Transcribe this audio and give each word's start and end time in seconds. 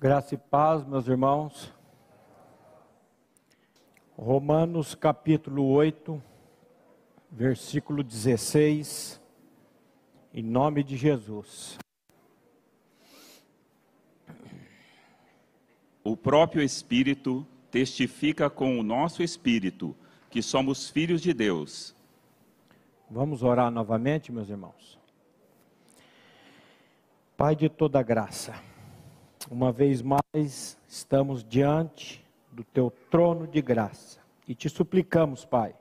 Graça 0.00 0.34
e 0.34 0.38
paz, 0.38 0.84
meus 0.84 1.06
irmãos. 1.06 1.72
Romanos 4.18 4.94
capítulo 4.94 5.66
8, 5.68 6.22
versículo 7.30 8.02
16. 8.02 9.20
Em 10.34 10.42
nome 10.42 10.82
de 10.82 10.96
Jesus. 10.96 11.78
O 16.02 16.16
próprio 16.16 16.62
Espírito 16.62 17.46
testifica 17.70 18.50
com 18.50 18.78
o 18.78 18.82
nosso 18.82 19.22
espírito 19.22 19.96
que 20.28 20.42
somos 20.42 20.90
filhos 20.90 21.22
de 21.22 21.32
Deus. 21.32 21.94
Vamos 23.08 23.42
orar 23.42 23.70
novamente, 23.70 24.32
meus 24.32 24.50
irmãos. 24.50 24.98
Pai 27.36 27.56
de 27.56 27.68
toda 27.68 28.02
graça, 28.02 28.54
uma 29.50 29.70
vez 29.70 30.02
mais 30.02 30.78
estamos 30.88 31.44
diante 31.44 32.24
do 32.50 32.64
teu 32.64 32.92
trono 33.10 33.46
de 33.46 33.60
graça 33.60 34.18
e 34.46 34.54
te 34.54 34.68
suplicamos, 34.68 35.44
Pai, 35.44 35.74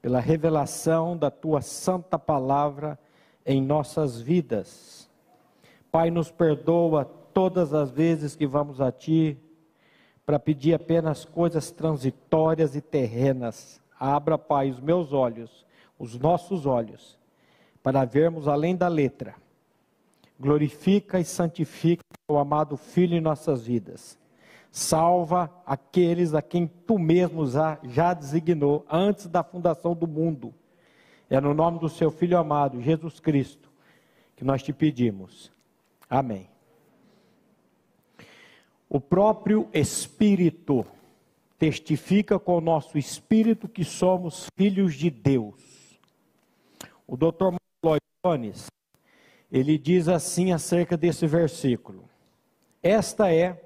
pela 0.00 0.20
revelação 0.20 1.16
da 1.16 1.30
tua 1.30 1.60
santa 1.60 2.18
palavra 2.18 2.98
em 3.44 3.60
nossas 3.62 4.20
vidas. 4.20 5.08
Pai, 5.90 6.10
nos 6.10 6.30
perdoa 6.30 7.04
todas 7.04 7.74
as 7.74 7.90
vezes 7.90 8.36
que 8.36 8.46
vamos 8.46 8.80
a 8.80 8.90
ti 8.90 9.36
para 10.24 10.38
pedir 10.38 10.74
apenas 10.74 11.24
coisas 11.24 11.70
transitórias 11.70 12.76
e 12.76 12.80
terrenas. 12.80 13.80
Abra, 13.98 14.38
Pai, 14.38 14.70
os 14.70 14.80
meus 14.80 15.12
olhos, 15.12 15.66
os 15.98 16.18
nossos 16.18 16.66
olhos, 16.66 17.18
para 17.82 18.04
vermos 18.04 18.48
além 18.48 18.76
da 18.76 18.88
letra 18.88 19.34
glorifica 20.40 21.20
e 21.20 21.24
santifica 21.24 22.02
o 22.32 22.38
amado 22.38 22.76
Filho 22.76 23.16
em 23.16 23.20
nossas 23.20 23.66
vidas. 23.66 24.18
Salva 24.70 25.50
aqueles 25.66 26.34
a 26.34 26.40
quem 26.40 26.66
tu 26.66 26.98
mesmo 26.98 27.44
já 27.46 28.14
designou 28.14 28.86
antes 28.90 29.26
da 29.26 29.42
fundação 29.42 29.94
do 29.94 30.06
mundo. 30.06 30.54
É 31.28 31.40
no 31.40 31.52
nome 31.54 31.78
do 31.78 31.88
seu 31.88 32.10
Filho 32.10 32.38
amado, 32.38 32.80
Jesus 32.80 33.18
Cristo, 33.20 33.70
que 34.36 34.44
nós 34.44 34.62
te 34.62 34.72
pedimos. 34.72 35.50
Amém. 36.08 36.48
O 38.88 39.00
próprio 39.00 39.68
Espírito 39.72 40.84
testifica 41.58 42.38
com 42.38 42.56
o 42.56 42.60
nosso 42.60 42.96
espírito 42.96 43.68
que 43.68 43.84
somos 43.84 44.48
filhos 44.56 44.94
de 44.94 45.10
Deus. 45.10 46.00
O 47.06 47.16
Dr. 47.16 47.54
Lloyd 47.84 48.00
Jones 48.24 48.66
ele 49.52 49.76
diz 49.76 50.08
assim 50.08 50.52
acerca 50.52 50.96
desse 50.96 51.26
versículo: 51.26 52.09
Esta 52.82 53.32
é, 53.32 53.60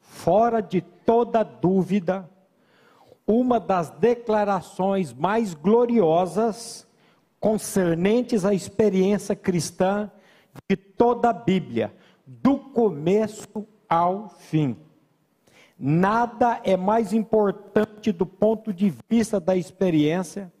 fora 0.00 0.60
de 0.60 0.80
toda 0.80 1.42
dúvida, 1.42 2.28
uma 3.26 3.60
das 3.60 3.90
declarações 3.90 5.12
mais 5.12 5.54
gloriosas 5.54 6.86
concernentes 7.38 8.44
à 8.44 8.52
experiência 8.52 9.34
cristã 9.36 10.10
de 10.68 10.76
toda 10.76 11.30
a 11.30 11.32
Bíblia, 11.32 11.94
do 12.26 12.58
começo 12.58 13.66
ao 13.88 14.28
fim. 14.28 14.76
Nada 15.78 16.60
é 16.64 16.76
mais 16.76 17.12
importante 17.12 18.12
do 18.12 18.26
ponto 18.26 18.72
de 18.72 18.92
vista 19.08 19.40
da 19.40 19.56
experiência, 19.56 20.52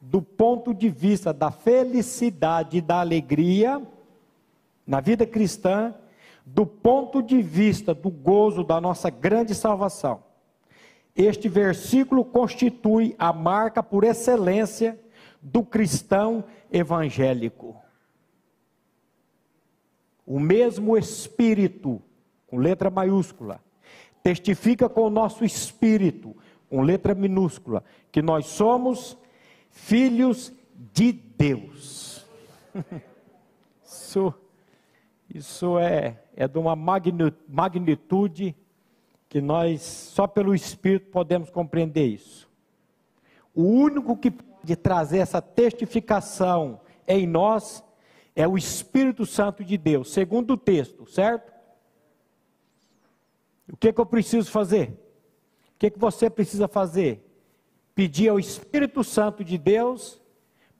do 0.00 0.22
ponto 0.22 0.72
de 0.72 0.88
vista 0.88 1.32
da 1.32 1.50
felicidade 1.50 2.78
e 2.78 2.80
da 2.80 3.00
alegria 3.00 3.82
na 4.86 5.00
vida 5.00 5.26
cristã, 5.26 5.94
do 6.54 6.66
ponto 6.66 7.22
de 7.22 7.40
vista 7.40 7.94
do 7.94 8.10
gozo 8.10 8.64
da 8.64 8.80
nossa 8.80 9.08
grande 9.08 9.54
salvação. 9.54 10.22
Este 11.14 11.48
versículo 11.48 12.24
constitui 12.24 13.14
a 13.18 13.32
marca 13.32 13.82
por 13.82 14.04
excelência 14.04 14.98
do 15.40 15.62
cristão 15.62 16.44
evangélico. 16.72 17.76
O 20.26 20.40
mesmo 20.40 20.96
Espírito, 20.96 22.02
com 22.46 22.56
letra 22.56 22.90
maiúscula, 22.90 23.60
testifica 24.22 24.88
com 24.88 25.02
o 25.02 25.10
nosso 25.10 25.44
espírito, 25.44 26.36
com 26.68 26.82
letra 26.82 27.14
minúscula, 27.14 27.82
que 28.12 28.20
nós 28.20 28.46
somos 28.46 29.16
filhos 29.70 30.52
de 30.92 31.12
Deus. 31.12 32.26
Isso 33.84 34.34
isso 35.32 35.78
é, 35.78 36.18
é 36.40 36.48
de 36.48 36.58
uma 36.58 36.74
magnitude 36.74 38.56
que 39.28 39.42
nós, 39.42 39.82
só 39.82 40.26
pelo 40.26 40.54
Espírito, 40.54 41.10
podemos 41.10 41.50
compreender 41.50 42.06
isso. 42.06 42.48
O 43.54 43.62
único 43.62 44.16
que 44.16 44.30
pode 44.30 44.74
trazer 44.76 45.18
essa 45.18 45.42
testificação 45.42 46.80
em 47.06 47.26
nós 47.26 47.84
é 48.34 48.48
o 48.48 48.56
Espírito 48.56 49.26
Santo 49.26 49.62
de 49.62 49.76
Deus, 49.76 50.14
segundo 50.14 50.54
o 50.54 50.56
texto, 50.56 51.04
certo? 51.04 51.52
O 53.70 53.76
que, 53.76 53.92
que 53.92 54.00
eu 54.00 54.06
preciso 54.06 54.50
fazer? 54.50 54.92
O 55.74 55.78
que, 55.78 55.90
que 55.90 55.98
você 55.98 56.30
precisa 56.30 56.66
fazer? 56.66 57.22
Pedir 57.94 58.30
ao 58.30 58.40
Espírito 58.40 59.04
Santo 59.04 59.44
de 59.44 59.58
Deus 59.58 60.18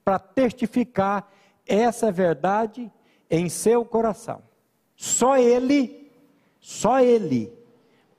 para 0.03 0.17
testificar 0.17 1.31
essa 1.67 2.11
verdade 2.11 2.91
em 3.29 3.47
seu 3.47 3.85
coração. 3.85 4.49
Só 5.01 5.35
Ele, 5.35 6.11
só 6.59 6.99
Ele 6.99 7.51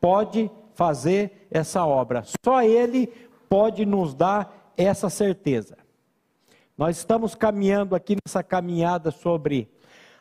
pode 0.01 0.51
fazer 0.75 1.47
essa 1.49 1.87
obra. 1.87 2.25
Só 2.45 2.61
Ele 2.61 3.07
pode 3.49 3.87
nos 3.87 4.15
dar 4.15 4.73
essa 4.77 5.09
certeza. 5.09 5.79
Nós 6.77 6.97
estamos 6.97 7.37
caminhando 7.37 7.95
aqui 7.95 8.17
nessa 8.27 8.43
caminhada 8.43 9.13
sobre 9.13 9.71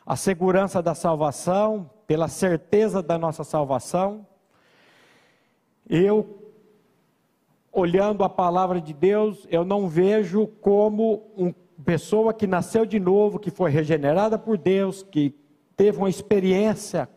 a 0.06 0.14
segurança 0.14 0.80
da 0.80 0.94
salvação, 0.94 1.90
pela 2.06 2.28
certeza 2.28 3.02
da 3.02 3.18
nossa 3.18 3.42
salvação. 3.42 4.24
Eu, 5.90 6.52
olhando 7.72 8.22
a 8.22 8.28
palavra 8.28 8.80
de 8.80 8.92
Deus, 8.92 9.48
eu 9.50 9.64
não 9.64 9.88
vejo 9.88 10.46
como 10.60 11.28
uma 11.36 11.54
pessoa 11.84 12.32
que 12.32 12.46
nasceu 12.46 12.86
de 12.86 13.00
novo, 13.00 13.40
que 13.40 13.50
foi 13.50 13.72
regenerada 13.72 14.38
por 14.38 14.56
Deus, 14.56 15.02
que 15.02 15.41
teve 15.82 15.98
uma 15.98 16.08
experiência 16.08 17.08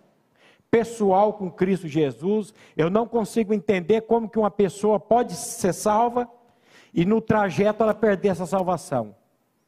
pessoal 0.71 1.33
com 1.33 1.51
Cristo 1.51 1.87
Jesus, 1.87 2.51
eu 2.75 2.89
não 2.89 3.07
consigo 3.07 3.53
entender 3.53 4.01
como 4.01 4.27
que 4.27 4.39
uma 4.39 4.49
pessoa 4.49 4.99
pode 4.99 5.35
ser 5.35 5.71
salva 5.71 6.27
e 6.91 7.05
no 7.05 7.21
trajeto 7.21 7.83
ela 7.83 7.93
perder 7.93 8.29
essa 8.29 8.47
salvação. 8.47 9.15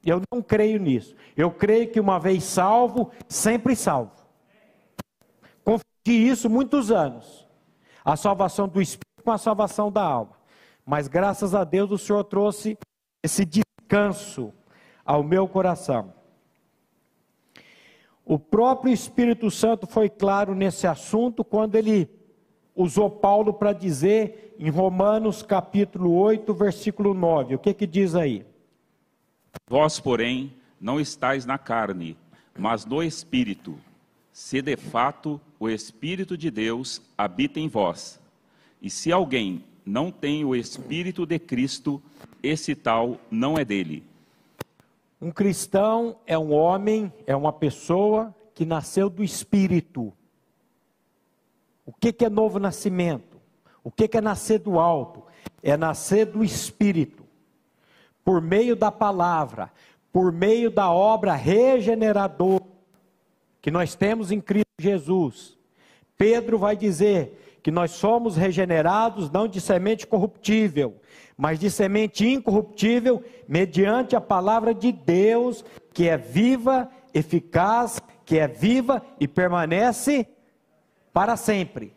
Eu 0.03 0.19
não 0.33 0.41
creio 0.41 0.79
nisso. 0.79 1.15
Eu 1.35 1.51
creio 1.51 1.91
que 1.91 1.99
uma 1.99 2.19
vez 2.19 2.43
salvo, 2.43 3.11
sempre 3.27 3.75
salvo. 3.75 4.13
Confundi 5.63 5.85
isso 6.07 6.49
muitos 6.49 6.89
anos. 6.89 7.47
A 8.03 8.17
salvação 8.17 8.67
do 8.67 8.81
espírito 8.81 9.23
com 9.23 9.31
a 9.31 9.37
salvação 9.37 9.91
da 9.91 10.01
alma. 10.01 10.33
Mas 10.83 11.07
graças 11.07 11.53
a 11.53 11.63
Deus 11.63 11.91
o 11.91 11.99
Senhor 11.99 12.23
trouxe 12.23 12.75
esse 13.23 13.45
descanso 13.45 14.51
ao 15.05 15.21
meu 15.21 15.47
coração. 15.47 16.16
O 18.29 18.38
próprio 18.38 18.91
Espírito 18.91 19.49
Santo 19.49 19.88
foi 19.88 20.09
claro 20.09 20.53
nesse 20.53 20.85
assunto 20.85 21.45
quando 21.45 21.75
ele 21.75 22.09
usou 22.75 23.09
Paulo 23.09 23.53
para 23.53 23.71
dizer 23.71 24.53
em 24.59 24.69
Romanos 24.69 25.41
capítulo 25.41 26.13
8, 26.13 26.53
versículo 26.53 27.13
9. 27.13 27.55
O 27.55 27.59
que 27.59 27.73
que 27.73 27.88
diz 27.88 28.15
aí? 28.15 28.45
Vós, 29.69 29.97
porém, 29.97 30.51
não 30.79 30.99
estáis 30.99 31.45
na 31.45 31.57
carne, 31.57 32.17
mas 32.59 32.85
no 32.85 33.01
espírito, 33.01 33.77
se 34.29 34.61
de 34.61 34.75
fato 34.75 35.39
o 35.57 35.69
espírito 35.69 36.38
de 36.38 36.51
Deus 36.51 37.01
habita 37.17 37.62
em 37.62 37.69
vós. 37.69 38.19
E 38.81 38.89
se 38.89 39.09
alguém 39.09 39.63
não 39.85 40.12
tem 40.12 40.44
o 40.44 40.53
espírito 40.53 41.25
de 41.25 41.39
Cristo, 41.39 42.03
esse 42.44 42.75
tal 42.75 43.21
não 43.31 43.57
é 43.57 43.63
dele. 43.63 44.03
Um 45.19 45.31
cristão 45.31 46.19
é 46.25 46.37
um 46.37 46.53
homem, 46.53 47.11
é 47.25 47.35
uma 47.35 47.51
pessoa 47.51 48.35
que 48.53 48.65
nasceu 48.65 49.09
do 49.09 49.23
Espírito. 49.23 50.13
O 51.85 51.91
que, 51.91 52.13
que 52.13 52.25
é 52.25 52.29
novo 52.29 52.59
nascimento? 52.59 53.39
O 53.83 53.89
que, 53.89 54.07
que 54.07 54.17
é 54.17 54.21
nascer 54.21 54.59
do 54.59 54.79
alto? 54.79 55.23
É 55.63 55.75
nascer 55.75 56.25
do 56.25 56.43
Espírito. 56.43 57.25
Por 58.23 58.41
meio 58.41 58.75
da 58.75 58.91
palavra, 58.91 59.71
por 60.11 60.31
meio 60.31 60.69
da 60.69 60.91
obra 60.91 61.33
regeneradora 61.33 62.65
que 63.61 63.71
nós 63.71 63.95
temos 63.95 64.31
em 64.31 64.39
Cristo 64.39 64.67
Jesus. 64.79 65.57
Pedro 66.17 66.57
vai 66.57 66.75
dizer 66.75 67.46
que 67.67 67.71
nós 67.71 67.91
somos 67.91 68.37
regenerados 68.37 69.29
não 69.29 69.45
de 69.45 69.59
semente 69.59 70.07
corruptível, 70.07 71.01
mas 71.35 71.59
de 71.59 71.69
semente 71.69 72.25
incorruptível, 72.25 73.21
mediante 73.45 74.15
a 74.15 74.21
palavra 74.21 74.73
de 74.73 74.89
Deus, 74.89 75.65
que 75.93 76.07
é 76.07 76.15
viva, 76.15 76.89
eficaz, 77.13 78.01
que 78.23 78.39
é 78.39 78.47
viva 78.47 79.01
e 79.19 79.27
permanece 79.27 80.25
para 81.11 81.35
sempre. 81.35 81.93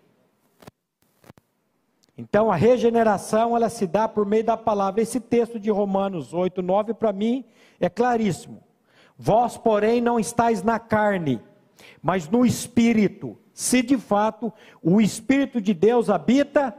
Então 2.19 2.51
a 2.51 2.57
regeneração 2.57 3.55
ela 3.55 3.69
se 3.69 3.87
dá 3.87 4.09
por 4.09 4.27
meio 4.27 4.43
da 4.43 4.57
palavra. 4.57 5.01
Esse 5.01 5.21
texto 5.21 5.61
de 5.61 5.71
Romanos 5.71 6.35
8, 6.35 6.61
9 6.61 6.95
para 6.95 7.13
mim 7.13 7.45
é 7.79 7.89
claríssimo. 7.89 8.61
Vós, 9.17 9.57
porém, 9.57 10.01
não 10.01 10.19
estáis 10.19 10.65
na 10.65 10.81
carne, 10.81 11.41
mas 12.03 12.29
no 12.29 12.45
espírito, 12.45 13.39
se 13.61 13.83
de 13.83 13.99
fato 13.99 14.51
o 14.83 15.03
espírito 15.03 15.61
de 15.61 15.75
Deus 15.75 16.09
habita 16.09 16.75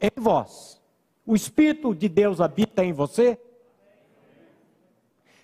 em 0.00 0.10
vós. 0.16 0.80
O 1.26 1.36
espírito 1.36 1.94
de 1.94 2.08
Deus 2.08 2.40
habita 2.40 2.82
em 2.82 2.94
você? 2.94 3.38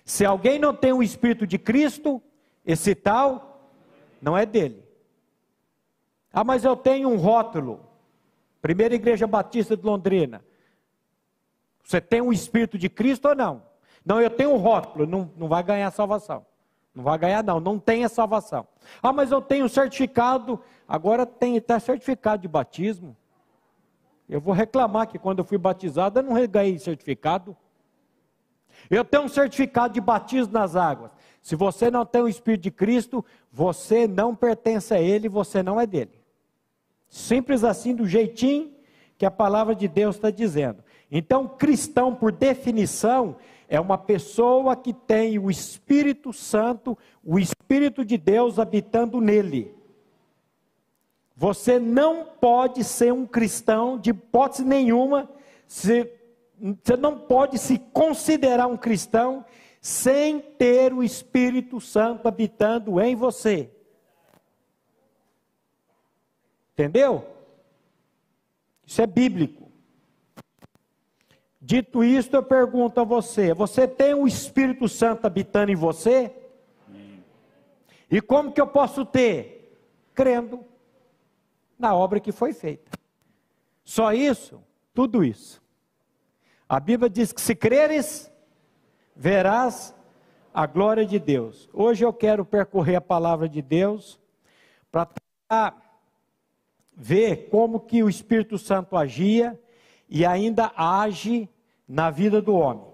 Se 0.03 0.25
alguém 0.25 0.57
não 0.57 0.75
tem 0.75 0.91
o 0.91 1.03
espírito 1.03 1.45
de 1.45 1.59
Cristo, 1.59 2.19
esse 2.65 2.95
tal 2.95 3.69
não 4.19 4.35
é 4.35 4.43
dele. 4.43 4.83
Ah, 6.33 6.43
mas 6.43 6.65
eu 6.65 6.75
tenho 6.75 7.09
um 7.09 7.17
rótulo. 7.17 7.87
Primeira 8.59 8.95
Igreja 8.95 9.27
Batista 9.27 9.77
de 9.77 9.85
Londrina. 9.85 10.43
Você 11.83 12.01
tem 12.01 12.21
o 12.21 12.33
Espírito 12.33 12.75
de 12.75 12.89
Cristo 12.89 13.27
ou 13.27 13.35
não? 13.35 13.61
Não, 14.03 14.19
eu 14.19 14.31
tenho 14.31 14.51
um 14.53 14.57
rótulo, 14.57 15.05
não, 15.05 15.31
não 15.37 15.47
vai 15.47 15.61
ganhar 15.61 15.91
salvação. 15.91 16.43
Não 16.93 17.03
vai 17.03 17.17
ganhar, 17.17 17.43
não, 17.43 17.59
não 17.59 17.79
tem 17.79 18.03
a 18.03 18.09
salvação. 18.09 18.67
Ah, 19.01 19.13
mas 19.13 19.31
eu 19.31 19.41
tenho 19.41 19.69
certificado, 19.69 20.59
agora 20.87 21.25
tem 21.25 21.57
até 21.57 21.79
certificado 21.79 22.41
de 22.41 22.47
batismo. 22.47 23.15
Eu 24.27 24.39
vou 24.39 24.53
reclamar 24.53 25.07
que 25.07 25.17
quando 25.17 25.39
eu 25.39 25.45
fui 25.45 25.57
batizado, 25.57 26.19
eu 26.19 26.23
não 26.23 26.47
ganhei 26.47 26.77
certificado. 26.77 27.55
Eu 28.89 29.03
tenho 29.03 29.23
um 29.23 29.29
certificado 29.29 29.93
de 29.93 30.01
batismo 30.01 30.53
nas 30.53 30.75
águas. 30.75 31.11
Se 31.41 31.55
você 31.55 31.89
não 31.89 32.05
tem 32.05 32.21
o 32.21 32.27
Espírito 32.27 32.61
de 32.61 32.71
Cristo, 32.71 33.23
você 33.51 34.07
não 34.07 34.35
pertence 34.35 34.93
a 34.93 35.01
Ele, 35.01 35.27
você 35.27 35.63
não 35.63 35.79
é 35.79 35.87
dele. 35.87 36.19
Simples 37.07 37.63
assim, 37.63 37.95
do 37.95 38.05
jeitinho 38.05 38.71
que 39.17 39.25
a 39.25 39.31
palavra 39.31 39.75
de 39.75 39.87
Deus 39.87 40.15
está 40.15 40.29
dizendo. 40.29 40.83
Então, 41.11 41.47
cristão, 41.47 42.13
por 42.13 42.31
definição, 42.31 43.35
é 43.69 43.79
uma 43.79 43.99
pessoa 43.99 44.75
que 44.75 44.91
tem 44.91 45.37
o 45.37 45.51
Espírito 45.51 46.33
Santo, 46.33 46.97
o 47.23 47.37
Espírito 47.37 48.03
de 48.03 48.17
Deus 48.17 48.57
habitando 48.57 49.21
nele. 49.21 49.75
Você 51.35 51.77
não 51.77 52.25
pode 52.25 52.83
ser 52.83 53.13
um 53.13 53.27
cristão, 53.27 53.97
de 53.97 54.09
hipótese 54.09 54.65
nenhuma, 54.65 55.29
você 55.67 56.11
não 56.99 57.19
pode 57.19 57.59
se 57.59 57.77
considerar 57.77 58.65
um 58.65 58.75
cristão 58.75 59.45
sem 59.79 60.41
ter 60.41 60.91
o 60.91 61.03
Espírito 61.03 61.79
Santo 61.79 62.27
habitando 62.27 62.99
em 62.99 63.15
você. 63.15 63.69
Entendeu? 66.73 67.23
Isso 68.83 68.99
é 68.99 69.05
bíblico. 69.05 69.68
Dito 71.69 72.03
isto, 72.03 72.35
eu 72.35 72.41
pergunto 72.41 72.99
a 72.99 73.03
você: 73.03 73.53
você 73.53 73.87
tem 73.87 74.15
o 74.15 74.25
Espírito 74.25 74.89
Santo 74.89 75.27
habitando 75.27 75.71
em 75.71 75.75
você? 75.75 76.33
E 78.09 78.19
como 78.19 78.51
que 78.51 78.59
eu 78.59 78.65
posso 78.65 79.05
ter? 79.05 79.79
Crendo 80.15 80.65
na 81.77 81.93
obra 81.93 82.19
que 82.19 82.31
foi 82.31 82.53
feita. 82.53 82.89
Só 83.85 84.11
isso? 84.11 84.59
Tudo 84.95 85.23
isso. 85.23 85.61
A 86.67 86.79
Bíblia 86.79 87.07
diz 87.07 87.31
que 87.31 87.39
se 87.39 87.53
creres, 87.53 88.31
verás 89.15 89.93
a 90.51 90.65
glória 90.65 91.05
de 91.05 91.19
Deus. 91.19 91.69
Hoje 91.71 92.03
eu 92.03 92.11
quero 92.11 92.43
percorrer 92.43 92.95
a 92.95 93.01
palavra 93.01 93.47
de 93.47 93.61
Deus 93.61 94.19
para 94.91 95.05
tentar 95.05 96.01
ver 96.95 97.47
como 97.51 97.79
que 97.79 98.01
o 98.01 98.09
Espírito 98.09 98.57
Santo 98.57 98.97
agia 98.97 99.61
e 100.09 100.25
ainda 100.25 100.71
age 100.75 101.47
na 101.89 102.11
vida 102.11 102.39
do 102.39 102.53
homem. 102.53 102.85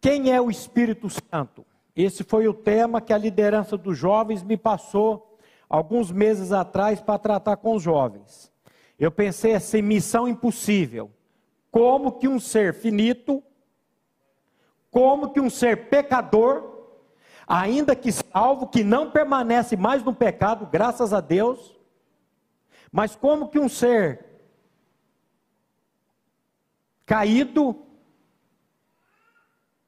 Quem 0.00 0.30
é 0.30 0.40
o 0.40 0.50
Espírito 0.50 1.08
Santo? 1.10 1.66
Esse 1.96 2.22
foi 2.22 2.46
o 2.46 2.54
tema 2.54 3.00
que 3.00 3.12
a 3.12 3.18
liderança 3.18 3.76
dos 3.76 3.98
jovens 3.98 4.44
me 4.44 4.56
passou 4.56 5.36
alguns 5.68 6.12
meses 6.12 6.52
atrás 6.52 7.00
para 7.00 7.18
tratar 7.18 7.56
com 7.56 7.74
os 7.74 7.82
jovens. 7.82 8.52
Eu 8.98 9.10
pensei 9.10 9.54
assim, 9.54 9.82
missão 9.82 10.28
impossível. 10.28 11.10
Como 11.72 12.12
que 12.12 12.28
um 12.28 12.38
ser 12.38 12.72
finito, 12.72 13.42
como 14.90 15.32
que 15.32 15.40
um 15.40 15.50
ser 15.50 15.88
pecador, 15.88 16.92
ainda 17.46 17.96
que 17.96 18.12
salvo, 18.12 18.68
que 18.68 18.84
não 18.84 19.10
permanece 19.10 19.76
mais 19.76 20.04
no 20.04 20.14
pecado, 20.14 20.68
graças 20.70 21.12
a 21.12 21.20
Deus, 21.20 21.76
mas 22.92 23.16
como 23.16 23.48
que 23.48 23.58
um 23.58 23.68
ser 23.68 24.33
caído 27.06 27.84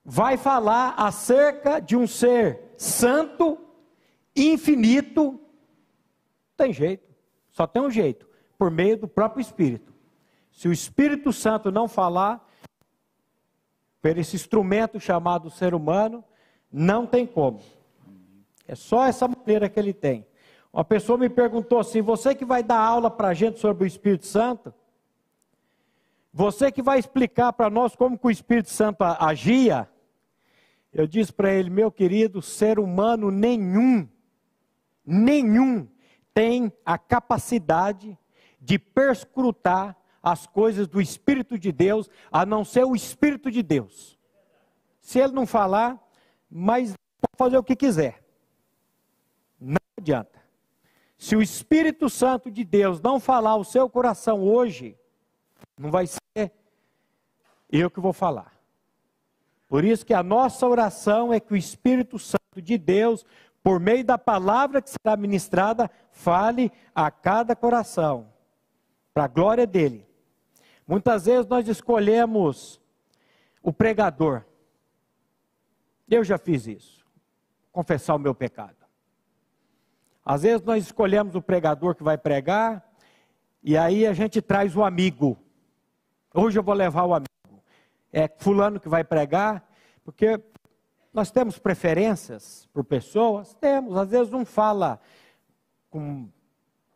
vai 0.04 0.36
falar 0.36 0.94
acerca 0.96 1.80
de 1.80 1.96
um 1.96 2.06
ser 2.06 2.72
santo, 2.76 3.58
infinito? 4.34 5.40
Tem 6.56 6.72
jeito, 6.72 7.08
só 7.50 7.66
tem 7.66 7.82
um 7.82 7.90
jeito, 7.90 8.28
por 8.56 8.70
meio 8.70 8.96
do 8.96 9.08
próprio 9.08 9.40
Espírito. 9.40 9.92
Se 10.52 10.68
o 10.68 10.72
Espírito 10.72 11.32
Santo 11.32 11.70
não 11.70 11.86
falar, 11.86 12.48
por 14.00 14.16
esse 14.16 14.36
instrumento 14.36 15.00
chamado 15.00 15.50
ser 15.50 15.74
humano, 15.74 16.24
não 16.72 17.06
tem 17.06 17.26
como. 17.26 17.60
É 18.66 18.74
só 18.74 19.04
essa 19.04 19.26
maneira 19.28 19.68
que 19.68 19.78
ele 19.78 19.92
tem. 19.92 20.26
Uma 20.72 20.84
pessoa 20.84 21.18
me 21.18 21.28
perguntou 21.28 21.78
assim: 21.78 22.00
você 22.00 22.34
que 22.34 22.44
vai 22.44 22.62
dar 22.62 22.78
aula 22.78 23.10
para 23.10 23.28
a 23.28 23.34
gente 23.34 23.58
sobre 23.58 23.84
o 23.84 23.86
Espírito 23.86 24.26
Santo? 24.26 24.72
Você 26.37 26.71
que 26.71 26.83
vai 26.83 26.99
explicar 26.99 27.50
para 27.55 27.71
nós 27.71 27.97
como 27.97 28.19
que 28.19 28.27
o 28.27 28.31
Espírito 28.31 28.69
Santo 28.69 29.03
agia? 29.03 29.88
Eu 30.93 31.06
disse 31.06 31.33
para 31.33 31.50
ele, 31.50 31.71
meu 31.71 31.91
querido, 31.91 32.43
ser 32.43 32.79
humano 32.79 33.31
nenhum, 33.31 34.06
nenhum 35.03 35.88
tem 36.35 36.71
a 36.85 36.99
capacidade 36.99 38.19
de 38.61 38.79
perscrutar 38.79 39.97
as 40.23 40.47
coisas 40.47 40.87
do 40.87 41.00
Espírito 41.00 41.59
de 41.59 41.73
Deus, 41.73 42.11
a 42.31 42.44
não 42.44 42.67
ser 42.67 42.85
o 42.85 42.94
Espírito 42.94 43.50
de 43.50 43.62
Deus. 43.62 44.19
Se 45.00 45.19
ele 45.19 45.33
não 45.33 45.47
falar, 45.47 45.99
mas 46.50 46.93
pode 47.19 47.38
fazer 47.38 47.56
o 47.56 47.65
que 47.65 47.75
quiser. 47.75 48.23
Não 49.59 49.81
adianta. 49.99 50.38
Se 51.17 51.35
o 51.35 51.41
Espírito 51.41 52.11
Santo 52.11 52.50
de 52.50 52.62
Deus 52.62 53.00
não 53.00 53.19
falar 53.19 53.56
o 53.56 53.65
seu 53.65 53.88
coração 53.88 54.43
hoje, 54.43 54.99
não 55.78 55.90
vai 55.90 56.07
ser 56.07 56.25
eu 57.70 57.90
que 57.90 58.00
vou 58.00 58.12
falar. 58.12 58.52
Por 59.68 59.85
isso 59.85 60.06
que 60.06 60.14
a 60.14 60.23
nossa 60.23 60.66
oração 60.66 61.32
é 61.32 61.40
que 61.40 61.52
o 61.52 61.56
Espírito 61.56 62.18
Santo 62.18 62.62
de 62.62 62.78
Deus, 62.78 63.26
por 63.62 63.80
meio 63.80 64.04
da 64.04 64.16
palavra 64.16 64.80
que 64.80 64.90
será 64.90 65.16
ministrada, 65.16 65.90
fale 66.12 66.70
a 66.94 67.11
cada 67.11 67.56
coração, 67.56 68.28
para 69.12 69.25
a 69.25 69.28
glória 69.28 69.66
dele. 69.66 70.06
Muitas 70.87 71.26
vezes 71.26 71.46
nós 71.46 71.66
escolhemos 71.66 72.80
o 73.61 73.73
pregador. 73.73 74.44
Eu 76.08 76.23
já 76.23 76.38
fiz 76.38 76.68
isso, 76.68 77.04
confessar 77.73 78.14
o 78.14 78.20
meu 78.20 78.35
pecado. 78.35 78.76
Às 80.25 80.42
vezes 80.42 80.64
nós 80.64 80.85
escolhemos 80.85 81.35
o 81.35 81.42
pregador 81.42 81.96
que 81.96 82.04
vai 82.04 82.16
pregar, 82.16 82.88
e 83.62 83.76
aí 83.76 84.06
a 84.06 84.12
gente 84.12 84.40
traz 84.40 84.76
o 84.76 84.85
amigo. 84.85 85.37
Hoje 86.32 86.56
eu 86.58 86.62
vou 86.62 86.75
levar 86.75 87.04
o 87.04 87.14
amigo. 87.14 87.36
É 88.18 88.30
fulano 88.38 88.80
que 88.80 88.88
vai 88.88 89.04
pregar, 89.04 89.62
porque 90.02 90.40
nós 91.12 91.30
temos 91.30 91.58
preferências 91.58 92.66
por 92.73 92.82
pessoas, 92.82 93.52
temos, 93.61 93.94
às 93.94 94.08
vezes 94.08 94.32
um 94.32 94.42
fala 94.42 94.99
com 95.90 96.26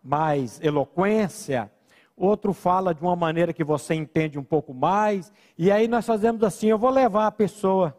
mais 0.02 0.58
eloquência, 0.62 1.70
outro 2.16 2.54
fala 2.54 2.94
de 2.94 3.02
uma 3.02 3.14
maneira 3.14 3.52
que 3.52 3.62
você 3.62 3.92
entende 3.92 4.38
um 4.38 4.42
pouco 4.42 4.72
mais, 4.72 5.30
e 5.58 5.70
aí 5.70 5.86
nós 5.86 6.06
fazemos 6.06 6.42
assim, 6.42 6.68
eu 6.68 6.78
vou 6.78 6.88
levar 6.88 7.26
a 7.26 7.30
pessoa. 7.30 7.94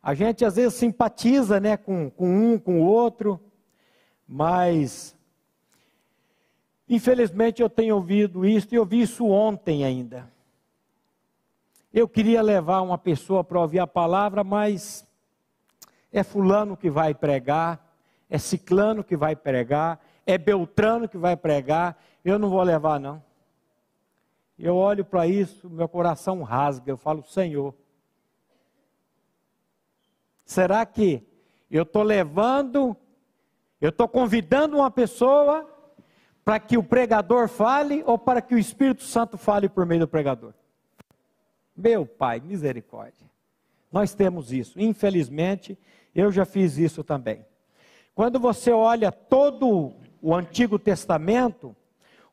A 0.00 0.14
gente 0.14 0.44
às 0.44 0.54
vezes 0.54 0.74
simpatiza 0.74 1.58
né, 1.58 1.76
com, 1.76 2.08
com 2.08 2.28
um, 2.28 2.56
com 2.56 2.82
o 2.82 2.86
outro, 2.86 3.40
mas, 4.28 5.16
infelizmente, 6.88 7.60
eu 7.60 7.68
tenho 7.68 7.96
ouvido 7.96 8.46
isso 8.46 8.68
e 8.70 8.76
eu 8.76 8.86
vi 8.86 9.00
isso 9.00 9.26
ontem 9.26 9.84
ainda. 9.84 10.35
Eu 11.96 12.06
queria 12.06 12.42
levar 12.42 12.82
uma 12.82 12.98
pessoa 12.98 13.42
para 13.42 13.58
ouvir 13.58 13.78
a 13.78 13.86
palavra, 13.86 14.44
mas 14.44 15.02
é 16.12 16.22
Fulano 16.22 16.76
que 16.76 16.90
vai 16.90 17.14
pregar, 17.14 17.90
é 18.28 18.36
Ciclano 18.36 19.02
que 19.02 19.16
vai 19.16 19.34
pregar, 19.34 19.98
é 20.26 20.36
Beltrano 20.36 21.08
que 21.08 21.16
vai 21.16 21.38
pregar, 21.38 21.96
eu 22.22 22.38
não 22.38 22.50
vou 22.50 22.62
levar, 22.62 23.00
não. 23.00 23.24
Eu 24.58 24.76
olho 24.76 25.06
para 25.06 25.26
isso, 25.26 25.70
meu 25.70 25.88
coração 25.88 26.42
rasga, 26.42 26.90
eu 26.90 26.98
falo, 26.98 27.24
Senhor, 27.24 27.74
será 30.44 30.84
que 30.84 31.26
eu 31.70 31.84
estou 31.84 32.02
levando 32.02 32.94
Eu 33.80 33.88
estou 33.88 34.06
convidando 34.06 34.76
uma 34.76 34.90
pessoa 34.90 35.66
para 36.44 36.60
que 36.60 36.76
o 36.76 36.82
pregador 36.82 37.48
fale 37.48 38.04
ou 38.06 38.18
para 38.18 38.42
que 38.42 38.54
o 38.54 38.58
Espírito 38.58 39.02
Santo 39.02 39.38
fale 39.38 39.66
por 39.66 39.86
meio 39.86 40.00
do 40.00 40.08
pregador? 40.08 40.52
Meu 41.76 42.06
Pai, 42.06 42.40
misericórdia. 42.40 43.26
Nós 43.92 44.14
temos 44.14 44.52
isso. 44.52 44.80
Infelizmente, 44.80 45.78
eu 46.14 46.32
já 46.32 46.44
fiz 46.44 46.78
isso 46.78 47.04
também. 47.04 47.44
Quando 48.14 48.40
você 48.40 48.72
olha 48.72 49.12
todo 49.12 49.92
o 50.22 50.34
Antigo 50.34 50.78
Testamento, 50.78 51.76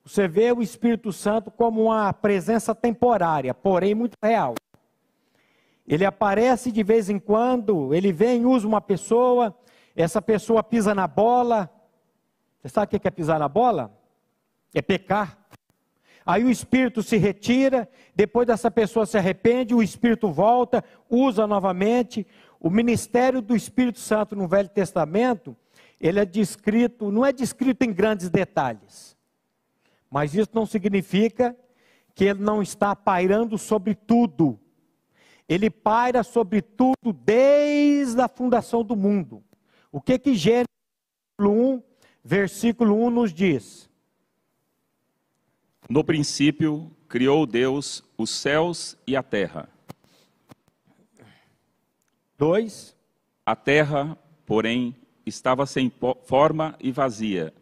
você 0.03 0.27
vê 0.27 0.51
o 0.51 0.61
Espírito 0.61 1.11
Santo 1.11 1.51
como 1.51 1.83
uma 1.83 2.11
presença 2.13 2.73
temporária, 2.73 3.53
porém 3.53 3.93
muito 3.93 4.17
real. 4.21 4.55
Ele 5.85 6.05
aparece 6.05 6.71
de 6.71 6.83
vez 6.83 7.09
em 7.09 7.19
quando, 7.19 7.93
ele 7.93 8.11
vem, 8.11 8.45
usa 8.45 8.65
uma 8.65 8.79
pessoa, 8.79 9.55
essa 9.95 10.21
pessoa 10.21 10.63
pisa 10.63 10.95
na 10.95 11.07
bola. 11.07 11.69
Você 12.61 12.69
sabe 12.69 12.95
o 12.95 12.99
que 12.99 13.07
é 13.07 13.11
pisar 13.11 13.39
na 13.39 13.49
bola? 13.49 13.93
É 14.73 14.81
pecar. 14.81 15.37
Aí 16.25 16.43
o 16.43 16.49
espírito 16.49 17.03
se 17.03 17.17
retira, 17.17 17.89
depois 18.15 18.47
dessa 18.47 18.71
pessoa 18.71 19.05
se 19.05 19.17
arrepende, 19.17 19.75
o 19.75 19.83
espírito 19.83 20.31
volta, 20.31 20.83
usa 21.09 21.45
novamente. 21.45 22.25
O 22.59 22.69
ministério 22.69 23.41
do 23.41 23.55
Espírito 23.55 23.99
Santo 23.99 24.35
no 24.35 24.47
Velho 24.47 24.69
Testamento, 24.69 25.55
ele 25.99 26.19
é 26.19 26.25
descrito, 26.25 27.11
não 27.11 27.25
é 27.25 27.33
descrito 27.33 27.83
em 27.83 27.91
grandes 27.91 28.29
detalhes. 28.29 29.17
Mas 30.09 30.33
isso 30.33 30.51
não 30.53 30.65
significa 30.65 31.55
que 32.15 32.23
ele 32.23 32.41
não 32.41 32.61
está 32.61 32.95
pairando 32.95 33.57
sobre 33.57 33.95
tudo. 33.95 34.57
Ele 35.49 35.69
paira 35.69 36.23
sobre 36.23 36.61
tudo 36.61 37.11
desde 37.11 38.21
a 38.21 38.29
fundação 38.29 38.83
do 38.83 38.95
mundo. 38.95 39.43
O 39.91 39.99
que 39.99 40.17
que 40.17 40.35
Gênesis 40.35 40.67
1, 41.39 41.81
versículo 42.23 42.95
1 43.05 43.09
nos 43.09 43.33
diz? 43.33 43.89
No 45.89 46.03
princípio, 46.03 46.89
criou 47.09 47.45
Deus 47.45 48.03
os 48.17 48.29
céus 48.29 48.97
e 49.05 49.15
a 49.15 49.21
terra. 49.21 49.69
2. 52.37 52.95
A 53.45 53.55
terra, 53.55 54.17
porém, 54.45 54.95
estava 55.25 55.65
sem 55.65 55.91
forma 56.25 56.75
e 56.79 56.91
vazia. 56.91 57.53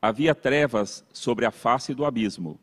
Havia 0.00 0.34
trevas 0.34 1.04
sobre 1.12 1.46
a 1.46 1.50
face 1.50 1.94
do 1.94 2.04
abismo, 2.04 2.60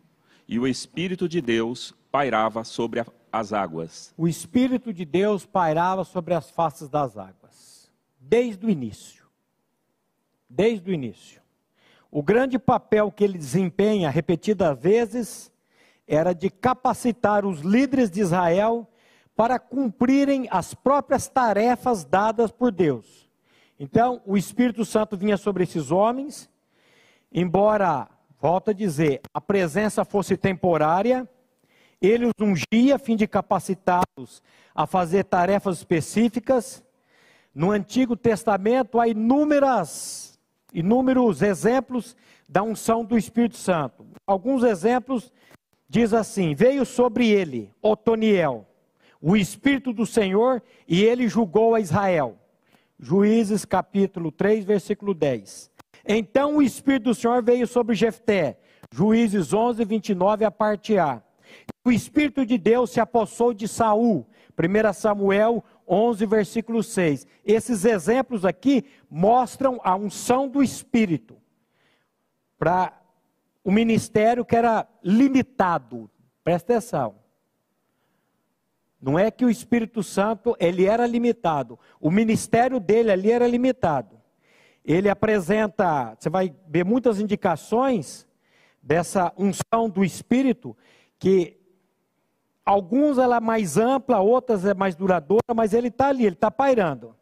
e 0.48 0.60
o 0.60 0.68
Espírito 0.68 1.28
de 1.28 1.42
Deus 1.42 1.94
pairava 2.12 2.64
sobre 2.64 3.00
a, 3.00 3.06
as 3.32 3.52
águas. 3.52 4.14
O 4.16 4.28
Espírito 4.28 4.94
de 4.94 5.06
Deus 5.06 5.46
pairava 5.46 6.04
sobre 6.04 6.34
as 6.34 6.52
faces 6.52 6.88
das 6.88 7.18
águas, 7.18 7.92
desde 8.20 8.66
o 8.66 8.70
início. 8.70 9.26
Desde 10.48 10.92
o 10.92 10.94
início. 10.94 11.41
O 12.12 12.22
grande 12.22 12.60
papel 12.60 13.10
que 13.10 13.24
ele 13.24 13.38
desempenha 13.38 14.10
repetidas 14.10 14.78
vezes 14.78 15.52
era 16.06 16.34
de 16.34 16.50
capacitar 16.50 17.46
os 17.46 17.62
líderes 17.62 18.12
de 18.12 18.20
Israel 18.20 18.86
para 19.34 19.58
cumprirem 19.58 20.46
as 20.52 20.74
próprias 20.74 21.30
tarefas 21.30 22.04
dadas 22.04 22.52
por 22.52 22.70
Deus. 22.70 23.30
Então, 23.80 24.22
o 24.26 24.36
Espírito 24.36 24.84
Santo 24.84 25.16
vinha 25.16 25.38
sobre 25.38 25.64
esses 25.64 25.90
homens, 25.90 26.50
embora, 27.32 28.10
volto 28.40 28.72
a 28.72 28.74
dizer, 28.74 29.22
a 29.34 29.40
presença 29.40 30.04
fosse 30.04 30.36
temporária, 30.36 31.28
ele 32.02 32.26
os 32.26 32.34
ungia 32.42 32.96
a 32.96 33.00
fim 33.00 33.16
de 33.16 33.26
capacitá-los 33.26 34.44
a 34.76 34.86
fazer 34.86 35.24
tarefas 35.24 35.78
específicas. 35.78 36.84
No 37.56 37.72
Antigo 37.72 38.18
Testamento 38.18 39.00
há 39.00 39.08
inúmeras 39.08 40.31
inúmeros 40.74 41.42
exemplos 41.42 42.16
da 42.48 42.64
unção 42.64 43.04
do 43.04 43.18
Espírito 43.18 43.58
Santo. 43.58 44.06
Alguns 44.26 44.64
exemplos 44.64 45.32
diz 45.88 46.14
assim: 46.14 46.54
veio 46.54 46.86
sobre 46.86 47.30
ele, 47.30 47.72
Otoniel, 47.82 48.66
o 49.22 49.36
Espírito 49.36 49.94
do 49.94 50.06
Senhor, 50.06 50.62
e 50.88 51.04
ele 51.04 51.28
julgou 51.28 51.76
a 51.76 51.80
Israel. 51.80 52.38
Juízes 53.00 53.66
capítulo 53.66 54.32
3, 54.32 54.64
versículo 54.64 55.14
10. 55.14 55.72
Então 56.06 56.58
o 56.58 56.62
Espírito 56.62 57.06
do 57.06 57.16
Senhor 57.16 57.44
veio 57.44 57.68
sobre 57.68 57.96
Jefté. 57.96 58.58
Juízes 58.94 59.54
11, 59.54 59.84
29, 59.86 60.46
a 60.46 60.52
parte 60.52 60.98
A. 60.98 61.22
O 61.86 61.92
Espírito 61.92 62.46
de 62.46 62.58
Deus 62.58 62.92
se 62.92 63.00
apossou 63.00 63.54
de 63.54 63.68
Saul. 63.68 64.28
1 64.58 64.94
Samuel 64.94 65.64
11, 65.92 66.26
versículo 66.26 66.82
6. 66.82 67.28
Esses 67.46 67.84
exemplos 67.84 68.46
aqui 68.46 68.86
mostram 69.10 69.82
a 69.84 69.94
unção 69.94 70.48
do 70.48 70.64
Espírito 70.64 71.36
para 72.58 72.98
o 73.62 73.72
ministério 73.72 74.46
que 74.46 74.56
era 74.56 74.88
limitado. 75.04 76.10
Presta 76.44 76.74
atenção. 76.74 77.16
Não 79.02 79.20
é 79.20 79.30
que 79.30 79.44
o 79.44 79.50
Espírito 79.50 80.02
Santo, 80.02 80.56
ele 80.60 80.86
era 80.86 81.06
limitado. 81.06 81.78
O 82.00 82.10
ministério 82.10 82.80
dele 82.80 83.12
ali 83.12 83.32
era 83.32 83.48
limitado. 83.48 84.22
Ele 84.86 85.10
apresenta, 85.10 86.16
você 86.18 86.30
vai 86.30 86.56
ver 86.68 86.86
muitas 86.86 87.20
indicações 87.20 88.28
dessa 88.82 89.34
unção 89.38 89.90
do 89.90 90.04
Espírito 90.04 90.78
que 91.20 91.61
Alguns 92.66 93.18
ela 93.18 93.38
é 93.38 93.40
mais 93.40 93.78
ampla, 93.78 94.20
outras 94.20 94.66
é 94.66 94.74
mais 94.74 94.96
duradoura, 94.96 95.54
mas 95.56 95.74
ele 95.74 95.88
está 95.88 96.10
ali, 96.10 96.26
ele 96.26 96.36
está 96.36 96.52
pairando. 96.52 97.16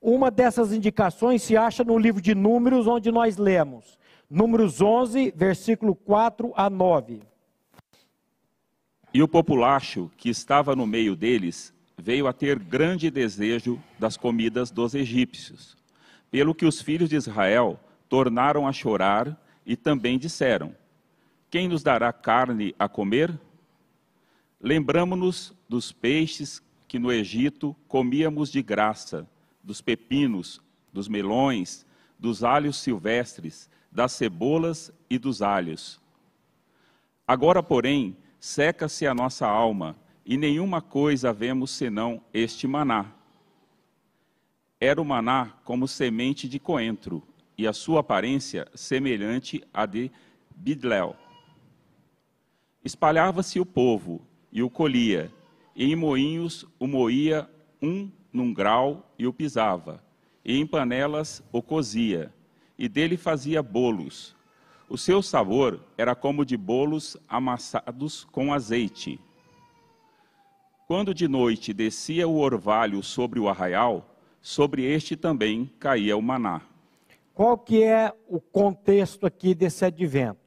Uma 0.00 0.30
dessas 0.30 0.72
indicações 0.72 1.42
se 1.42 1.56
acha 1.56 1.84
no 1.84 1.98
livro 1.98 2.20
de 2.20 2.34
Números, 2.34 2.86
onde 2.86 3.10
nós 3.10 3.36
lemos. 3.36 3.98
Números 4.28 4.80
11, 4.80 5.32
versículo 5.36 5.94
4 5.94 6.52
a 6.56 6.68
9. 6.68 7.22
E 9.12 9.22
o 9.22 9.28
populacho 9.28 10.10
que 10.16 10.28
estava 10.28 10.74
no 10.74 10.86
meio 10.86 11.14
deles 11.14 11.72
veio 11.96 12.26
a 12.26 12.32
ter 12.32 12.58
grande 12.58 13.10
desejo 13.10 13.80
das 13.98 14.16
comidas 14.16 14.70
dos 14.70 14.94
egípcios, 14.94 15.76
pelo 16.30 16.54
que 16.54 16.66
os 16.66 16.82
filhos 16.82 17.08
de 17.08 17.16
Israel 17.16 17.78
tornaram 18.08 18.66
a 18.66 18.72
chorar 18.72 19.38
e 19.64 19.76
também 19.76 20.18
disseram: 20.18 20.74
Quem 21.48 21.68
nos 21.68 21.82
dará 21.82 22.12
carne 22.12 22.74
a 22.78 22.88
comer? 22.88 23.38
Lembramos-nos 24.64 25.52
dos 25.68 25.92
peixes 25.92 26.62
que 26.88 26.98
no 26.98 27.12
Egito 27.12 27.76
comíamos 27.86 28.50
de 28.50 28.62
graça, 28.62 29.28
dos 29.62 29.82
pepinos, 29.82 30.58
dos 30.90 31.06
melões, 31.06 31.84
dos 32.18 32.42
alhos 32.42 32.78
silvestres, 32.78 33.68
das 33.92 34.12
cebolas 34.12 34.90
e 35.10 35.18
dos 35.18 35.42
alhos. 35.42 36.00
Agora, 37.28 37.62
porém, 37.62 38.16
seca-se 38.40 39.06
a 39.06 39.12
nossa 39.12 39.46
alma, 39.46 39.94
e 40.24 40.38
nenhuma 40.38 40.80
coisa 40.80 41.30
vemos 41.30 41.70
senão 41.70 42.22
este 42.32 42.66
maná. 42.66 43.12
Era 44.80 44.98
o 44.98 45.04
maná 45.04 45.58
como 45.62 45.86
semente 45.86 46.48
de 46.48 46.58
coentro, 46.58 47.22
e 47.58 47.66
a 47.66 47.74
sua 47.74 48.00
aparência 48.00 48.66
semelhante 48.74 49.62
à 49.74 49.84
de 49.84 50.10
bidléu. 50.56 51.14
Espalhava-se 52.82 53.60
o 53.60 53.66
povo, 53.66 54.26
e 54.54 54.62
o 54.62 54.70
colhia, 54.70 55.32
e 55.74 55.92
em 55.92 55.96
moinhos 55.96 56.64
o 56.78 56.86
moía 56.86 57.50
um 57.82 58.08
num 58.32 58.54
grau 58.54 59.12
e 59.18 59.26
o 59.26 59.32
pisava, 59.32 60.02
e 60.44 60.56
em 60.56 60.64
panelas 60.64 61.42
o 61.52 61.60
cozia, 61.60 62.32
e 62.78 62.88
dele 62.88 63.16
fazia 63.16 63.60
bolos. 63.60 64.36
O 64.88 64.96
seu 64.96 65.20
sabor 65.20 65.80
era 65.98 66.14
como 66.14 66.44
de 66.44 66.56
bolos 66.56 67.16
amassados 67.28 68.24
com 68.24 68.52
azeite. 68.52 69.18
Quando 70.86 71.12
de 71.12 71.26
noite 71.26 71.72
descia 71.72 72.28
o 72.28 72.38
orvalho 72.38 73.02
sobre 73.02 73.40
o 73.40 73.48
arraial, 73.48 74.14
sobre 74.40 74.84
este 74.84 75.16
também 75.16 75.70
caía 75.80 76.16
o 76.16 76.22
maná. 76.22 76.60
Qual 77.32 77.58
que 77.58 77.82
é 77.82 78.12
o 78.28 78.40
contexto 78.40 79.26
aqui 79.26 79.54
desse 79.54 79.84
advento? 79.84 80.43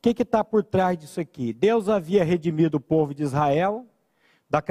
O 0.00 0.14
que 0.14 0.22
está 0.22 0.42
por 0.42 0.64
trás 0.64 0.96
disso 0.96 1.20
aqui? 1.20 1.52
Deus 1.52 1.86
havia 1.86 2.24
redimido 2.24 2.78
o 2.78 2.80
povo 2.80 3.12
de 3.14 3.22
Israel 3.22 3.86
da 4.48 4.64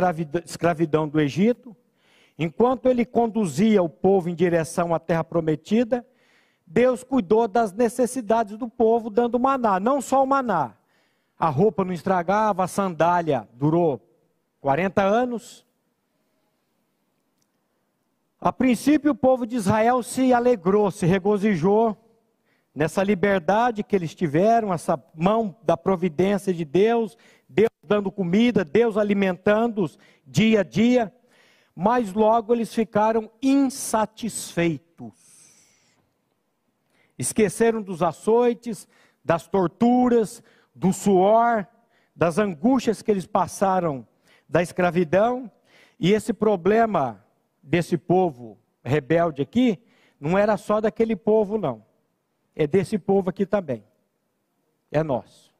escravidão 0.44 1.08
do 1.08 1.22
Egito. 1.22 1.78
Enquanto 2.38 2.88
ele 2.88 3.06
conduzia 3.06 3.84
o 3.84 3.88
povo 3.88 4.28
em 4.28 4.34
direção 4.34 4.92
à 4.92 4.98
terra 4.98 5.24
prometida, 5.24 6.04
Deus 6.66 7.04
cuidou 7.04 7.48
das 7.48 7.72
necessidades 7.72 8.58
do 8.58 8.68
povo, 8.68 9.12
dando 9.12 9.40
maná. 9.40 9.80
Não 9.80 10.02
só 10.02 10.24
o 10.24 10.28
maná. 10.28 10.74
A 11.38 11.48
roupa 11.48 11.86
não 11.86 11.94
estragava, 11.94 12.64
a 12.64 12.68
sandália 12.68 13.48
durou 13.54 14.02
40 14.62 15.04
anos. 15.04 15.64
A 18.42 18.52
princípio, 18.52 19.12
o 19.12 19.16
povo 19.16 19.46
de 19.46 19.58
Israel 19.58 20.02
se 20.02 20.34
alegrou, 20.34 20.90
se 20.90 21.06
regozijou 21.06 21.96
nessa 22.74 23.04
liberdade 23.04 23.84
que 23.84 23.96
eles 23.96 24.14
tiveram, 24.14 24.74
essa 24.74 25.02
mão 25.16 25.56
da 25.64 25.76
providência 25.76 26.54
de 26.54 26.64
Deus, 26.64 27.18
Deus 27.48 27.70
dando 27.84 28.12
comida, 28.12 28.64
Deus 28.64 28.98
alimentando-os 28.98 29.98
dia 30.26 30.62
a 30.62 30.64
dia, 30.64 31.14
mas 31.76 32.14
logo 32.14 32.54
eles 32.54 32.74
ficaram 32.74 33.32
insatisfeitos. 33.42 35.14
Esqueceram 37.18 37.82
dos 37.82 38.02
açoites, 38.02 38.88
das 39.24 39.48
torturas, 39.48 40.42
do 40.74 40.94
suor, 40.94 41.68
das 42.16 42.38
angústias 42.38 43.02
que 43.02 43.12
eles 43.12 43.26
passaram 43.26 44.08
da 44.48 44.62
escravidão. 44.62 45.52
E 46.00 46.14
esse 46.14 46.34
problema 46.34 47.24
desse 47.62 47.98
povo 47.98 48.58
rebelde 48.84 49.42
aqui 49.42 49.80
não 50.20 50.38
era 50.38 50.58
só 50.58 50.80
daquele 50.80 51.16
povo, 51.16 51.58
não. 51.58 51.89
É 52.56 52.68
desse 52.68 52.98
povo 52.98 53.30
aqui 53.30 53.46
também. 53.46 53.84
É 54.92 55.04
nosso. 55.04 55.54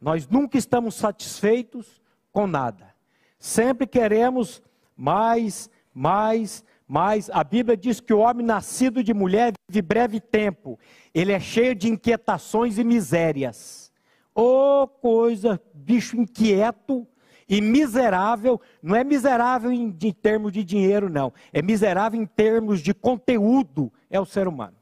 Nós 0.00 0.26
nunca 0.26 0.56
estamos 0.56 0.94
satisfeitos 0.94 2.00
com 2.32 2.46
nada. 2.46 2.94
Sempre 3.38 3.86
queremos 3.86 4.62
mais, 4.96 5.70
mais, 5.94 6.64
mais. 6.86 7.30
A 7.30 7.44
Bíblia 7.44 7.76
diz 7.76 8.00
que 8.00 8.12
o 8.12 8.18
homem 8.18 8.44
nascido 8.44 9.02
de 9.02 9.12
mulher 9.12 9.52
vive 9.68 9.82
breve 9.82 10.20
tempo. 10.20 10.78
Ele 11.14 11.32
é 11.32 11.40
cheio 11.40 11.74
de 11.74 11.88
inquietações 11.88 12.78
e 12.78 12.84
misérias. 12.84 13.92
Ô 14.34 14.82
oh, 14.82 14.88
coisa, 14.88 15.60
bicho 15.74 16.16
inquieto 16.16 17.06
e 17.48 17.60
miserável. 17.60 18.60
Não 18.82 18.96
é 18.96 19.04
miserável 19.04 19.70
em, 19.72 19.94
em 20.02 20.12
termos 20.12 20.52
de 20.52 20.64
dinheiro, 20.64 21.10
não. 21.10 21.32
É 21.52 21.60
miserável 21.60 22.20
em 22.20 22.26
termos 22.26 22.80
de 22.80 22.94
conteúdo. 22.94 23.92
É 24.08 24.18
o 24.18 24.24
ser 24.24 24.48
humano. 24.48 24.79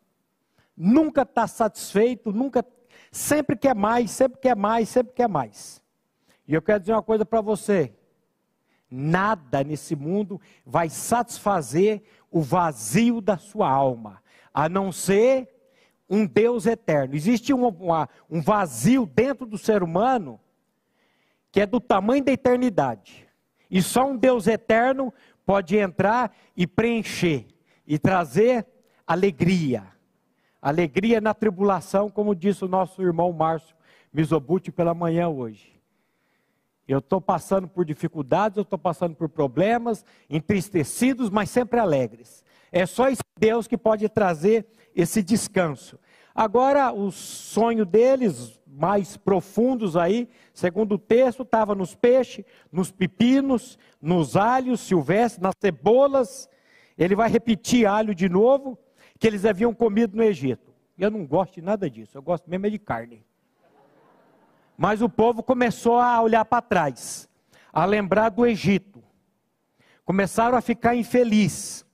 Nunca 0.80 1.22
está 1.22 1.48
satisfeito, 1.48 2.30
nunca. 2.30 2.64
Sempre 3.10 3.56
quer 3.56 3.74
mais, 3.74 4.12
sempre 4.12 4.38
quer 4.38 4.54
mais, 4.54 4.88
sempre 4.88 5.12
quer 5.12 5.28
mais. 5.28 5.82
E 6.46 6.54
eu 6.54 6.62
quero 6.62 6.78
dizer 6.78 6.92
uma 6.92 7.02
coisa 7.02 7.26
para 7.26 7.40
você. 7.40 7.92
Nada 8.88 9.64
nesse 9.64 9.96
mundo 9.96 10.40
vai 10.64 10.88
satisfazer 10.88 12.02
o 12.30 12.40
vazio 12.40 13.20
da 13.20 13.36
sua 13.36 13.68
alma, 13.68 14.22
a 14.54 14.68
não 14.68 14.92
ser 14.92 15.48
um 16.08 16.24
Deus 16.24 16.64
eterno. 16.64 17.16
Existe 17.16 17.52
um, 17.52 17.66
uma, 17.66 18.08
um 18.30 18.40
vazio 18.40 19.04
dentro 19.04 19.44
do 19.46 19.58
ser 19.58 19.82
humano 19.82 20.38
que 21.50 21.60
é 21.60 21.66
do 21.66 21.80
tamanho 21.80 22.24
da 22.24 22.30
eternidade. 22.30 23.26
E 23.68 23.82
só 23.82 24.06
um 24.06 24.16
Deus 24.16 24.46
eterno 24.46 25.12
pode 25.44 25.76
entrar 25.76 26.34
e 26.56 26.66
preencher 26.66 27.46
e 27.84 27.98
trazer 27.98 28.64
alegria. 29.06 29.97
Alegria 30.60 31.20
na 31.20 31.32
tribulação, 31.34 32.08
como 32.08 32.34
disse 32.34 32.64
o 32.64 32.68
nosso 32.68 33.02
irmão 33.02 33.32
Márcio 33.32 33.76
Mizobuti 34.12 34.72
pela 34.72 34.94
manhã 34.94 35.28
hoje. 35.28 35.78
Eu 36.86 36.98
estou 36.98 37.20
passando 37.20 37.68
por 37.68 37.84
dificuldades, 37.84 38.56
eu 38.56 38.62
estou 38.62 38.78
passando 38.78 39.14
por 39.14 39.28
problemas, 39.28 40.04
entristecidos, 40.28 41.28
mas 41.28 41.50
sempre 41.50 41.78
alegres. 41.78 42.42
É 42.72 42.86
só 42.86 43.08
esse 43.08 43.22
Deus 43.38 43.68
que 43.68 43.76
pode 43.76 44.08
trazer 44.08 44.66
esse 44.96 45.22
descanso. 45.22 45.98
Agora, 46.34 46.92
o 46.92 47.10
sonho 47.10 47.84
deles, 47.84 48.58
mais 48.66 49.16
profundos 49.16 49.96
aí, 49.96 50.28
segundo 50.54 50.94
o 50.94 50.98
texto, 50.98 51.42
estava 51.42 51.74
nos 51.74 51.94
peixes, 51.94 52.44
nos 52.70 52.90
pepinos, 52.90 53.78
nos 54.00 54.36
alhos 54.36 54.80
silvestres, 54.80 55.42
nas 55.42 55.54
cebolas. 55.60 56.48
Ele 56.96 57.14
vai 57.14 57.28
repetir 57.28 57.86
alho 57.86 58.14
de 58.14 58.28
novo, 58.28 58.78
que 59.18 59.26
eles 59.26 59.44
haviam 59.44 59.74
comido 59.74 60.16
no 60.16 60.22
Egito. 60.22 60.72
Eu 60.98 61.10
não 61.10 61.26
gosto 61.26 61.54
de 61.54 61.62
nada 61.62 61.88
disso, 61.88 62.16
eu 62.16 62.22
gosto 62.22 62.48
mesmo 62.48 62.66
é 62.66 62.70
de 62.70 62.78
carne. 62.78 63.24
Mas 64.76 65.02
o 65.02 65.08
povo 65.08 65.42
começou 65.42 65.98
a 65.98 66.20
olhar 66.20 66.44
para 66.44 66.62
trás, 66.62 67.28
a 67.72 67.84
lembrar 67.84 68.28
do 68.28 68.46
Egito. 68.46 69.02
Começaram 70.04 70.56
a 70.56 70.60
ficar 70.60 70.94
infelizes. 70.94 71.84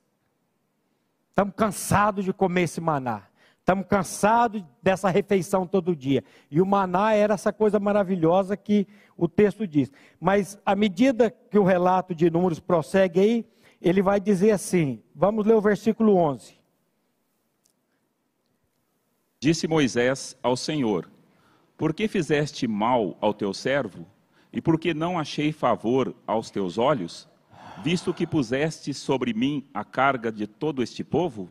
Estamos 1.30 1.54
cansados 1.56 2.24
de 2.24 2.32
comer 2.32 2.62
esse 2.62 2.80
maná. 2.80 3.24
Estamos 3.58 3.86
cansados 3.86 4.62
dessa 4.82 5.08
refeição 5.08 5.66
todo 5.66 5.96
dia. 5.96 6.22
E 6.50 6.60
o 6.60 6.66
maná 6.66 7.14
era 7.14 7.32
essa 7.32 7.52
coisa 7.52 7.80
maravilhosa 7.80 8.56
que 8.56 8.86
o 9.16 9.26
texto 9.26 9.66
diz. 9.66 9.90
Mas 10.20 10.58
à 10.64 10.76
medida 10.76 11.30
que 11.30 11.58
o 11.58 11.64
relato 11.64 12.14
de 12.14 12.30
Números 12.30 12.60
prossegue 12.60 13.20
aí, 13.20 13.46
ele 13.80 14.02
vai 14.02 14.20
dizer 14.20 14.50
assim: 14.50 15.02
vamos 15.14 15.46
ler 15.46 15.54
o 15.54 15.60
versículo 15.62 16.14
11. 16.16 16.63
Disse 19.44 19.68
Moisés 19.68 20.34
ao 20.42 20.56
Senhor: 20.56 21.06
por 21.76 21.92
que 21.92 22.08
fizeste 22.08 22.66
mal 22.66 23.14
ao 23.20 23.34
teu 23.34 23.52
servo? 23.52 24.06
E 24.50 24.58
por 24.58 24.80
que 24.80 24.94
não 24.94 25.18
achei 25.18 25.52
favor 25.52 26.16
aos 26.26 26.50
teus 26.50 26.78
olhos, 26.78 27.28
visto 27.82 28.14
que 28.14 28.26
puseste 28.26 28.94
sobre 28.94 29.34
mim 29.34 29.68
a 29.74 29.84
carga 29.84 30.32
de 30.32 30.46
todo 30.46 30.82
este 30.82 31.04
povo? 31.04 31.50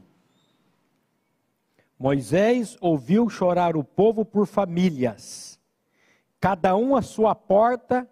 Moisés 2.00 2.76
ouviu 2.82 3.30
chorar 3.30 3.78
o 3.78 3.84
povo 3.84 4.26
por 4.26 4.48
famílias, 4.48 5.60
cada 6.40 6.76
um 6.76 6.96
a 6.96 7.02
sua 7.04 7.36
porta, 7.36 8.10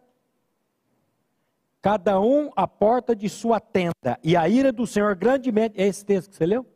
cada 1.82 2.22
um 2.22 2.52
a 2.56 2.68
porta 2.68 3.16
de 3.16 3.28
sua 3.28 3.60
tenda, 3.60 4.20
e 4.24 4.38
a 4.38 4.48
ira 4.48 4.72
do 4.72 4.86
Senhor 4.86 5.16
grandemente. 5.16 5.82
É 5.82 5.88
esse 5.88 6.06
texto 6.06 6.30
que 6.30 6.36
você 6.36 6.46
leu? 6.46 6.71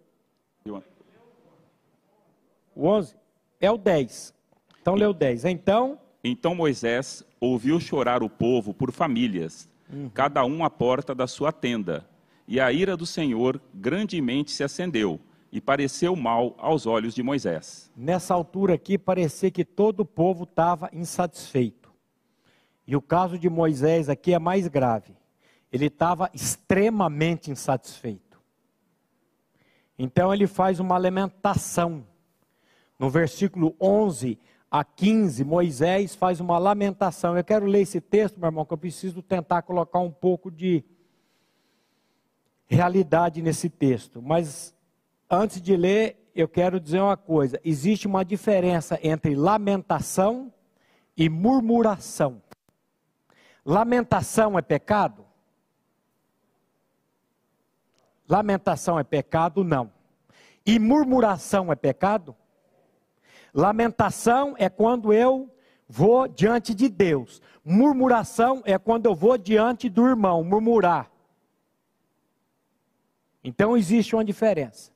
O 2.75 2.88
11? 2.88 3.15
É 3.59 3.71
o 3.71 3.77
10. 3.77 4.33
Então 4.81 4.93
leu 4.93 5.13
10. 5.13 5.45
Então. 5.45 5.97
Então 6.23 6.53
Moisés 6.53 7.23
ouviu 7.39 7.79
chorar 7.79 8.21
o 8.21 8.29
povo 8.29 8.73
por 8.73 8.91
famílias, 8.91 9.69
uhum. 9.91 10.09
cada 10.09 10.43
um 10.43 10.63
à 10.63 10.69
porta 10.69 11.15
da 11.15 11.25
sua 11.25 11.51
tenda. 11.51 12.05
E 12.47 12.59
a 12.59 12.71
ira 12.71 12.97
do 12.97 13.05
Senhor 13.05 13.61
grandemente 13.73 14.51
se 14.51 14.63
acendeu, 14.63 15.19
e 15.51 15.61
pareceu 15.61 16.15
mal 16.15 16.53
aos 16.57 16.85
olhos 16.85 17.15
de 17.15 17.23
Moisés. 17.23 17.89
Nessa 17.95 18.33
altura 18.33 18.73
aqui, 18.73 18.97
parecia 18.97 19.49
que 19.49 19.63
todo 19.63 20.01
o 20.01 20.05
povo 20.05 20.43
estava 20.43 20.89
insatisfeito. 20.91 21.93
E 22.85 22.95
o 22.95 23.01
caso 23.01 23.39
de 23.39 23.49
Moisés 23.49 24.09
aqui 24.09 24.33
é 24.33 24.39
mais 24.39 24.67
grave. 24.67 25.15
Ele 25.71 25.85
estava 25.85 26.29
extremamente 26.33 27.49
insatisfeito. 27.49 28.39
Então 29.97 30.33
ele 30.33 30.45
faz 30.45 30.79
uma 30.79 30.97
lamentação. 30.97 32.05
No 32.97 33.10
versículo 33.10 33.75
11, 33.79 34.39
a 34.71 34.84
15, 34.84 35.43
Moisés 35.43 36.15
faz 36.15 36.39
uma 36.39 36.58
lamentação. 36.58 37.38
Eu 37.38 37.43
quero 37.43 37.65
ler 37.65 37.81
esse 37.81 38.01
texto, 38.01 38.39
meu 38.39 38.47
irmão, 38.47 38.65
que 38.65 38.73
eu 38.73 38.77
preciso 38.77 39.21
tentar 39.21 39.62
colocar 39.62 39.99
um 39.99 40.12
pouco 40.12 40.49
de 40.49 40.84
realidade 42.67 43.41
nesse 43.41 43.69
texto. 43.69 44.21
Mas 44.21 44.75
antes 45.29 45.62
de 45.62 45.75
ler, 45.75 46.29
eu 46.36 46.47
quero 46.47 46.79
dizer 46.79 46.99
uma 46.99 47.17
coisa: 47.17 47.60
existe 47.63 48.08
uma 48.08 48.23
diferença 48.25 48.99
entre 49.03 49.36
lamentação 49.36 50.51
e 51.15 51.29
murmuração. 51.29 52.41
Lamentação 53.65 54.58
é 54.58 54.62
pecado? 54.62 55.25
Lamentação 58.27 58.99
é 58.99 59.03
pecado? 59.03 59.63
Não. 59.63 59.91
E 60.65 60.79
murmuração 60.79 61.71
é 61.71 61.75
pecado? 61.75 62.36
Lamentação 63.56 64.54
é 64.58 64.68
quando 64.68 65.13
eu 65.13 65.50
vou 65.88 66.28
diante 66.28 66.74
de 66.76 66.89
Deus. 66.89 67.41
Murmuração 67.63 68.62
é 68.65 68.78
quando 68.78 69.06
eu 69.06 69.15
vou 69.15 69.38
diante 69.38 69.88
do 69.88 70.06
irmão, 70.06 70.44
murmurar. 70.44 71.10
Então 73.41 73.78
existe 73.78 74.13
uma 74.13 74.26
diferença. 74.26 74.91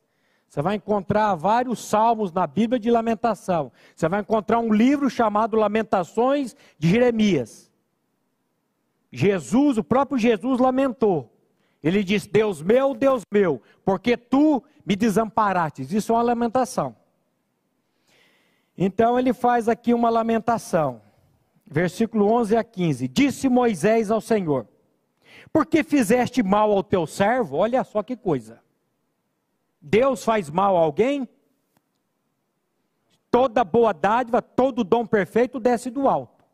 Você 0.49 0.61
vai 0.61 0.75
encontrar 0.75 1.35
vários 1.35 1.79
salmos 1.85 2.33
na 2.33 2.45
Bíblia 2.45 2.77
de 2.77 2.91
lamentação. 2.91 3.71
Você 3.95 4.09
vai 4.09 4.19
encontrar 4.19 4.59
um 4.59 4.73
livro 4.73 5.09
chamado 5.09 5.55
Lamentações 5.55 6.53
de 6.77 6.89
Jeremias. 6.89 7.71
Jesus, 9.09 9.77
o 9.77 9.83
próprio 9.83 10.17
Jesus 10.17 10.59
lamentou. 10.59 11.31
Ele 11.81 12.03
disse: 12.03 12.27
Deus 12.27 12.61
meu, 12.61 12.93
Deus 12.93 13.23
meu, 13.31 13.61
porque 13.85 14.17
tu 14.17 14.61
me 14.85 14.97
desamparaste. 14.97 15.83
Isso 15.83 16.11
é 16.11 16.15
uma 16.15 16.23
lamentação. 16.23 16.98
Então 18.81 19.19
ele 19.19 19.33
faz 19.33 19.67
aqui 19.67 19.93
uma 19.93 20.09
lamentação. 20.09 21.01
Versículo 21.65 22.31
11 22.31 22.55
a 22.55 22.63
15. 22.63 23.09
Disse 23.09 23.49
Moisés 23.49 24.09
ao 24.09 24.21
Senhor: 24.21 24.65
Por 25.51 25.65
que 25.65 25.83
fizeste 25.83 26.41
mal 26.41 26.71
ao 26.71 26.81
teu 26.81 27.05
servo? 27.05 27.57
Olha 27.57 27.83
só 27.83 28.01
que 28.01 28.15
coisa. 28.15 28.63
Deus 29.81 30.23
faz 30.23 30.49
mal 30.49 30.77
a 30.77 30.79
alguém? 30.79 31.27
Toda 33.29 33.65
boa 33.65 33.91
dádiva, 33.91 34.41
todo 34.41 34.85
dom 34.85 35.05
perfeito 35.05 35.59
desce 35.59 35.89
do 35.89 36.07
alto. 36.07 36.45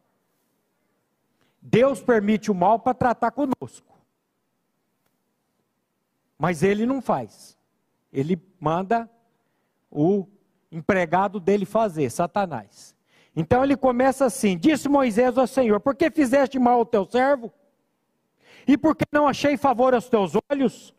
Deus 1.61 2.01
permite 2.01 2.49
o 2.49 2.55
mal 2.55 2.79
para 2.79 2.95
tratar 2.95 3.29
conosco. 3.29 3.95
Mas 6.39 6.63
ele 6.63 6.87
não 6.87 7.03
faz. 7.03 7.55
Ele 8.11 8.41
manda 8.59 9.07
o 9.91 10.27
empregado 10.75 11.39
dele 11.39 11.65
fazer, 11.65 12.09
Satanás. 12.09 12.93
Então 13.35 13.63
ele 13.63 13.77
começa 13.77 14.25
assim: 14.25 14.57
Disse 14.57 14.89
Moisés 14.89 15.37
ao 15.37 15.47
Senhor: 15.47 15.79
Por 15.79 15.95
que 15.95 16.11
fizeste 16.11 16.59
mal 16.59 16.79
ao 16.79 16.85
teu 16.85 17.05
servo? 17.05 17.51
E 18.67 18.77
por 18.77 18.95
que 18.95 19.05
não 19.11 19.27
achei 19.27 19.57
favor 19.57 19.93
aos 19.93 20.09
teus 20.09 20.33
olhos? 20.51 20.93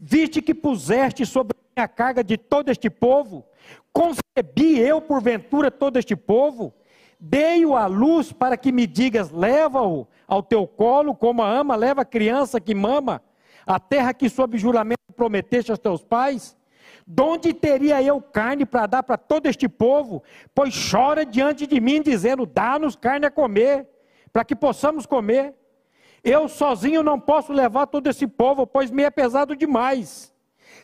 Viste 0.00 0.40
que 0.40 0.54
puseste 0.54 1.26
sobre 1.26 1.56
a 1.76 1.88
carga 1.88 2.24
de 2.24 2.36
todo 2.36 2.70
este 2.70 2.88
povo? 2.88 3.44
Concebi 3.92 4.78
eu, 4.78 5.00
porventura, 5.00 5.70
todo 5.70 5.98
este 5.98 6.16
povo? 6.16 6.72
Dei-o 7.20 7.76
à 7.76 7.86
luz 7.86 8.32
para 8.32 8.56
que 8.56 8.72
me 8.72 8.86
digas: 8.86 9.30
leva-o 9.30 10.08
ao 10.26 10.42
teu 10.42 10.66
colo, 10.66 11.14
como 11.14 11.42
a 11.42 11.50
ama, 11.50 11.76
leva 11.76 12.02
a 12.02 12.06
criança 12.06 12.60
que 12.60 12.74
mama, 12.74 13.22
a 13.66 13.78
terra 13.78 14.14
que 14.14 14.28
sob 14.28 14.58
juramento 14.58 14.98
prometeste 15.14 15.70
aos 15.70 15.78
teus 15.78 16.02
pais? 16.02 16.57
Donde 17.10 17.54
teria 17.54 18.02
eu 18.02 18.20
carne 18.20 18.66
para 18.66 18.84
dar 18.84 19.02
para 19.02 19.16
todo 19.16 19.46
este 19.46 19.66
povo? 19.66 20.22
Pois 20.54 20.74
chora 20.90 21.24
diante 21.24 21.66
de 21.66 21.80
mim, 21.80 22.02
dizendo: 22.02 22.44
dá-nos 22.44 22.94
carne 22.94 23.24
a 23.24 23.30
comer, 23.30 23.88
para 24.30 24.44
que 24.44 24.54
possamos 24.54 25.06
comer. 25.06 25.54
Eu 26.22 26.48
sozinho 26.48 27.02
não 27.02 27.18
posso 27.18 27.50
levar 27.50 27.86
todo 27.86 28.08
esse 28.08 28.26
povo, 28.26 28.66
pois 28.66 28.90
me 28.90 29.04
é 29.04 29.10
pesado 29.10 29.56
demais. 29.56 30.34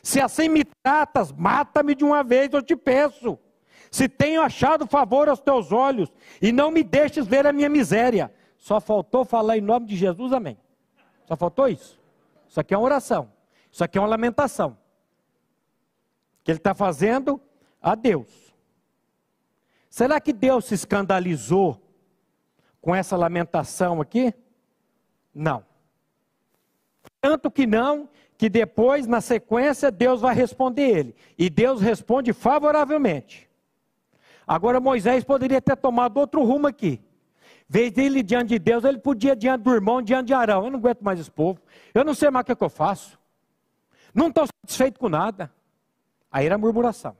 Se 0.01 0.19
assim 0.19 0.49
me 0.49 0.63
tratas, 0.81 1.31
mata-me 1.31 1.93
de 1.93 2.03
uma 2.03 2.23
vez, 2.23 2.51
eu 2.51 2.63
te 2.63 2.75
peço. 2.75 3.37
Se 3.91 4.09
tenho 4.09 4.41
achado 4.41 4.87
favor 4.87 5.29
aos 5.29 5.39
teus 5.39 5.71
olhos, 5.71 6.11
e 6.41 6.51
não 6.51 6.71
me 6.71 6.83
deixes 6.83 7.27
ver 7.27 7.45
a 7.45 7.53
minha 7.53 7.69
miséria. 7.69 8.33
Só 8.57 8.81
faltou 8.81 9.23
falar 9.23 9.59
em 9.59 9.61
nome 9.61 9.85
de 9.85 9.95
Jesus, 9.95 10.33
amém. 10.33 10.57
Só 11.25 11.35
faltou 11.35 11.67
isso. 11.67 12.01
Isso 12.49 12.59
aqui 12.59 12.73
é 12.73 12.77
uma 12.79 12.85
oração. 12.85 13.31
Isso 13.71 13.83
aqui 13.83 13.99
é 13.99 14.01
uma 14.01 14.07
lamentação. 14.07 14.75
Que 16.45 16.51
ele 16.51 16.59
está 16.59 16.73
fazendo 16.73 17.41
a 17.81 17.95
Deus. 17.95 18.55
Será 19.89 20.21
que 20.21 20.31
Deus 20.31 20.65
se 20.65 20.75
escandalizou 20.75 21.81
com 22.79 22.95
essa 22.95 23.17
lamentação 23.17 23.99
aqui? 23.99 24.33
Não. 25.33 25.65
Tanto 27.19 27.49
que 27.49 27.65
não, 27.65 28.07
que 28.37 28.47
depois, 28.47 29.07
na 29.07 29.21
sequência, 29.21 29.89
Deus 29.89 30.21
vai 30.21 30.35
responder 30.35 30.83
ele. 30.83 31.15
E 31.37 31.49
Deus 31.49 31.81
responde 31.81 32.31
favoravelmente. 32.31 33.49
Agora, 34.45 34.79
Moisés 34.79 35.23
poderia 35.23 35.59
ter 35.59 35.75
tomado 35.75 36.17
outro 36.17 36.43
rumo 36.43 36.67
aqui. 36.67 37.01
Vez 37.67 37.91
dele 37.91 38.21
diante 38.21 38.49
de 38.49 38.59
Deus, 38.59 38.83
ele 38.83 38.99
podia 38.99 39.35
diante 39.35 39.63
do 39.63 39.73
irmão, 39.73 39.99
diante 39.99 40.27
de 40.27 40.33
Arão. 40.35 40.65
Eu 40.65 40.69
não 40.69 40.77
aguento 40.77 41.01
mais 41.01 41.19
esse 41.19 41.31
povo. 41.31 41.59
Eu 41.91 42.03
não 42.03 42.13
sei 42.13 42.29
mais 42.29 42.43
o 42.43 42.45
que, 42.45 42.51
é 42.51 42.55
que 42.55 42.63
eu 42.63 42.69
faço. 42.69 43.17
Não 44.13 44.27
estou 44.27 44.45
satisfeito 44.61 44.99
com 44.99 45.09
nada. 45.09 45.51
Aí 46.31 46.45
era 46.45 46.57
murmuração. 46.57 47.17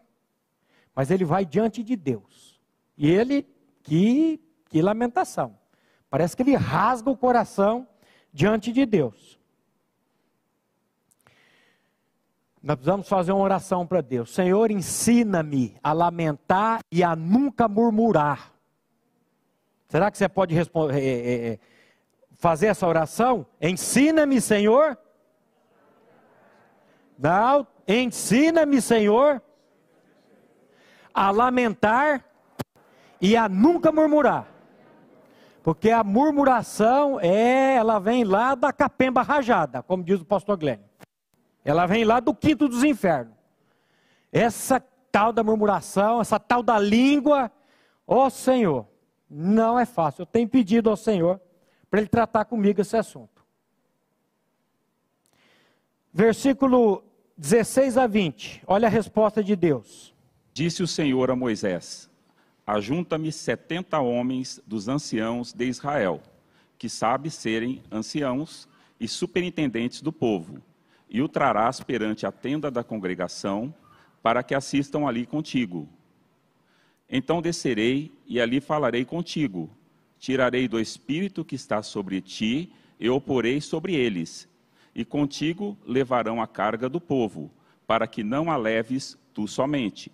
Mas 0.95 1.11
ele 1.11 1.25
vai 1.25 1.45
diante 1.45 1.83
de 1.83 1.95
Deus. 1.95 2.59
E 2.97 3.09
ele, 3.09 3.47
que, 3.83 4.41
que 4.69 4.81
lamentação. 4.81 5.57
Parece 6.09 6.35
que 6.35 6.43
ele 6.43 6.55
rasga 6.55 7.09
o 7.09 7.17
coração 7.17 7.87
diante 8.31 8.71
de 8.71 8.85
Deus. 8.85 9.39
Nós 12.65 12.77
precisamos 12.77 13.07
fazer 13.07 13.31
uma 13.31 13.43
oração 13.43 13.85
para 13.85 14.01
Deus. 14.01 14.33
Senhor, 14.33 14.71
ensina-me 14.71 15.77
a 15.83 15.93
lamentar 15.93 16.79
e 16.91 17.03
a 17.03 17.15
nunca 17.15 17.67
murmurar. 17.67 18.53
Será 19.87 20.09
que 20.09 20.17
você 20.17 20.27
pode 20.27 20.55
responder, 20.55 20.97
é, 20.97 21.47
é, 21.47 21.59
fazer 22.37 22.67
essa 22.67 22.87
oração? 22.87 23.45
Ensina-me, 23.61 24.41
Senhor. 24.41 24.97
Não, 27.19 27.67
ensina-me, 27.87 28.81
Senhor, 28.81 29.41
a 31.13 31.31
lamentar 31.31 32.25
e 33.21 33.37
a 33.37 33.47
nunca 33.47 33.91
murmurar. 33.91 34.47
Porque 35.63 35.89
a 35.89 36.03
murmuração 36.03 37.19
é, 37.19 37.75
ela 37.75 37.99
vem 37.99 38.23
lá 38.23 38.53
da 38.53 38.71
capemba 38.71 39.21
rajada, 39.21 39.81
como 39.81 40.03
diz 40.03 40.21
o 40.21 40.25
pastor 40.25 40.57
Glenn. 40.57 40.79
Ela 41.63 41.87
vem 41.87 42.03
lá 42.03 42.19
do 42.19 42.35
quinto 42.35 42.67
dos 42.67 42.83
infernos. 42.83 43.33
Essa 44.31 44.79
tal 45.11 45.33
da 45.33 45.43
murmuração, 45.43 46.21
essa 46.21 46.39
tal 46.39 46.61
da 46.61 46.77
língua, 46.77 47.51
ó 48.05 48.29
Senhor, 48.29 48.85
não 49.29 49.79
é 49.79 49.85
fácil. 49.85 50.21
Eu 50.21 50.25
tenho 50.27 50.47
pedido 50.47 50.89
ao 50.89 50.95
Senhor 50.95 51.41
para 51.89 51.99
Ele 51.99 52.09
tratar 52.09 52.45
comigo 52.45 52.81
esse 52.81 52.95
assunto. 52.95 53.43
Versículo 56.13 57.03
16 57.37 57.97
a 57.97 58.07
20, 58.07 58.63
olha 58.65 58.87
a 58.87 58.89
resposta 58.89 59.43
de 59.43 59.57
Deus. 59.57 60.15
Disse 60.53 60.81
o 60.81 60.87
Senhor 60.87 61.29
a 61.29 61.35
Moisés: 61.35 62.09
Ajunta-me 62.65 63.29
setenta 63.29 63.99
homens 63.99 64.61
dos 64.65 64.87
anciãos 64.87 65.51
de 65.51 65.65
Israel, 65.65 66.23
que 66.77 66.87
sabe 66.87 67.29
serem 67.29 67.83
anciãos 67.91 68.69
e 68.97 69.05
superintendentes 69.05 70.01
do 70.01 70.13
povo, 70.13 70.61
e 71.09 71.21
o 71.21 71.27
trarás 71.27 71.81
perante 71.81 72.25
a 72.25 72.31
tenda 72.31 72.71
da 72.71 72.85
congregação, 72.85 73.75
para 74.23 74.41
que 74.41 74.55
assistam 74.55 75.05
ali 75.05 75.25
contigo. 75.25 75.89
Então 77.09 77.41
descerei 77.41 78.13
e 78.25 78.39
ali 78.39 78.61
falarei 78.61 79.03
contigo. 79.03 79.69
Tirarei 80.17 80.69
do 80.69 80.79
espírito 80.79 81.43
que 81.43 81.55
está 81.55 81.83
sobre 81.83 82.21
ti 82.21 82.71
e 82.97 83.09
o 83.09 83.19
porei 83.19 83.59
sobre 83.59 83.93
eles, 83.93 84.47
e 84.95 85.03
contigo 85.03 85.77
levarão 85.85 86.41
a 86.41 86.47
carga 86.47 86.87
do 86.87 87.01
povo, 87.01 87.51
para 87.85 88.07
que 88.07 88.23
não 88.23 88.49
a 88.49 88.55
leves 88.55 89.17
tu 89.33 89.47
somente 89.47 90.11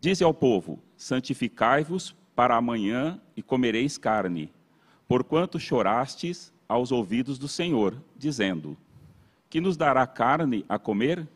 Dize 0.00 0.22
ao 0.22 0.32
povo: 0.32 0.78
Santificai-vos 0.96 2.14
para 2.34 2.56
amanhã 2.56 3.20
e 3.36 3.42
comereis 3.42 3.98
carne, 3.98 4.50
porquanto 5.08 5.58
chorastes 5.58 6.52
aos 6.68 6.92
ouvidos 6.92 7.38
do 7.38 7.48
Senhor, 7.48 8.00
dizendo: 8.16 8.76
Que 9.50 9.60
nos 9.60 9.76
dará 9.76 10.06
carne 10.06 10.64
a 10.68 10.78
comer? 10.78 11.26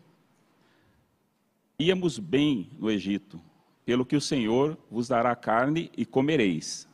Íamos 1.78 2.20
bem 2.20 2.70
no 2.78 2.88
Egito, 2.88 3.40
pelo 3.84 4.06
que 4.06 4.14
o 4.14 4.20
Senhor 4.20 4.78
vos 4.88 5.08
dará 5.08 5.34
carne 5.34 5.90
e 5.96 6.06
comereis. 6.06 6.86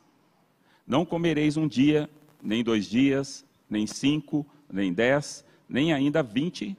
Não 0.87 1.05
comereis 1.05 1.55
um 1.55 1.67
dia, 1.67 2.09
nem 2.41 2.63
dois 2.63 2.89
dias, 2.89 3.45
nem 3.69 3.85
cinco, 3.85 4.43
nem 4.71 4.93
dez, 4.93 5.45
nem 5.67 5.93
ainda 5.93 6.21
vinte, 6.23 6.77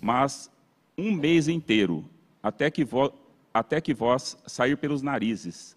mas 0.00 0.50
um 0.96 1.12
mês 1.12 1.48
inteiro, 1.48 2.04
até 2.42 2.70
que 2.70 2.84
vós 2.84 3.12
até 3.52 3.80
que 3.80 3.94
vós 3.94 4.36
sair 4.46 4.76
pelos 4.76 5.00
narizes, 5.00 5.76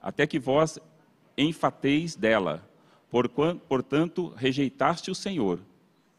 até 0.00 0.26
que 0.26 0.38
vós 0.38 0.78
enfateis 1.38 2.14
dela. 2.14 2.62
Portanto, 3.66 4.34
rejeitaste 4.36 5.10
o 5.10 5.14
Senhor, 5.14 5.58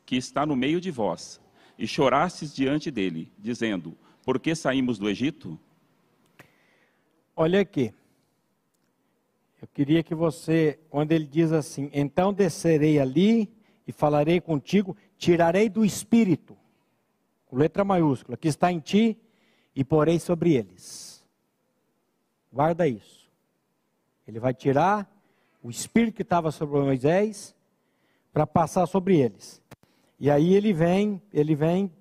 que 0.04 0.16
está 0.16 0.48
no 0.48 0.56
meio 0.56 0.82
de 0.82 0.90
vós, 0.90 1.40
e 1.78 1.86
chorastes 1.86 2.56
diante 2.56 2.90
dele, 2.90 3.32
dizendo: 3.38 3.96
Por 4.26 4.40
que 4.40 4.56
saímos 4.56 4.98
do 4.98 5.08
Egito? 5.08 5.60
Olha 7.36 7.62
aqui. 7.62 7.94
Eu 9.62 9.68
queria 9.74 10.02
que 10.02 10.16
você, 10.16 10.80
quando 10.90 11.12
ele 11.12 11.26
diz 11.26 11.52
assim, 11.52 11.90
então 11.94 12.34
descerei 12.34 12.98
ali 12.98 13.50
e 13.90 13.92
falarei 13.92 14.40
contigo, 14.40 14.96
tirarei 15.18 15.68
do 15.68 15.84
espírito, 15.84 16.56
com 17.48 17.56
letra 17.56 17.84
maiúscula, 17.84 18.38
que 18.38 18.48
está 18.48 18.72
em 18.72 18.80
ti, 18.80 19.18
e 19.76 19.84
porei 19.84 20.20
sobre 20.20 20.54
eles. 20.54 21.26
Guarda 22.54 22.88
isso. 22.88 23.28
Ele 24.28 24.40
vai 24.40 24.54
tirar 24.54 25.12
o 25.64 25.72
espírito 25.72 26.18
que 26.18 26.22
estava 26.22 26.52
sobre 26.52 26.80
Moisés 26.80 27.56
para 28.32 28.46
passar 28.46 28.86
sobre 28.86 29.18
eles. 29.18 29.60
E 30.20 30.30
aí 30.30 30.54
ele 30.54 30.72
vem, 30.72 31.20
ele 31.34 31.56
vem, 31.56 31.92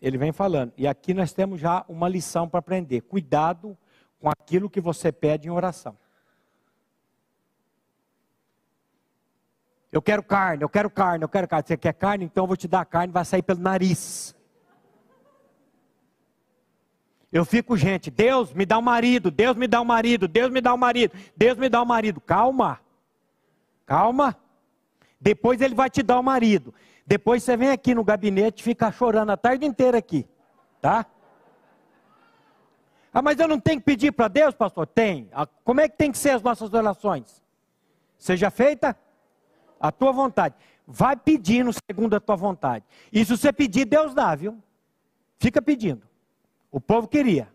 ele 0.00 0.16
vem 0.16 0.30
falando. 0.30 0.72
E 0.76 0.86
aqui 0.86 1.12
nós 1.12 1.32
temos 1.32 1.60
já 1.60 1.84
uma 1.88 2.08
lição 2.08 2.48
para 2.48 2.60
aprender. 2.60 3.00
Cuidado 3.00 3.76
com 4.20 4.30
aquilo 4.30 4.70
que 4.70 4.80
você 4.80 5.10
pede 5.10 5.48
em 5.48 5.50
oração. 5.50 5.98
Eu 9.94 10.02
quero 10.02 10.24
carne, 10.24 10.60
eu 10.60 10.68
quero 10.68 10.90
carne, 10.90 11.22
eu 11.22 11.28
quero 11.28 11.46
carne. 11.46 11.68
Você 11.68 11.76
quer 11.76 11.92
carne? 11.92 12.24
Então 12.24 12.42
eu 12.42 12.48
vou 12.48 12.56
te 12.56 12.66
dar 12.66 12.84
carne, 12.84 13.12
vai 13.12 13.24
sair 13.24 13.42
pelo 13.42 13.60
nariz. 13.60 14.34
Eu 17.30 17.44
fico, 17.44 17.76
gente, 17.76 18.10
Deus 18.10 18.52
me 18.52 18.66
dá 18.66 18.76
um 18.76 18.82
marido, 18.82 19.30
Deus 19.30 19.56
me 19.56 19.68
dá 19.68 19.80
um 19.80 19.84
marido, 19.84 20.26
Deus 20.26 20.50
me 20.50 20.60
dá 20.60 20.74
um 20.74 20.76
marido, 20.76 21.12
Deus 21.36 21.56
me 21.56 21.68
dá 21.68 21.80
um 21.80 21.84
marido. 21.84 22.20
Calma, 22.20 22.80
calma. 23.86 24.36
Depois 25.20 25.60
ele 25.60 25.76
vai 25.76 25.88
te 25.88 26.02
dar 26.02 26.16
o 26.16 26.20
um 26.20 26.24
marido. 26.24 26.74
Depois 27.06 27.44
você 27.44 27.56
vem 27.56 27.70
aqui 27.70 27.94
no 27.94 28.02
gabinete 28.02 28.62
e 28.62 28.64
fica 28.64 28.90
chorando 28.90 29.30
a 29.30 29.36
tarde 29.36 29.64
inteira 29.64 29.98
aqui, 29.98 30.26
tá? 30.80 31.06
Ah, 33.12 33.22
mas 33.22 33.38
eu 33.38 33.46
não 33.46 33.60
tenho 33.60 33.78
que 33.78 33.86
pedir 33.86 34.10
para 34.10 34.26
Deus, 34.26 34.56
pastor? 34.56 34.88
Tem. 34.88 35.28
Ah, 35.32 35.46
como 35.62 35.80
é 35.80 35.88
que 35.88 35.96
tem 35.96 36.10
que 36.10 36.18
ser 36.18 36.30
as 36.30 36.42
nossas 36.42 36.74
orações? 36.74 37.40
Seja 38.18 38.50
feita 38.50 38.96
a 39.78 39.90
tua 39.92 40.12
vontade. 40.12 40.54
Vai 40.86 41.16
pedindo 41.16 41.70
segundo 41.72 42.14
a 42.14 42.20
tua 42.20 42.36
vontade. 42.36 42.84
E 43.12 43.24
se 43.24 43.36
você 43.36 43.52
pedir, 43.52 43.84
Deus 43.84 44.14
dá, 44.14 44.34
viu? 44.34 44.58
Fica 45.38 45.60
pedindo. 45.62 46.02
O 46.70 46.80
povo 46.80 47.08
queria, 47.08 47.48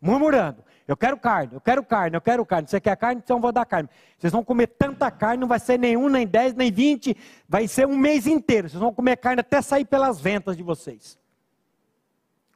murmurando. 0.00 0.64
Eu 0.86 0.96
quero 0.96 1.16
carne, 1.16 1.54
eu 1.54 1.60
quero 1.60 1.82
carne, 1.82 2.16
eu 2.16 2.20
quero 2.20 2.44
carne. 2.44 2.68
Você 2.68 2.78
quer 2.78 2.96
carne? 2.96 3.20
Então 3.24 3.38
eu 3.38 3.40
vou 3.40 3.50
dar 3.50 3.64
carne. 3.64 3.88
Vocês 4.18 4.32
vão 4.32 4.44
comer 4.44 4.66
tanta 4.66 5.10
carne, 5.10 5.40
não 5.40 5.48
vai 5.48 5.58
ser 5.58 5.78
nenhum, 5.78 6.10
nem 6.10 6.26
dez, 6.26 6.52
nem 6.54 6.70
vinte, 6.70 7.16
vai 7.48 7.66
ser 7.66 7.86
um 7.86 7.96
mês 7.96 8.26
inteiro. 8.26 8.68
Vocês 8.68 8.80
vão 8.80 8.92
comer 8.92 9.16
carne 9.16 9.40
até 9.40 9.62
sair 9.62 9.86
pelas 9.86 10.20
ventas 10.20 10.56
de 10.56 10.62
vocês. 10.62 11.18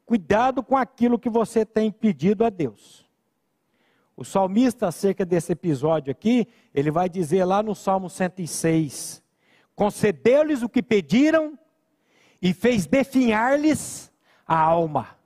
Cuidado 0.05 0.63
com 0.63 0.77
aquilo 0.77 1.19
que 1.19 1.31
você 1.31 1.65
tem 1.65 1.91
pedido 1.91 2.45
a 2.45 2.51
Deus. 2.51 3.08
O 4.19 4.25
salmista, 4.25 4.89
acerca 4.89 5.25
desse 5.25 5.53
episódio 5.53 6.11
aqui, 6.11 6.49
ele 6.75 6.91
vai 6.91 7.09
dizer 7.09 7.45
lá 7.45 7.63
no 7.63 7.73
Salmo 7.73 8.11
106: 8.11 9.23
Concedeu-lhes 9.77 10.61
o 10.61 10.69
que 10.69 10.83
pediram 10.83 11.57
e 12.43 12.53
fez 12.53 12.85
definhar-lhes 12.85 14.13
a 14.45 14.59
alma. 14.59 15.17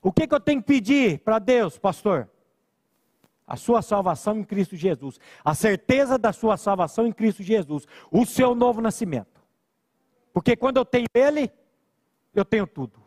O 0.00 0.10
que, 0.10 0.26
que 0.26 0.34
eu 0.34 0.40
tenho 0.40 0.62
que 0.62 0.68
pedir 0.68 1.18
para 1.18 1.38
Deus, 1.38 1.76
pastor? 1.76 2.30
A 3.46 3.54
sua 3.54 3.82
salvação 3.82 4.38
em 4.38 4.44
Cristo 4.44 4.74
Jesus, 4.74 5.20
a 5.44 5.54
certeza 5.54 6.16
da 6.16 6.32
sua 6.32 6.56
salvação 6.56 7.06
em 7.06 7.12
Cristo 7.12 7.42
Jesus, 7.42 7.86
o 8.10 8.24
seu 8.24 8.54
novo 8.54 8.80
nascimento. 8.80 9.38
Porque 10.32 10.56
quando 10.56 10.78
eu 10.78 10.84
tenho 10.86 11.08
Ele, 11.12 11.52
eu 12.34 12.42
tenho 12.42 12.66
tudo. 12.66 13.01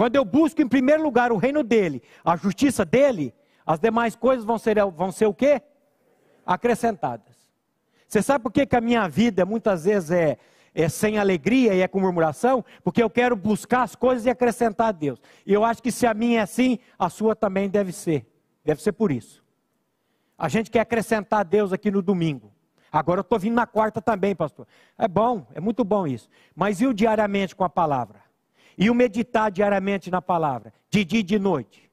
Quando 0.00 0.16
eu 0.16 0.24
busco 0.24 0.62
em 0.62 0.66
primeiro 0.66 1.02
lugar 1.02 1.30
o 1.30 1.36
reino 1.36 1.62
dele, 1.62 2.02
a 2.24 2.34
justiça 2.34 2.86
dele, 2.86 3.34
as 3.66 3.78
demais 3.78 4.16
coisas 4.16 4.46
vão 4.46 4.56
ser, 4.56 4.82
vão 4.92 5.12
ser 5.12 5.26
o 5.26 5.34
quê? 5.34 5.60
Acrescentadas. 6.46 7.36
Você 8.08 8.22
sabe 8.22 8.42
por 8.42 8.50
que, 8.50 8.64
que 8.64 8.74
a 8.74 8.80
minha 8.80 9.06
vida 9.06 9.44
muitas 9.44 9.84
vezes 9.84 10.10
é, 10.10 10.38
é 10.74 10.88
sem 10.88 11.18
alegria 11.18 11.74
e 11.74 11.82
é 11.82 11.86
com 11.86 12.00
murmuração? 12.00 12.64
Porque 12.82 13.02
eu 13.02 13.10
quero 13.10 13.36
buscar 13.36 13.82
as 13.82 13.94
coisas 13.94 14.24
e 14.24 14.30
acrescentar 14.30 14.88
a 14.88 14.92
Deus. 14.92 15.20
E 15.44 15.52
eu 15.52 15.66
acho 15.66 15.82
que 15.82 15.92
se 15.92 16.06
a 16.06 16.14
minha 16.14 16.40
é 16.40 16.42
assim, 16.44 16.78
a 16.98 17.10
sua 17.10 17.36
também 17.36 17.68
deve 17.68 17.92
ser. 17.92 18.26
Deve 18.64 18.80
ser 18.80 18.92
por 18.92 19.12
isso. 19.12 19.44
A 20.38 20.48
gente 20.48 20.70
quer 20.70 20.80
acrescentar 20.80 21.40
a 21.40 21.42
Deus 21.42 21.74
aqui 21.74 21.90
no 21.90 22.00
domingo. 22.00 22.50
Agora 22.90 23.18
eu 23.18 23.20
estou 23.20 23.38
vindo 23.38 23.54
na 23.54 23.66
quarta 23.66 24.00
também, 24.00 24.34
pastor. 24.34 24.66
É 24.96 25.06
bom, 25.06 25.46
é 25.54 25.60
muito 25.60 25.84
bom 25.84 26.06
isso. 26.06 26.26
Mas 26.56 26.80
e 26.80 26.86
o 26.86 26.94
diariamente 26.94 27.54
com 27.54 27.64
a 27.64 27.68
palavra? 27.68 28.29
E 28.80 28.88
o 28.88 28.94
meditar 28.94 29.52
diariamente 29.52 30.10
na 30.10 30.22
palavra? 30.22 30.72
De 30.88 31.04
dia 31.04 31.20
e 31.20 31.22
de 31.22 31.38
noite? 31.38 31.88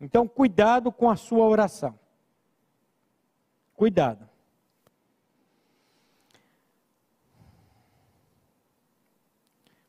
Então, 0.00 0.26
cuidado 0.26 0.90
com 0.92 1.10
a 1.10 1.16
sua 1.16 1.44
oração. 1.44 1.98
Cuidado. 3.74 4.28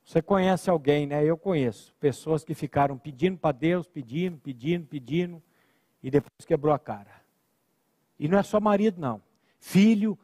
Você 0.04 0.22
conhece 0.24 0.70
alguém, 0.70 1.06
né? 1.06 1.24
Eu 1.24 1.38
conheço 1.38 1.94
pessoas 2.00 2.44
que 2.44 2.56
ficaram 2.56 2.98
pedindo 2.98 3.38
para 3.38 3.52
Deus, 3.52 3.88
pedindo, 3.88 4.39
pedindo, 4.39 4.88
pedindo, 4.88 5.44
e 6.02 6.10
depois 6.10 6.44
quebrou 6.48 6.74
a 6.74 6.80
cara. 6.80 7.22
E 8.18 8.28
não 8.28 8.39
é 8.39 8.44
só 8.44 8.60
marido, 8.60 9.00
não 9.00 9.22
filho 9.60 10.18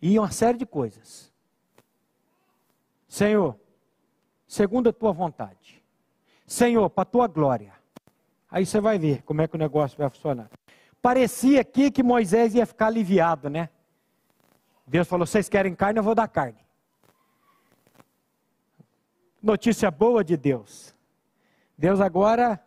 e 0.00 0.18
uma 0.18 0.30
série 0.30 0.56
de 0.56 0.64
coisas. 0.64 1.32
Senhor, 3.08 3.58
segundo 4.46 4.88
a 4.90 4.92
tua 4.92 5.12
vontade. 5.12 5.82
Senhor, 6.46 6.88
para 6.88 7.02
a 7.02 7.06
tua 7.06 7.26
glória. 7.26 7.72
Aí 8.50 8.64
você 8.64 8.80
vai 8.80 8.98
ver 8.98 9.22
como 9.22 9.42
é 9.42 9.48
que 9.48 9.56
o 9.56 9.58
negócio 9.58 9.98
vai 9.98 10.08
funcionar. 10.08 10.48
Parecia 11.02 11.60
aqui 11.60 11.90
que 11.90 12.02
Moisés 12.02 12.54
ia 12.54 12.66
ficar 12.66 12.86
aliviado, 12.86 13.50
né? 13.50 13.68
Deus 14.86 15.08
falou: 15.08 15.26
vocês 15.26 15.48
querem 15.48 15.74
carne, 15.74 15.98
eu 15.98 16.02
vou 16.02 16.14
dar 16.14 16.28
carne. 16.28 16.58
Notícia 19.42 19.90
boa 19.90 20.24
de 20.24 20.36
Deus. 20.36 20.94
Deus 21.76 22.00
agora 22.00 22.60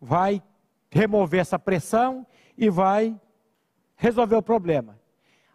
vai 0.00 0.42
remover 0.90 1.40
essa 1.40 1.58
pressão 1.58 2.26
e 2.56 2.68
vai 2.68 3.18
resolver 3.96 4.36
o 4.36 4.42
problema. 4.42 4.98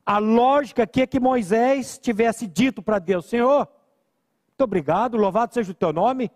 A 0.06 0.18
lógica 0.18 0.84
aqui 0.84 1.02
é 1.02 1.08
que 1.08 1.20
Moisés 1.20 1.98
tivesse 1.98 2.48
dito 2.48 2.82
para 2.82 3.00
Deus: 3.00 3.26
Senhor, 3.26 3.68
muito 4.54 4.66
obrigado, 4.66 5.18
louvado 5.18 5.52
seja 5.52 5.72
o 5.72 5.74
teu 5.76 5.92
nome. 5.92 6.32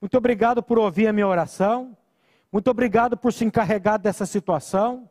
Muito 0.00 0.16
obrigado 0.16 0.62
por 0.62 0.78
ouvir 0.78 1.08
a 1.08 1.12
minha 1.12 1.26
oração. 1.26 1.96
Muito 2.52 2.70
obrigado 2.70 3.16
por 3.16 3.32
se 3.32 3.44
encarregar 3.44 3.98
dessa 3.98 4.24
situação. 4.24 5.10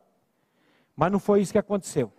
Mas 0.95 1.11
não 1.11 1.19
foi 1.19 1.41
isso 1.41 1.51
que 1.51 1.57
aconteceu. 1.57 2.11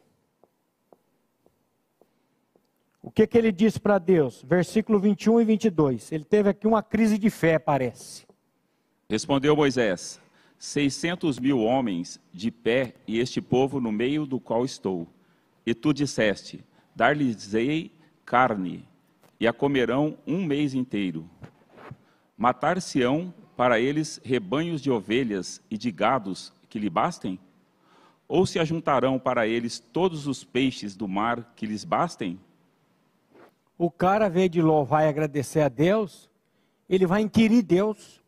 O 3.01 3.11
que, 3.11 3.27
que 3.27 3.39
ele 3.39 3.51
disse 3.51 3.81
para 3.81 3.99
Deus? 3.99 4.43
Versículo 4.47 5.01
21 5.01 5.41
e 5.41 5.45
22. 5.47 6.13
Ele 6.13 6.25
teve 6.25 6.51
aqui 6.51 6.67
uma 6.67 6.83
crise 6.83 7.17
de 7.17 7.31
fé, 7.31 7.59
parece. 7.59 8.27
Respondeu 9.09 9.57
Moisés: 9.57 10.21
seiscentos 10.59 11.39
mil 11.39 11.61
homens 11.61 12.21
de 12.35 12.51
pé 12.51 12.93
e 13.07 13.19
este 13.19 13.41
povo 13.41 13.81
no 13.81 13.91
meio 13.91 14.27
do 14.27 14.39
qual 14.39 14.63
estou. 14.63 15.09
E 15.65 15.75
tu 15.75 15.95
disseste: 15.95 16.63
Dar-lhes-ei 16.95 17.91
carne, 18.27 18.87
e 19.39 19.47
a 19.47 19.53
comerão 19.53 20.17
um 20.27 20.45
mês 20.45 20.75
inteiro. 20.75 21.29
Matar-se-ão 22.37 23.33
para 23.57 23.81
eles 23.81 24.21
rebanhos 24.25 24.81
de 24.83 24.91
ovelhas 24.91 25.61
e 25.71 25.79
de 25.79 25.91
gados 25.91 26.53
que 26.69 26.79
lhe 26.79 26.91
bastem? 26.91 27.39
Ou 28.29 28.45
se 28.45 28.59
ajuntarão 28.59 29.19
para 29.19 29.47
eles 29.47 29.79
todos 29.79 30.27
os 30.27 30.45
peixes 30.45 30.97
do 30.97 31.07
mar 31.07 31.53
que 31.55 31.67
lhes 31.67 31.85
bastem? 31.85 32.39
O 33.79 33.91
cara 33.91 34.29
veio 34.29 34.49
de 34.49 34.61
louvar 34.61 35.05
e 35.05 35.09
agradecer 35.09 35.61
a 35.61 35.69
Deus, 35.69 36.29
ele 36.89 37.07
vai 37.07 37.23
inquirir 37.23 37.63
Deus. 37.63 38.23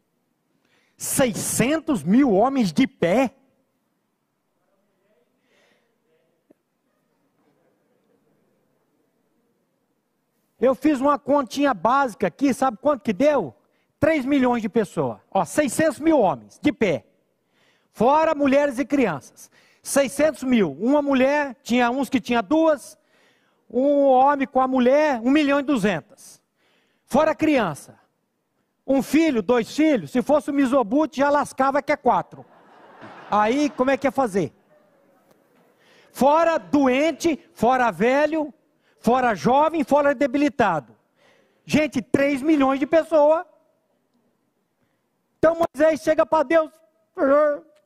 600 0.96 2.02
mil 2.02 2.32
homens 2.32 2.72
de 2.72 2.86
pé. 2.86 3.34
Eu 10.60 10.74
fiz 10.74 11.00
uma 11.00 11.18
continha 11.18 11.72
básica 11.72 12.26
aqui, 12.26 12.52
sabe 12.52 12.78
quanto 12.80 13.02
que 13.02 13.12
deu? 13.12 13.54
3 14.00 14.24
milhões 14.24 14.62
de 14.62 14.68
pessoas. 14.68 15.18
Ó, 15.30 15.44
600 15.44 16.00
mil 16.00 16.18
homens 16.18 16.58
de 16.60 16.72
pé. 16.72 17.04
Fora 17.92 18.34
mulheres 18.34 18.78
e 18.78 18.84
crianças. 18.84 19.50
600 19.82 20.42
mil. 20.44 20.72
Uma 20.80 21.00
mulher, 21.00 21.56
tinha 21.62 21.90
uns 21.90 22.08
que 22.08 22.20
tinha 22.20 22.42
duas. 22.42 22.98
Um 23.70 24.04
homem 24.04 24.46
com 24.46 24.60
a 24.60 24.68
mulher, 24.68 25.20
1 25.20 25.30
milhão 25.30 25.60
e 25.60 25.62
200. 25.62 26.40
Fora 27.06 27.34
criança. 27.34 27.98
Um 28.86 29.02
filho, 29.02 29.42
dois 29.42 29.74
filhos, 29.74 30.10
se 30.10 30.22
fosse 30.22 30.50
o 30.50 30.54
Misobut, 30.54 31.16
já 31.16 31.28
lascava 31.28 31.82
que 31.82 31.92
é 31.92 31.96
quatro. 31.96 32.44
Aí, 33.30 33.68
como 33.70 33.90
é 33.90 33.96
que 33.96 34.06
ia 34.06 34.12
fazer? 34.12 34.52
Fora 36.10 36.56
doente, 36.56 37.38
fora 37.52 37.90
velho, 37.90 38.52
fora 39.00 39.34
jovem, 39.34 39.84
fora 39.84 40.14
debilitado. 40.14 40.96
Gente, 41.64 42.00
3 42.00 42.42
milhões 42.42 42.80
de 42.80 42.86
pessoas. 42.86 43.44
Então 45.38 45.56
Moisés 45.56 46.00
chega 46.00 46.26
para 46.26 46.42
Deus, 46.42 46.70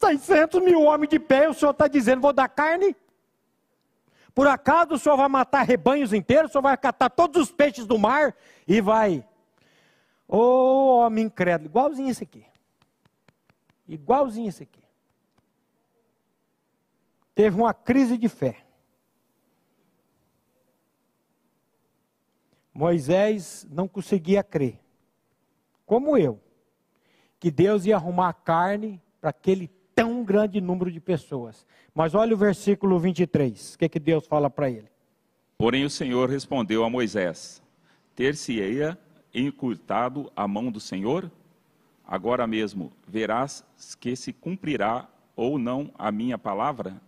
600 0.01 0.63
mil 0.63 0.83
homens 0.83 1.11
de 1.11 1.19
pé, 1.19 1.49
o 1.49 1.55
senhor 1.55 1.73
está 1.73 1.87
dizendo, 1.87 2.23
vou 2.23 2.33
dar 2.33 2.49
carne? 2.49 2.97
Por 4.35 4.47
acaso 4.47 4.95
o 4.95 4.99
senhor 4.99 5.17
vai 5.17 5.29
matar 5.29 5.63
rebanhos 5.63 6.13
inteiros, 6.13 6.51
o 6.51 6.53
senhor 6.53 6.63
vai 6.63 6.77
catar 6.77 7.11
todos 7.11 7.43
os 7.43 7.53
peixes 7.53 7.87
do 7.87 7.99
mar 7.99 8.35
e 8.67 8.81
vai 8.81 9.25
Ô 10.33 10.39
oh, 10.39 10.97
homem 11.01 11.27
incrédulo, 11.27 11.69
igualzinho 11.69 12.09
esse 12.09 12.25
aqui. 12.25 12.43
Igualzinho 13.87 14.49
esse 14.49 14.63
aqui. 14.63 14.83
Teve 17.35 17.61
uma 17.61 17.75
crise 17.75 18.17
de 18.17 18.31
fé. 18.31 18.62
Moisés 22.75 23.67
não 23.71 23.87
conseguia 23.87 24.43
crer, 24.43 24.81
como 25.85 26.17
eu, 26.17 26.41
que 27.39 27.51
Deus 27.51 27.85
ia 27.85 27.97
arrumar 27.97 28.33
carne 28.33 29.01
para 29.21 29.31
aquele 29.31 29.69
tão 29.95 30.25
grande 30.25 30.61
número 30.61 30.91
de 30.91 31.01
pessoas. 31.01 31.67
Mas 31.95 32.15
olha 32.15 32.35
o 32.35 32.39
versículo 32.39 32.99
23, 32.99 33.75
o 33.75 33.79
que, 33.79 33.89
que 33.89 34.01
Deus 34.01 34.27
fala 34.27 34.49
para 34.49 34.71
ele? 34.71 34.89
Porém 35.59 35.85
o 35.85 35.91
Senhor 35.91 36.31
respondeu 36.31 36.83
a 36.83 36.91
Moisés: 36.91 37.63
Ter-se-eia 38.17 38.99
encurtado 39.35 40.33
a 40.35 40.49
mão 40.49 40.71
do 40.71 40.81
Senhor? 40.81 41.31
Agora 42.07 42.47
mesmo 42.47 42.93
verás 43.07 43.65
que 44.01 44.17
se 44.17 44.33
cumprirá 44.33 45.09
ou 45.37 45.59
não 45.59 45.91
a 45.99 46.11
minha 46.11 46.39
palavra? 46.39 47.01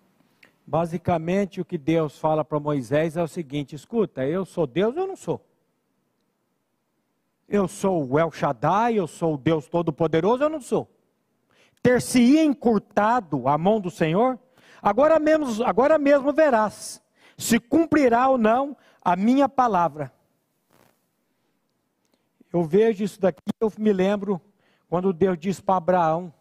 Basicamente, 0.66 1.60
o 1.60 1.64
que 1.64 1.76
Deus 1.76 2.18
fala 2.18 2.44
para 2.44 2.60
Moisés 2.60 3.16
é 3.16 3.22
o 3.22 3.28
seguinte: 3.28 3.74
escuta, 3.74 4.26
eu 4.26 4.44
sou 4.44 4.66
Deus 4.66 4.96
ou 4.96 5.06
não 5.06 5.16
sou? 5.16 5.44
Eu 7.54 7.68
sou 7.68 8.10
o 8.10 8.18
El 8.18 8.32
Shaddai, 8.32 8.98
eu 8.98 9.06
sou 9.06 9.34
o 9.34 9.38
Deus 9.38 9.68
Todo-Poderoso, 9.68 10.42
eu 10.42 10.48
não 10.48 10.60
sou. 10.60 10.90
Ter-se-ia 11.80 12.42
encurtado 12.42 13.46
a 13.46 13.56
mão 13.56 13.80
do 13.80 13.92
Senhor? 13.92 14.36
Agora 14.82 15.20
mesmo, 15.20 15.64
agora 15.64 15.96
mesmo 15.96 16.32
verás 16.32 17.00
se 17.36 17.60
cumprirá 17.60 18.28
ou 18.28 18.36
não 18.36 18.76
a 19.00 19.14
minha 19.14 19.48
palavra. 19.48 20.12
Eu 22.52 22.64
vejo 22.64 23.04
isso 23.04 23.20
daqui, 23.20 23.40
eu 23.60 23.72
me 23.78 23.92
lembro 23.92 24.40
quando 24.88 25.12
Deus 25.12 25.38
disse 25.38 25.62
para 25.62 25.76
Abraão 25.76 26.34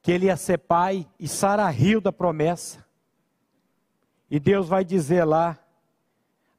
que 0.00 0.10
ele 0.10 0.24
ia 0.24 0.38
ser 0.38 0.56
pai 0.56 1.06
e 1.18 1.28
Sara 1.28 1.68
riu 1.68 2.00
da 2.00 2.10
promessa. 2.10 2.82
E 4.30 4.40
Deus 4.40 4.68
vai 4.68 4.86
dizer 4.86 5.24
lá 5.24 5.58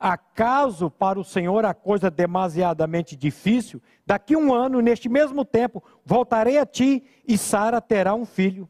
Acaso 0.03 0.89
para 0.89 1.19
o 1.19 1.23
Senhor 1.23 1.63
a 1.63 1.75
coisa 1.75 2.09
demasiadamente 2.09 3.15
difícil? 3.15 3.79
Daqui 4.03 4.35
um 4.35 4.51
ano, 4.51 4.81
neste 4.81 5.07
mesmo 5.07 5.45
tempo, 5.45 5.83
voltarei 6.03 6.57
a 6.57 6.65
ti 6.65 7.03
e 7.27 7.37
Sara 7.37 7.79
terá 7.79 8.15
um 8.15 8.25
filho. 8.25 8.67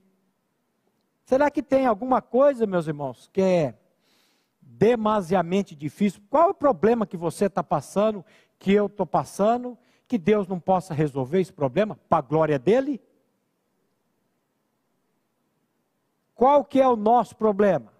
Será 1.23 1.49
que 1.49 1.63
tem 1.63 1.85
alguma 1.85 2.21
coisa, 2.21 2.67
meus 2.67 2.85
irmãos, 2.85 3.29
que 3.31 3.41
é 3.41 3.79
demasiadamente 4.59 5.73
difícil? 5.73 6.21
Qual 6.29 6.49
é 6.49 6.51
o 6.51 6.53
problema 6.53 7.07
que 7.07 7.15
você 7.15 7.45
está 7.45 7.63
passando, 7.63 8.25
que 8.59 8.73
eu 8.73 8.87
estou 8.87 9.05
passando, 9.05 9.77
que 10.09 10.17
Deus 10.17 10.49
não 10.49 10.59
possa 10.59 10.93
resolver 10.93 11.39
esse 11.39 11.53
problema 11.53 11.97
para 12.09 12.17
a 12.17 12.21
glória 12.21 12.59
dele? 12.59 12.99
Qual 16.35 16.65
que 16.65 16.81
é 16.81 16.87
o 16.89 16.97
nosso 16.97 17.37
problema? 17.37 17.93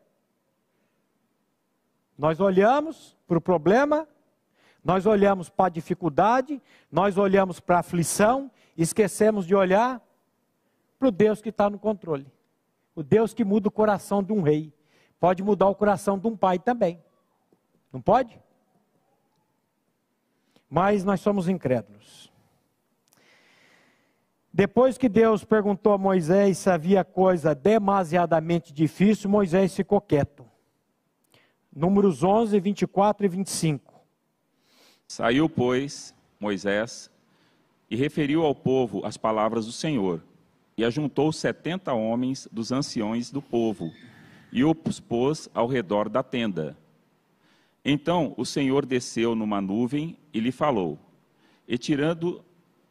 Nós 2.18 2.40
olhamos 2.40 3.18
para 3.32 3.38
o 3.38 3.42
problema, 3.42 4.06
nós 4.84 5.06
olhamos 5.06 5.48
para 5.50 5.68
a 5.68 5.70
dificuldade, 5.70 6.62
nós 6.92 7.18
olhamos 7.18 7.62
para 7.62 7.78
a 7.78 7.80
aflição, 7.80 8.52
esquecemos 8.76 9.48
de 9.48 9.56
olhar 9.56 10.02
para 11.00 11.08
o 11.08 11.12
Deus 11.12 11.42
que 11.42 11.48
está 11.48 11.70
no 11.70 11.80
controle. 11.80 12.28
O 12.94 13.02
Deus 13.02 13.34
que 13.34 13.46
muda 13.46 13.70
o 13.70 13.72
coração 13.72 14.22
de 14.22 14.34
um 14.34 14.42
rei. 14.42 14.74
Pode 15.18 15.42
mudar 15.42 15.70
o 15.70 15.76
coração 15.76 16.20
de 16.20 16.28
um 16.28 16.36
pai 16.36 16.60
também. 16.60 17.02
Não 17.90 18.02
pode? 18.02 18.38
Mas 20.70 21.06
nós 21.06 21.22
somos 21.22 21.48
incrédulos. 21.48 22.30
Depois 24.52 24.98
que 24.98 25.08
Deus 25.08 25.46
perguntou 25.46 25.94
a 25.94 25.98
Moisés 25.98 26.58
se 26.58 26.70
havia 26.70 27.06
coisa 27.06 27.56
demasiadamente 27.56 28.74
difícil, 28.74 29.30
Moisés 29.30 29.74
ficou 29.74 30.02
quieto. 30.02 30.51
Números 31.74 32.22
11, 32.22 32.60
24 32.60 33.26
e 33.26 33.30
25. 33.30 33.94
Saiu, 35.08 35.48
pois, 35.48 36.14
Moisés 36.38 37.10
e 37.90 37.96
referiu 37.96 38.44
ao 38.44 38.54
povo 38.54 39.06
as 39.06 39.16
palavras 39.16 39.66
do 39.66 39.72
Senhor, 39.72 40.24
e 40.78 40.86
ajuntou 40.86 41.32
setenta 41.32 41.94
homens 41.94 42.48
dos 42.52 42.72
anciões 42.72 43.30
do 43.30 43.42
povo, 43.42 43.92
e 44.52 44.64
os 44.64 45.00
pôs 45.00 45.50
ao 45.54 45.68
redor 45.68 46.08
da 46.08 46.24
tenda. 46.24 46.78
Então 47.84 48.34
o 48.38 48.46
Senhor 48.46 48.86
desceu 48.86 49.36
numa 49.36 49.60
nuvem 49.60 50.18
e 50.34 50.40
lhe 50.40 50.52
falou, 50.52 50.98
e 51.68 51.78
tirando 51.78 52.44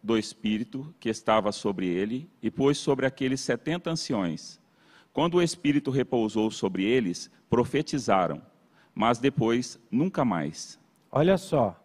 do 0.03 0.19
Espírito 0.19 0.95
que 1.01 1.09
estava 1.09 1.51
sobre 1.53 1.87
ele, 1.87 2.29
e 2.43 2.51
pôs 2.51 2.77
sobre 2.77 3.05
aqueles 3.07 3.41
setenta 3.41 3.91
anciões. 3.91 4.61
Quando 5.13 5.35
o 5.35 5.43
Espírito 5.43 5.91
repousou 5.91 6.51
sobre 6.51 6.85
eles, 6.85 7.31
profetizaram 7.49 8.43
mas 8.95 9.19
depois 9.19 9.79
nunca 9.91 10.25
mais. 10.25 10.79
Olha 11.11 11.37
só. 11.37 11.77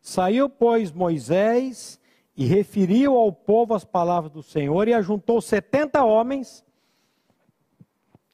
Saiu, 0.00 0.48
pois, 0.48 0.92
Moisés 0.92 1.98
e 2.36 2.46
referiu 2.46 3.16
ao 3.16 3.32
povo 3.32 3.74
as 3.74 3.84
palavras 3.84 4.32
do 4.32 4.42
Senhor 4.42 4.86
e 4.86 4.94
ajuntou 4.94 5.40
setenta 5.40 6.04
homens 6.04 6.64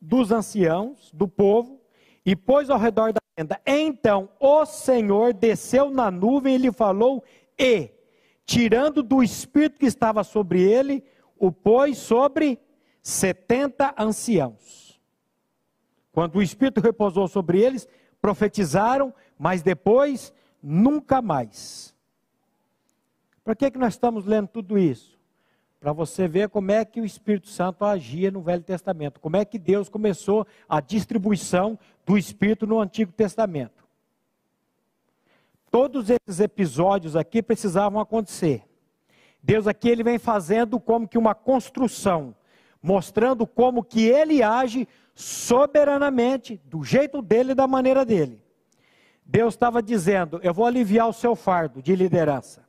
dos 0.00 0.30
anciãos 0.30 1.10
do 1.12 1.26
povo 1.26 1.80
e 2.24 2.36
pôs 2.36 2.68
ao 2.68 2.78
redor 2.78 3.12
da 3.12 3.20
tenda. 3.34 3.60
Então 3.66 4.28
o 4.38 4.66
Senhor 4.66 5.32
desceu 5.32 5.90
na 5.90 6.10
nuvem 6.10 6.54
e 6.54 6.58
lhe 6.58 6.72
falou 6.72 7.24
e, 7.58 7.90
tirando 8.44 9.02
do 9.02 9.22
espírito 9.22 9.78
que 9.78 9.86
estava 9.86 10.22
sobre 10.22 10.62
ele, 10.62 11.02
o 11.38 11.50
pôs 11.50 11.96
sobre 11.96 12.60
setenta 13.02 13.94
anciãos. 13.98 15.00
Quando 16.12 16.36
o 16.36 16.42
espírito 16.42 16.80
repousou 16.80 17.26
sobre 17.26 17.60
eles, 17.60 17.88
profetizaram, 18.24 19.12
mas 19.38 19.60
depois 19.60 20.32
nunca 20.62 21.20
mais. 21.20 21.94
Para 23.44 23.54
que, 23.54 23.70
que 23.70 23.76
nós 23.76 23.92
estamos 23.92 24.24
lendo 24.24 24.48
tudo 24.48 24.78
isso? 24.78 25.20
Para 25.78 25.92
você 25.92 26.26
ver 26.26 26.48
como 26.48 26.70
é 26.70 26.86
que 26.86 27.02
o 27.02 27.04
Espírito 27.04 27.48
Santo 27.48 27.84
agia 27.84 28.30
no 28.30 28.40
Velho 28.40 28.62
Testamento, 28.62 29.20
como 29.20 29.36
é 29.36 29.44
que 29.44 29.58
Deus 29.58 29.90
começou 29.90 30.46
a 30.66 30.80
distribuição 30.80 31.78
do 32.06 32.16
Espírito 32.16 32.66
no 32.66 32.80
Antigo 32.80 33.12
Testamento. 33.12 33.84
Todos 35.70 36.08
esses 36.08 36.40
episódios 36.40 37.16
aqui 37.16 37.42
precisavam 37.42 38.00
acontecer. 38.00 38.64
Deus 39.42 39.66
aqui 39.66 39.90
ele 39.90 40.02
vem 40.02 40.18
fazendo 40.18 40.80
como 40.80 41.06
que 41.06 41.18
uma 41.18 41.34
construção, 41.34 42.34
mostrando 42.82 43.46
como 43.46 43.84
que 43.84 44.06
ele 44.06 44.42
age 44.42 44.88
soberanamente, 45.14 46.60
do 46.64 46.82
jeito 46.82 47.22
dele 47.22 47.54
da 47.54 47.66
maneira 47.66 48.04
dele. 48.04 48.42
Deus 49.24 49.54
estava 49.54 49.82
dizendo: 49.82 50.40
Eu 50.42 50.52
vou 50.52 50.66
aliviar 50.66 51.08
o 51.08 51.12
seu 51.12 51.34
fardo 51.36 51.80
de 51.80 51.94
liderança. 51.94 52.64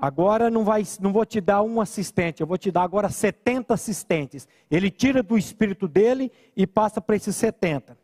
Agora 0.00 0.48
não, 0.48 0.64
vai, 0.64 0.84
não 1.00 1.12
vou 1.12 1.26
te 1.26 1.40
dar 1.40 1.60
um 1.62 1.80
assistente, 1.80 2.40
eu 2.40 2.46
vou 2.46 2.56
te 2.56 2.70
dar 2.70 2.82
agora 2.82 3.08
70 3.08 3.74
assistentes. 3.74 4.46
Ele 4.70 4.92
tira 4.92 5.24
do 5.24 5.36
espírito 5.36 5.88
dele 5.88 6.30
e 6.56 6.68
passa 6.68 7.00
para 7.00 7.16
esses 7.16 7.34
70. 7.34 7.98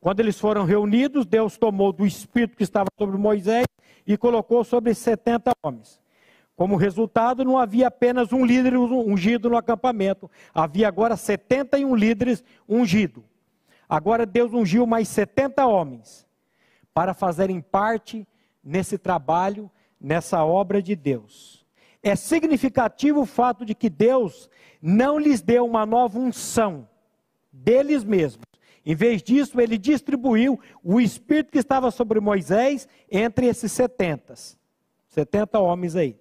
Quando 0.00 0.20
eles 0.20 0.38
foram 0.38 0.64
reunidos, 0.64 1.26
Deus 1.26 1.58
tomou 1.58 1.92
do 1.92 2.06
espírito 2.06 2.56
que 2.56 2.62
estava 2.62 2.86
sobre 2.96 3.18
Moisés 3.18 3.66
e 4.06 4.16
colocou 4.16 4.62
sobre 4.62 4.94
70 4.94 5.50
homens. 5.64 6.00
Como 6.56 6.76
resultado, 6.76 7.44
não 7.44 7.58
havia 7.58 7.88
apenas 7.88 8.32
um 8.32 8.44
líder 8.44 8.76
ungido 8.78 9.50
no 9.50 9.58
acampamento, 9.58 10.30
havia 10.54 10.88
agora 10.88 11.14
71 11.14 11.94
líderes 11.94 12.42
ungidos. 12.66 13.22
Agora 13.86 14.24
Deus 14.24 14.52
ungiu 14.54 14.86
mais 14.86 15.06
70 15.08 15.66
homens 15.66 16.26
para 16.94 17.12
fazerem 17.12 17.60
parte 17.60 18.26
nesse 18.64 18.96
trabalho, 18.96 19.70
nessa 20.00 20.42
obra 20.44 20.82
de 20.82 20.96
Deus. 20.96 21.64
É 22.02 22.16
significativo 22.16 23.20
o 23.20 23.26
fato 23.26 23.64
de 23.64 23.74
que 23.74 23.90
Deus 23.90 24.48
não 24.80 25.18
lhes 25.18 25.42
deu 25.42 25.66
uma 25.66 25.84
nova 25.84 26.18
unção 26.18 26.88
deles 27.52 28.02
mesmos. 28.02 28.46
Em 28.84 28.94
vez 28.94 29.22
disso, 29.22 29.60
ele 29.60 29.76
distribuiu 29.76 30.58
o 30.82 31.00
espírito 31.00 31.52
que 31.52 31.58
estava 31.58 31.90
sobre 31.90 32.18
Moisés 32.18 32.88
entre 33.10 33.46
esses 33.46 33.72
70. 33.72 34.34
70 35.08 35.58
homens 35.58 35.96
aí. 35.96 36.16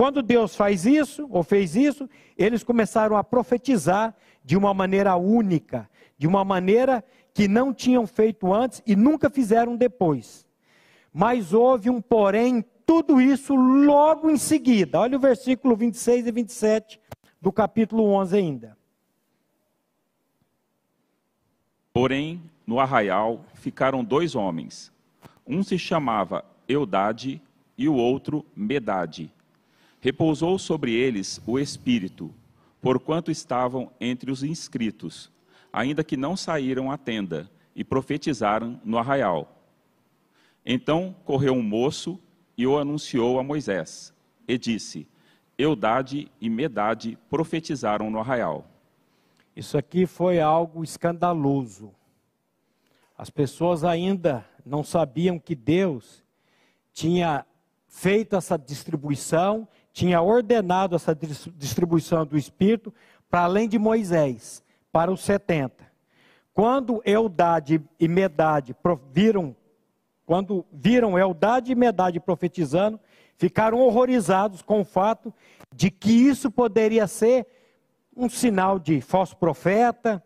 Quando 0.00 0.22
Deus 0.22 0.56
faz 0.56 0.86
isso, 0.86 1.28
ou 1.30 1.42
fez 1.42 1.76
isso, 1.76 2.08
eles 2.34 2.64
começaram 2.64 3.18
a 3.18 3.22
profetizar 3.22 4.16
de 4.42 4.56
uma 4.56 4.72
maneira 4.72 5.14
única, 5.16 5.90
de 6.16 6.26
uma 6.26 6.42
maneira 6.42 7.04
que 7.34 7.46
não 7.46 7.74
tinham 7.74 8.06
feito 8.06 8.50
antes 8.50 8.82
e 8.86 8.96
nunca 8.96 9.28
fizeram 9.28 9.76
depois. 9.76 10.48
Mas 11.12 11.52
houve 11.52 11.90
um 11.90 12.00
porém, 12.00 12.64
tudo 12.86 13.20
isso 13.20 13.54
logo 13.54 14.30
em 14.30 14.38
seguida. 14.38 15.00
Olha 15.00 15.18
o 15.18 15.20
versículo 15.20 15.76
26 15.76 16.26
e 16.26 16.32
27 16.32 17.00
do 17.38 17.52
capítulo 17.52 18.04
11 18.04 18.38
ainda. 18.38 18.78
Porém, 21.92 22.40
no 22.66 22.80
arraial 22.80 23.44
ficaram 23.52 24.02
dois 24.02 24.34
homens. 24.34 24.90
Um 25.46 25.62
se 25.62 25.78
chamava 25.78 26.42
Eudade 26.66 27.42
e 27.76 27.86
o 27.86 27.96
outro 27.96 28.46
Medade 28.56 29.30
Repousou 30.00 30.58
sobre 30.58 30.92
eles 30.92 31.40
o 31.46 31.58
Espírito, 31.58 32.34
porquanto 32.80 33.30
estavam 33.30 33.92
entre 34.00 34.30
os 34.30 34.42
inscritos, 34.42 35.30
ainda 35.72 36.02
que 36.02 36.16
não 36.16 36.36
saíram 36.36 36.90
à 36.90 36.96
tenda, 36.96 37.50
e 37.76 37.84
profetizaram 37.84 38.80
no 38.84 38.98
arraial. 38.98 39.62
Então 40.64 41.14
correu 41.24 41.54
um 41.54 41.62
moço 41.62 42.18
e 42.56 42.66
o 42.66 42.78
anunciou 42.78 43.38
a 43.38 43.42
Moisés, 43.42 44.12
e 44.48 44.58
disse: 44.58 45.06
Eudade 45.56 46.30
e 46.40 46.48
Medade 46.48 47.18
profetizaram 47.28 48.10
no 48.10 48.18
arraial. 48.18 48.66
Isso 49.54 49.76
aqui 49.76 50.06
foi 50.06 50.40
algo 50.40 50.82
escandaloso. 50.82 51.92
As 53.16 53.28
pessoas 53.28 53.84
ainda 53.84 54.46
não 54.64 54.82
sabiam 54.82 55.38
que 55.38 55.54
Deus 55.54 56.24
tinha 56.92 57.44
feito 57.86 58.36
essa 58.36 58.56
distribuição 58.56 59.68
tinha 59.92 60.20
ordenado 60.20 60.96
essa 60.96 61.14
distribuição 61.14 62.24
do 62.24 62.36
Espírito 62.36 62.92
para 63.28 63.42
além 63.42 63.68
de 63.68 63.78
Moisés, 63.78 64.62
para 64.92 65.10
os 65.10 65.20
70. 65.22 65.90
Quando 66.52 67.00
Eudade 67.04 67.80
e 67.98 68.08
Medade 68.08 68.74
viram, 69.12 69.54
quando 70.26 70.64
viram 70.72 71.18
Eudade 71.18 71.72
e 71.72 71.74
Medade 71.74 72.20
profetizando, 72.20 72.98
ficaram 73.36 73.80
horrorizados 73.80 74.60
com 74.60 74.80
o 74.80 74.84
fato 74.84 75.32
de 75.74 75.90
que 75.90 76.12
isso 76.12 76.50
poderia 76.50 77.06
ser 77.06 77.46
um 78.16 78.28
sinal 78.28 78.78
de 78.78 79.00
falso 79.00 79.36
profeta. 79.36 80.22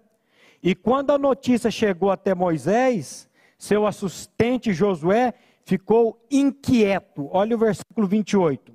E 0.63 0.75
quando 0.75 1.11
a 1.11 1.19
notícia 1.19 1.71
chegou 1.71 2.11
até 2.11 2.35
Moisés, 2.35 3.29
seu 3.59 3.87
assistente 3.87 4.73
Josué 4.73 5.35
ficou 5.65 6.19
inquieto. 6.31 7.29
Olha 7.31 7.55
o 7.55 7.59
versículo 7.59 8.07
28. 8.07 8.74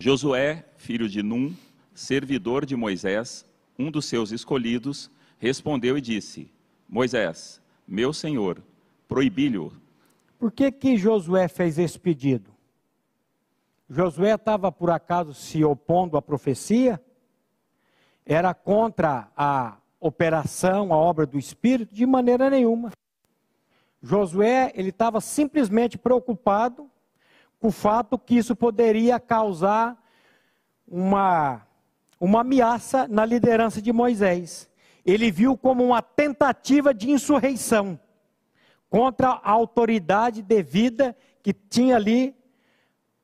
Josué, 0.00 0.64
filho 0.76 1.08
de 1.08 1.24
Num, 1.24 1.52
servidor 1.92 2.64
de 2.64 2.76
Moisés, 2.76 3.44
um 3.76 3.90
dos 3.90 4.04
seus 4.04 4.30
escolhidos, 4.30 5.10
respondeu 5.40 5.98
e 5.98 6.00
disse: 6.00 6.48
Moisés, 6.88 7.60
meu 7.86 8.12
senhor, 8.12 8.62
proibi-lhe. 9.08 9.58
Por 10.38 10.52
que 10.52 10.70
que 10.70 10.96
Josué 10.96 11.48
fez 11.48 11.80
esse 11.80 11.98
pedido? 11.98 12.48
Josué 13.90 14.34
estava 14.34 14.70
por 14.70 14.90
acaso 14.90 15.34
se 15.34 15.64
opondo 15.64 16.16
à 16.16 16.22
profecia? 16.22 17.02
Era 18.24 18.54
contra 18.54 19.28
a 19.36 19.78
operação, 19.98 20.92
a 20.92 20.96
obra 20.96 21.26
do 21.26 21.38
Espírito? 21.38 21.92
De 21.92 22.06
maneira 22.06 22.48
nenhuma. 22.48 22.92
Josué, 24.00 24.70
ele 24.76 24.90
estava 24.90 25.20
simplesmente 25.20 25.98
preocupado 25.98 26.88
o 27.60 27.70
fato 27.70 28.18
que 28.18 28.36
isso 28.36 28.54
poderia 28.54 29.18
causar 29.18 29.96
uma, 30.86 31.66
uma 32.20 32.40
ameaça 32.40 33.06
na 33.08 33.24
liderança 33.24 33.82
de 33.82 33.92
Moisés. 33.92 34.68
Ele 35.04 35.30
viu 35.30 35.56
como 35.56 35.84
uma 35.84 36.02
tentativa 36.02 36.92
de 36.94 37.10
insurreição 37.10 37.98
contra 38.88 39.28
a 39.28 39.50
autoridade 39.50 40.42
devida 40.42 41.16
que 41.42 41.52
tinha 41.52 41.96
ali 41.96 42.34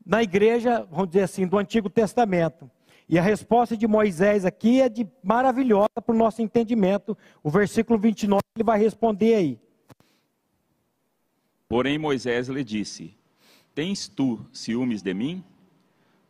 na 0.05 0.23
igreja, 0.23 0.87
vamos 0.91 1.09
dizer 1.09 1.23
assim, 1.23 1.47
do 1.47 1.59
Antigo 1.59 1.89
Testamento. 1.89 2.71
E 3.09 3.19
a 3.19 3.23
resposta 3.23 3.77
de 3.77 3.87
Moisés 3.87 4.45
aqui 4.45 4.81
é 4.81 4.89
de 4.89 5.07
maravilhosa 5.23 6.01
para 6.05 6.15
o 6.15 6.19
nosso 6.19 6.43
entendimento. 6.43 7.17
O 7.43 7.51
versículo 7.51 7.99
29 7.99 8.41
ele 8.57 8.65
vai 8.65 8.79
responder 8.79 9.35
aí. 9.35 9.61
Porém 11.69 11.99
Moisés 11.99 12.49
lhe 12.49 12.65
disse: 12.65 13.17
Tens 13.75 14.09
tu 14.09 14.41
ciúmes 14.53 15.03
de 15.03 15.13
mim? 15.13 15.43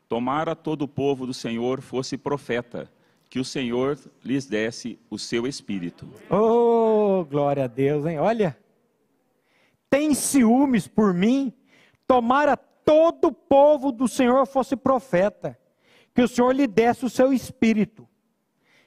Tomara 0.08 0.56
todo 0.56 0.82
o 0.82 0.88
povo 0.88 1.26
do 1.26 1.34
Senhor 1.34 1.82
fosse 1.82 2.16
profeta, 2.16 2.90
que 3.28 3.38
o 3.38 3.44
Senhor 3.44 3.98
lhes 4.24 4.46
desse 4.46 4.98
o 5.10 5.18
seu 5.18 5.46
espírito. 5.46 6.08
Oh, 6.30 7.24
glória 7.24 7.64
a 7.64 7.66
Deus, 7.66 8.06
hein? 8.06 8.18
Olha, 8.18 8.56
tem 9.90 10.14
ciúmes 10.14 10.88
por 10.88 11.12
mim? 11.12 11.52
Tomara 12.06 12.56
todo 12.56 13.28
o 13.28 13.32
povo 13.32 13.92
do 13.92 14.08
Senhor 14.08 14.46
fosse 14.46 14.76
profeta, 14.76 15.58
que 16.14 16.22
o 16.22 16.28
Senhor 16.28 16.52
lhe 16.52 16.66
desse 16.66 17.04
o 17.04 17.10
seu 17.10 17.32
espírito. 17.32 18.08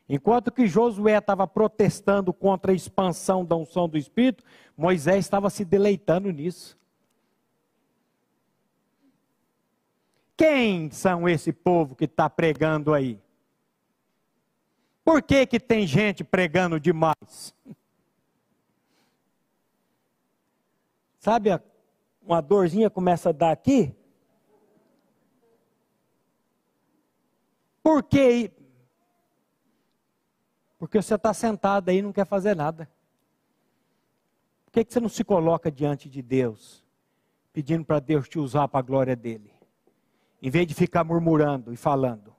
Enquanto 0.10 0.51
que 0.51 0.68
Josué 0.68 1.18
estava 1.18 1.45
protestando 1.45 2.32
contra 2.32 2.72
a 2.72 2.76
expansão 2.76 3.43
da 3.43 3.55
unção 3.55 3.89
do 3.89 3.97
Espírito, 3.97 4.43
Moisés 4.78 5.26
estava 5.26 5.49
se 5.49 5.66
deleitando 5.66 6.32
nisso. 6.32 6.78
Quem 10.38 10.89
são 10.91 11.27
esse 11.27 11.51
povo 11.51 11.95
que 11.95 12.05
está 12.05 12.29
pregando 12.29 12.93
aí? 12.93 13.19
Por 15.03 15.21
que, 15.21 15.45
que 15.45 15.59
tem 15.59 15.88
gente 15.88 16.23
pregando 16.23 16.79
demais? 16.79 17.53
Sabe, 21.19 21.49
uma 22.21 22.39
dorzinha 22.39 22.89
começa 22.89 23.29
a 23.29 23.33
dar 23.33 23.51
aqui? 23.51 23.93
Por 27.81 28.03
que 28.03 28.51
porque 30.77 31.01
você 31.01 31.15
está 31.15 31.33
sentado 31.33 31.89
aí 31.89 31.97
e 31.97 32.01
não 32.01 32.13
quer 32.13 32.25
fazer 32.25 32.55
nada. 32.55 32.89
Por 34.65 34.73
que, 34.73 34.85
que 34.85 34.93
você 34.93 34.99
não 34.99 35.09
se 35.09 35.23
coloca 35.23 35.71
diante 35.71 36.09
de 36.09 36.21
Deus, 36.21 36.83
pedindo 37.51 37.83
para 37.83 37.99
Deus 37.99 38.29
te 38.29 38.38
usar 38.38 38.67
para 38.67 38.79
a 38.79 38.83
glória 38.83 39.15
dele? 39.15 39.57
Em 40.41 40.49
vez 40.49 40.67
de 40.67 40.73
ficar 40.73 41.03
murmurando 41.03 41.73
e 41.73 41.77
falando. 41.77 42.35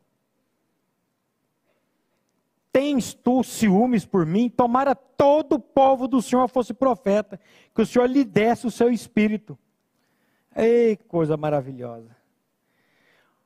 Tens 2.72 3.12
tu 3.12 3.42
ciúmes 3.42 4.04
por 4.04 4.24
mim? 4.24 4.48
Tomara 4.48 4.94
todo 4.94 5.54
o 5.54 5.60
povo 5.60 6.06
do 6.06 6.22
Senhor 6.22 6.48
fosse 6.48 6.72
profeta, 6.72 7.40
que 7.74 7.82
o 7.82 7.86
Senhor 7.86 8.06
lhe 8.06 8.24
desse 8.24 8.66
o 8.66 8.70
seu 8.70 8.90
espírito. 8.90 9.58
Ei, 10.54 10.96
coisa 10.96 11.36
maravilhosa. 11.36 12.16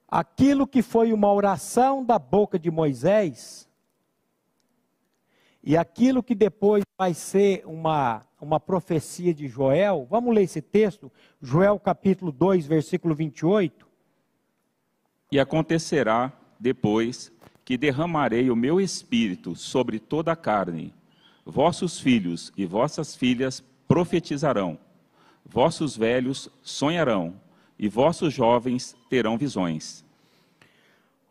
Aquilo 0.06 0.66
que 0.66 0.82
foi 0.82 1.12
uma 1.12 1.32
oração 1.32 2.04
da 2.04 2.18
boca 2.18 2.58
de 2.58 2.70
Moisés, 2.70 3.68
e 5.62 5.76
aquilo 5.76 6.22
que 6.22 6.34
depois 6.34 6.82
vai 6.98 7.14
ser 7.14 7.62
uma, 7.66 8.26
uma 8.40 8.58
profecia 8.58 9.32
de 9.32 9.46
Joel, 9.46 10.06
vamos 10.10 10.34
ler 10.34 10.42
esse 10.42 10.60
texto, 10.60 11.10
Joel 11.40 11.78
capítulo 11.78 12.32
2, 12.32 12.66
versículo 12.66 13.14
28. 13.14 13.91
E 15.32 15.40
acontecerá 15.40 16.30
depois 16.60 17.32
que 17.64 17.78
derramarei 17.78 18.50
o 18.50 18.54
meu 18.54 18.78
espírito 18.80 19.56
sobre 19.56 19.98
toda 19.98 20.30
a 20.30 20.36
carne. 20.36 20.92
Vossos 21.44 21.98
filhos 21.98 22.52
e 22.56 22.66
vossas 22.66 23.16
filhas 23.16 23.64
profetizarão, 23.88 24.78
vossos 25.44 25.96
velhos 25.96 26.50
sonharão, 26.62 27.40
e 27.78 27.88
vossos 27.88 28.32
jovens 28.32 28.94
terão 29.08 29.36
visões. 29.36 30.04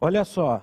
Olha 0.02 0.26
só, 0.26 0.62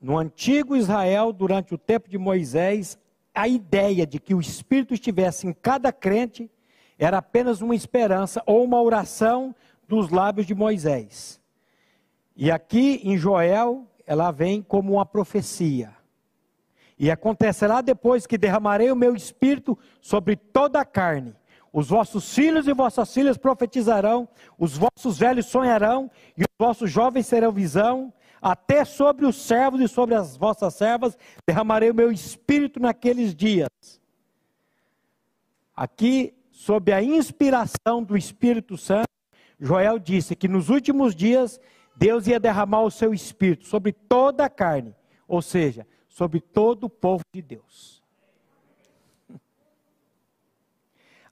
no 0.00 0.18
antigo 0.18 0.76
Israel, 0.76 1.32
durante 1.32 1.74
o 1.74 1.78
tempo 1.78 2.10
de 2.10 2.18
Moisés, 2.18 2.98
a 3.32 3.46
ideia 3.46 4.04
de 4.04 4.18
que 4.18 4.34
o 4.34 4.40
Espírito 4.40 4.94
estivesse 4.94 5.46
em 5.46 5.52
cada 5.52 5.92
crente 5.92 6.50
era 6.98 7.18
apenas 7.18 7.60
uma 7.60 7.74
esperança 7.74 8.42
ou 8.44 8.64
uma 8.64 8.82
oração 8.82 9.54
dos 9.88 10.10
lábios 10.10 10.44
de 10.44 10.54
Moisés. 10.54 11.37
E 12.40 12.52
aqui 12.52 13.00
em 13.02 13.18
Joel, 13.18 13.84
ela 14.06 14.30
vem 14.30 14.62
como 14.62 14.92
uma 14.92 15.04
profecia. 15.04 15.92
E 16.96 17.10
acontecerá 17.10 17.80
depois 17.80 18.28
que 18.28 18.38
derramarei 18.38 18.92
o 18.92 18.96
meu 18.96 19.16
espírito 19.16 19.76
sobre 20.00 20.36
toda 20.36 20.80
a 20.80 20.84
carne. 20.84 21.34
Os 21.72 21.88
vossos 21.88 22.32
filhos 22.32 22.68
e 22.68 22.72
vossas 22.72 23.12
filhas 23.12 23.36
profetizarão, 23.36 24.28
os 24.56 24.76
vossos 24.76 25.18
velhos 25.18 25.46
sonharão, 25.46 26.08
e 26.36 26.42
os 26.42 26.48
vossos 26.56 26.88
jovens 26.88 27.28
terão 27.28 27.50
visão, 27.50 28.12
até 28.40 28.84
sobre 28.84 29.26
os 29.26 29.34
servos 29.34 29.80
e 29.80 29.88
sobre 29.88 30.14
as 30.14 30.36
vossas 30.36 30.74
servas 30.74 31.18
derramarei 31.44 31.90
o 31.90 31.94
meu 31.94 32.12
espírito 32.12 32.78
naqueles 32.78 33.34
dias. 33.34 33.68
Aqui, 35.74 36.34
sob 36.52 36.92
a 36.92 37.02
inspiração 37.02 38.00
do 38.00 38.16
Espírito 38.16 38.76
Santo, 38.76 39.08
Joel 39.58 39.98
disse 39.98 40.36
que 40.36 40.46
nos 40.46 40.68
últimos 40.68 41.16
dias 41.16 41.60
Deus 41.98 42.28
ia 42.28 42.38
derramar 42.38 42.82
o 42.82 42.90
seu 42.90 43.12
espírito 43.12 43.66
sobre 43.66 43.92
toda 43.92 44.44
a 44.44 44.48
carne, 44.48 44.94
ou 45.26 45.42
seja, 45.42 45.84
sobre 46.08 46.40
todo 46.40 46.84
o 46.84 46.90
povo 46.90 47.24
de 47.34 47.42
Deus. 47.42 48.00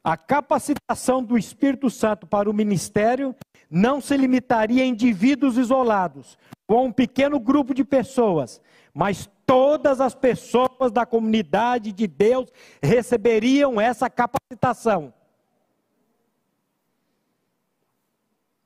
A 0.02 0.16
capacitação 0.16 1.22
do 1.22 1.38
Espírito 1.38 1.88
Santo 1.88 2.26
para 2.26 2.50
o 2.50 2.52
ministério 2.52 3.34
não 3.70 4.00
se 4.00 4.16
limitaria 4.16 4.82
a 4.82 4.86
indivíduos 4.86 5.56
isolados, 5.56 6.36
com 6.66 6.86
um 6.86 6.92
pequeno 6.92 7.38
grupo 7.38 7.72
de 7.72 7.84
pessoas, 7.84 8.60
mas 8.92 9.30
todas 9.44 10.00
as 10.00 10.14
pessoas 10.14 10.90
da 10.92 11.06
comunidade 11.06 11.92
de 11.92 12.08
Deus 12.08 12.52
receberiam 12.82 13.80
essa 13.80 14.10
capacitação. 14.10 15.12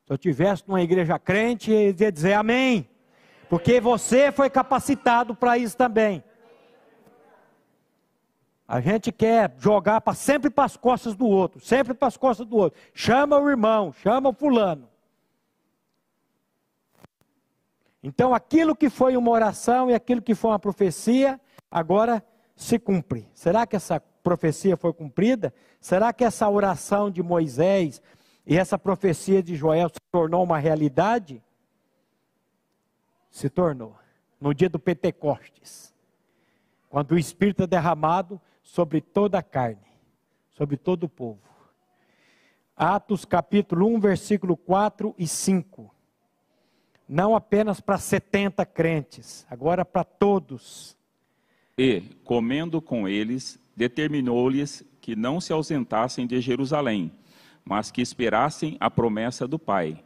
eu 0.11 0.17
tivesse 0.17 0.61
numa 0.67 0.81
igreja 0.81 1.17
crente, 1.17 1.71
eu 1.71 1.95
ia 1.97 2.11
dizer 2.11 2.33
amém, 2.33 2.85
porque 3.49 3.79
você 3.79 4.29
foi 4.29 4.49
capacitado 4.49 5.33
para 5.33 5.57
isso 5.57 5.77
também. 5.77 6.21
A 8.67 8.81
gente 8.81 9.09
quer 9.09 9.55
jogar 9.57 10.01
pra, 10.01 10.13
sempre 10.13 10.49
para 10.49 10.65
as 10.65 10.75
costas 10.75 11.15
do 11.15 11.25
outro, 11.25 11.61
sempre 11.61 11.93
para 11.93 12.09
as 12.09 12.17
costas 12.17 12.45
do 12.45 12.57
outro. 12.57 12.77
Chama 12.93 13.37
o 13.39 13.49
irmão, 13.49 13.93
chama 13.93 14.27
o 14.27 14.33
fulano. 14.33 14.89
Então, 18.03 18.33
aquilo 18.33 18.75
que 18.75 18.89
foi 18.89 19.15
uma 19.15 19.31
oração 19.31 19.89
e 19.89 19.93
aquilo 19.93 20.21
que 20.21 20.35
foi 20.35 20.51
uma 20.51 20.59
profecia, 20.59 21.39
agora 21.69 22.21
se 22.53 22.77
cumpre. 22.77 23.29
Será 23.33 23.65
que 23.65 23.77
essa 23.77 24.01
profecia 24.21 24.75
foi 24.75 24.91
cumprida? 24.91 25.53
Será 25.79 26.11
que 26.11 26.25
essa 26.25 26.49
oração 26.49 27.09
de 27.09 27.23
Moisés 27.23 28.01
e 28.45 28.57
essa 28.57 28.77
profecia 28.77 29.41
de 29.41 29.55
Joel 29.55 29.89
se 29.89 29.99
tornou 30.11 30.43
uma 30.43 30.57
realidade? 30.57 31.43
Se 33.29 33.49
tornou. 33.49 33.95
No 34.39 34.53
dia 34.53 34.69
do 34.69 34.79
Pentecostes, 34.79 35.93
quando 36.89 37.11
o 37.11 37.19
Espírito 37.19 37.63
é 37.63 37.67
derramado 37.67 38.41
sobre 38.63 38.99
toda 38.99 39.37
a 39.37 39.43
carne, 39.43 39.77
sobre 40.49 40.77
todo 40.77 41.03
o 41.03 41.09
povo. 41.09 41.41
Atos 42.75 43.23
capítulo 43.23 43.87
1, 43.87 43.99
versículo 43.99 44.57
4 44.57 45.13
e 45.17 45.27
5 45.27 45.93
não 47.11 47.35
apenas 47.35 47.81
para 47.81 47.97
70 47.97 48.65
crentes, 48.65 49.45
agora 49.49 49.83
para 49.83 50.01
todos. 50.01 50.97
E, 51.77 52.03
comendo 52.23 52.81
com 52.81 53.05
eles, 53.05 53.59
determinou-lhes 53.75 54.81
que 55.01 55.13
não 55.13 55.41
se 55.41 55.51
ausentassem 55.51 56.25
de 56.25 56.39
Jerusalém, 56.39 57.11
mas 57.65 57.91
que 57.91 58.01
esperassem 58.01 58.77
a 58.79 58.89
promessa 58.89 59.47
do 59.47 59.59
Pai, 59.59 60.03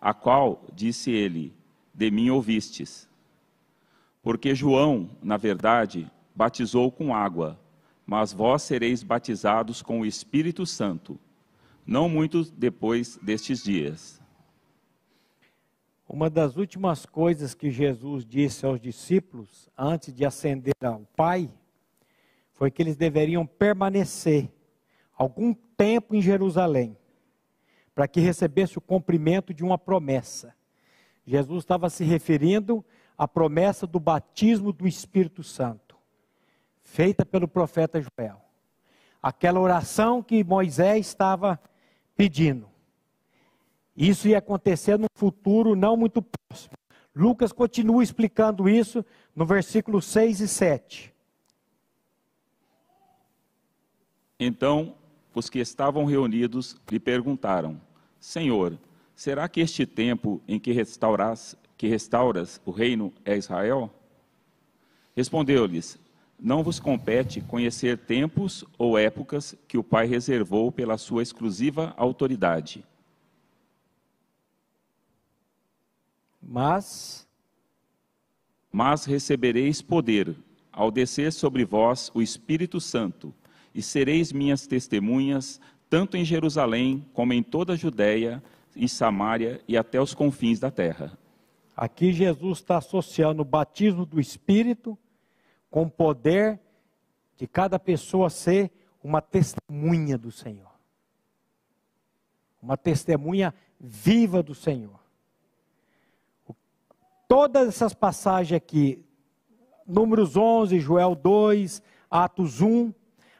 a 0.00 0.14
qual, 0.14 0.64
disse 0.74 1.10
ele, 1.10 1.54
de 1.94 2.10
mim 2.10 2.30
ouvistes. 2.30 3.08
Porque 4.22 4.54
João, 4.54 5.10
na 5.22 5.36
verdade, 5.36 6.10
batizou 6.34 6.90
com 6.90 7.14
água, 7.14 7.58
mas 8.06 8.32
vós 8.32 8.62
sereis 8.62 9.02
batizados 9.02 9.82
com 9.82 10.00
o 10.00 10.06
Espírito 10.06 10.64
Santo, 10.64 11.18
não 11.86 12.08
muito 12.08 12.44
depois 12.52 13.18
destes 13.22 13.62
dias. 13.62 14.20
Uma 16.08 16.28
das 16.28 16.56
últimas 16.56 17.06
coisas 17.06 17.54
que 17.54 17.70
Jesus 17.70 18.24
disse 18.24 18.66
aos 18.66 18.80
discípulos, 18.80 19.68
antes 19.76 20.12
de 20.12 20.24
ascender 20.24 20.74
ao 20.82 21.00
Pai, 21.16 21.48
foi 22.52 22.70
que 22.70 22.82
eles 22.82 22.96
deveriam 22.96 23.46
permanecer 23.46 24.50
algum 25.16 25.54
tempo 25.82 26.14
em 26.14 26.22
Jerusalém, 26.22 26.96
para 27.92 28.06
que 28.06 28.20
recebesse 28.20 28.78
o 28.78 28.80
cumprimento 28.80 29.52
de 29.52 29.64
uma 29.64 29.76
promessa. 29.76 30.54
Jesus 31.26 31.64
estava 31.64 31.90
se 31.90 32.04
referindo 32.04 32.84
à 33.18 33.26
promessa 33.26 33.84
do 33.84 33.98
batismo 33.98 34.72
do 34.72 34.86
Espírito 34.86 35.42
Santo, 35.42 35.96
feita 36.84 37.26
pelo 37.26 37.48
profeta 37.48 38.00
Joel. 38.00 38.40
Aquela 39.20 39.58
oração 39.58 40.22
que 40.22 40.44
Moisés 40.44 41.04
estava 41.04 41.58
pedindo. 42.14 42.70
Isso 43.96 44.28
ia 44.28 44.38
acontecer 44.38 44.96
no 44.96 45.08
futuro 45.16 45.74
não 45.74 45.96
muito 45.96 46.22
próximo. 46.22 46.76
Lucas 47.12 47.52
continua 47.52 48.04
explicando 48.04 48.68
isso 48.68 49.04
no 49.34 49.44
versículo 49.44 50.00
6 50.00 50.38
e 50.42 50.46
7. 50.46 51.14
Então 54.38 55.01
os 55.34 55.48
que 55.48 55.58
estavam 55.58 56.04
reunidos 56.04 56.76
lhe 56.90 57.00
perguntaram: 57.00 57.80
Senhor, 58.20 58.78
será 59.14 59.48
que 59.48 59.60
este 59.60 59.86
tempo 59.86 60.40
em 60.46 60.58
que 60.58 60.72
restauras, 60.72 61.56
que 61.76 61.86
restauras 61.86 62.60
o 62.64 62.70
reino 62.70 63.12
é 63.24 63.36
Israel? 63.36 63.90
Respondeu-lhes: 65.16 65.98
Não 66.38 66.62
vos 66.62 66.78
compete 66.78 67.40
conhecer 67.40 67.98
tempos 67.98 68.64
ou 68.78 68.98
épocas 68.98 69.54
que 69.66 69.78
o 69.78 69.84
Pai 69.84 70.06
reservou 70.06 70.70
pela 70.70 70.98
sua 70.98 71.22
exclusiva 71.22 71.94
autoridade. 71.96 72.84
Mas 76.40 77.26
Mas 78.70 79.04
recebereis 79.04 79.82
poder 79.82 80.34
ao 80.72 80.90
descer 80.90 81.32
sobre 81.32 81.64
vós 81.64 82.10
o 82.14 82.22
Espírito 82.22 82.80
Santo 82.80 83.34
e 83.74 83.82
sereis 83.82 84.32
minhas 84.32 84.66
testemunhas, 84.66 85.60
tanto 85.88 86.16
em 86.16 86.24
Jerusalém 86.24 87.06
como 87.12 87.32
em 87.32 87.42
toda 87.42 87.74
a 87.74 87.76
Judéia 87.76 88.42
e 88.74 88.88
Samária 88.88 89.60
e 89.68 89.76
até 89.76 90.00
os 90.00 90.14
confins 90.14 90.58
da 90.58 90.70
terra. 90.70 91.18
aqui 91.76 92.12
Jesus 92.12 92.58
está 92.58 92.78
associando 92.78 93.42
o 93.42 93.44
batismo 93.44 94.04
do 94.04 94.20
Espírito 94.20 94.98
com 95.70 95.82
o 95.84 95.90
poder 95.90 96.60
de 97.36 97.46
cada 97.46 97.78
pessoa 97.78 98.30
ser 98.30 98.70
uma 99.02 99.20
testemunha 99.20 100.16
do 100.16 100.30
Senhor. 100.30 100.70
Uma 102.62 102.76
testemunha 102.76 103.52
viva 103.80 104.42
do 104.42 104.54
Senhor. 104.54 105.00
Todas 107.26 107.66
essas 107.66 107.94
passagens 107.94 108.56
aqui, 108.56 109.04
Números 109.86 110.36
11, 110.36 110.78
Joel 110.78 111.14
2, 111.14 111.82
Atos 112.10 112.60
1, 112.60 112.92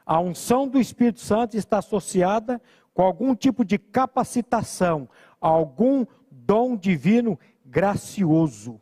a 0.05 0.21
unção 0.21 0.69
do 0.69 0.81
Espírito 0.81 1.21
Santo 1.21 1.57
está 1.57 1.79
associada 1.79 2.61
com 2.93 3.03
algum 3.03 3.35
tipo 3.35 3.65
de 3.65 3.79
capacitação, 3.79 5.09
algum 5.41 6.07
dom 6.31 6.77
divino 6.77 7.39
gracioso 7.65 8.81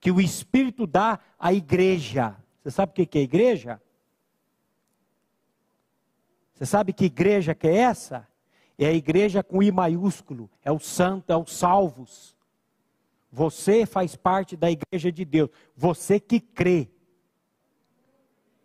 que 0.00 0.10
o 0.10 0.20
Espírito 0.20 0.86
dá 0.86 1.20
à 1.38 1.52
igreja. 1.52 2.34
Você 2.62 2.70
sabe 2.70 2.92
o 2.92 3.06
que 3.06 3.18
é 3.18 3.22
igreja? 3.22 3.80
Você 6.54 6.66
sabe 6.66 6.92
que 6.92 7.04
igreja 7.04 7.54
que 7.54 7.68
é 7.68 7.76
essa? 7.76 8.26
É 8.78 8.86
a 8.86 8.92
igreja 8.92 9.42
com 9.42 9.62
I 9.62 9.70
maiúsculo, 9.70 10.50
é 10.64 10.72
o 10.72 10.78
santo, 10.78 11.30
é 11.30 11.36
os 11.36 11.52
salvos. 11.52 12.34
Você 13.30 13.84
faz 13.84 14.16
parte 14.16 14.56
da 14.56 14.70
igreja 14.70 15.12
de 15.12 15.24
Deus, 15.24 15.50
você 15.76 16.18
que 16.18 16.40
crê. 16.40 16.88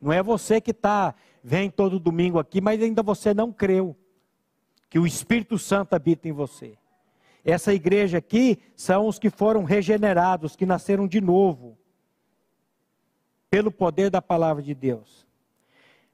Não 0.02 0.12
é 0.12 0.24
você 0.24 0.62
que 0.62 0.74
tá, 0.74 1.16
vem 1.46 1.70
todo 1.70 2.00
domingo 2.00 2.40
aqui, 2.40 2.60
mas 2.60 2.82
ainda 2.82 3.04
você 3.04 3.32
não 3.32 3.54
creu 3.54 3.96
que 4.90 4.98
o 4.98 5.06
Espírito 5.06 5.60
Santo 5.60 5.94
habita 5.94 6.28
em 6.28 6.32
você. 6.32 6.76
Essa 7.44 7.72
igreja 7.72 8.18
aqui 8.18 8.58
são 8.76 9.08
os 9.08 9.20
que 9.20 9.30
foram 9.30 9.64
regenerados, 9.64 10.56
que 10.56 10.66
nasceram 10.66 11.08
de 11.08 11.22
novo, 11.22 11.78
pelo 13.48 13.72
poder 13.72 14.10
da 14.10 14.24
palavra 14.24 14.64
de 14.64 14.74
Deus. 14.74 15.28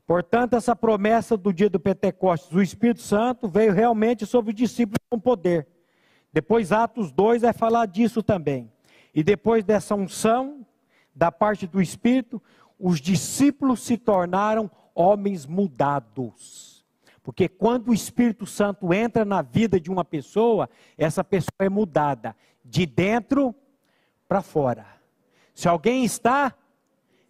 Portanto, 0.06 0.58
essa 0.58 0.76
promessa 0.76 1.38
do 1.38 1.54
dia 1.54 1.70
do 1.70 1.80
Pentecostes, 1.80 2.52
o 2.52 2.62
Espírito 2.62 3.00
Santo 3.00 3.48
veio 3.48 3.72
realmente 3.72 4.26
sobre 4.26 4.52
os 4.52 4.58
discípulos 4.58 5.00
com 5.10 5.18
poder. 5.18 5.66
Depois, 6.34 6.74
Atos 6.74 7.10
2 7.10 7.44
vai 7.44 7.54
falar 7.54 7.86
disso 7.86 8.22
também. 8.22 8.70
E 9.16 9.24
depois 9.24 9.64
dessa 9.64 9.96
unção, 9.96 10.68
da 11.16 11.32
parte 11.32 11.66
do 11.66 11.82
Espírito, 11.82 12.42
os 12.78 13.00
discípulos 13.00 13.80
se 13.80 13.98
tornaram 13.98 14.70
homens 14.96 15.46
mudados. 15.46 16.86
Porque 17.24 17.48
quando 17.48 17.90
o 17.90 17.94
Espírito 17.94 18.46
Santo 18.46 18.94
entra 18.94 19.24
na 19.24 19.42
vida 19.42 19.80
de 19.80 19.92
uma 19.92 20.04
pessoa, 20.04 20.70
essa 20.98 21.24
pessoa 21.24 21.50
é 21.60 21.70
mudada 21.70 22.36
de 22.64 22.86
dentro 22.86 23.54
para 24.28 24.42
fora. 24.42 24.86
Se 25.54 25.68
alguém 25.68 26.04
está 26.04 26.54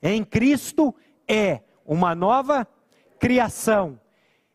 em 0.01 0.23
Cristo, 0.23 0.95
é 1.27 1.61
uma 1.85 2.15
nova 2.15 2.67
criação, 3.19 3.99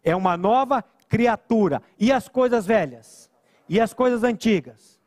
é 0.02 0.16
uma 0.16 0.36
nova 0.36 0.82
criatura. 1.08 1.82
E 1.98 2.10
as 2.10 2.28
coisas 2.28 2.66
velhas? 2.66 3.30
E 3.68 3.80
as 3.80 3.92
coisas 3.92 4.24
antigas? 4.24 5.00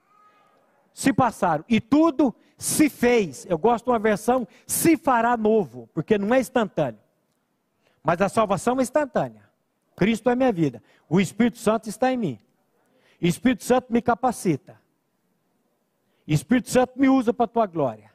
Se 0.93 1.11
passaram. 1.11 1.63
E 1.67 1.81
tudo 1.81 2.35
se 2.57 2.89
fez. 2.89 3.45
Eu 3.49 3.57
gosto 3.57 3.85
de 3.85 3.91
uma 3.91 3.99
versão, 3.99 4.47
se 4.67 4.97
fará 4.97 5.35
novo, 5.37 5.89
porque 5.93 6.17
não 6.17 6.33
é 6.33 6.39
instantâneo. 6.39 6.99
Mas 8.03 8.21
a 8.21 8.29
salvação 8.29 8.79
é 8.79 8.81
instantânea. 8.81 9.43
Cristo 9.95 10.29
é 10.29 10.35
minha 10.35 10.51
vida. 10.51 10.81
O 11.09 11.19
Espírito 11.19 11.57
Santo 11.57 11.89
está 11.89 12.11
em 12.11 12.17
mim. 12.17 12.39
O 13.21 13.25
Espírito 13.25 13.63
Santo 13.63 13.91
me 13.91 14.01
capacita. 14.01 14.79
O 16.27 16.31
Espírito 16.31 16.69
Santo 16.69 16.93
me 16.97 17.09
usa 17.09 17.33
para 17.33 17.45
a 17.45 17.49
tua 17.49 17.65
glória. 17.65 18.11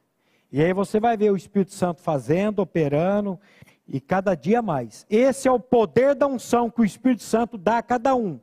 E 0.50 0.62
aí 0.62 0.72
você 0.72 1.00
vai 1.00 1.16
ver 1.16 1.30
o 1.32 1.36
Espírito 1.36 1.72
Santo 1.72 2.00
fazendo, 2.00 2.60
operando, 2.60 3.38
e 3.86 4.00
cada 4.00 4.34
dia 4.34 4.62
mais. 4.62 5.04
Esse 5.10 5.48
é 5.48 5.52
o 5.52 5.60
poder 5.60 6.14
da 6.14 6.26
unção 6.26 6.70
que 6.70 6.80
o 6.80 6.84
Espírito 6.84 7.22
Santo 7.22 7.58
dá 7.58 7.78
a 7.78 7.82
cada 7.82 8.14
um. 8.14 8.40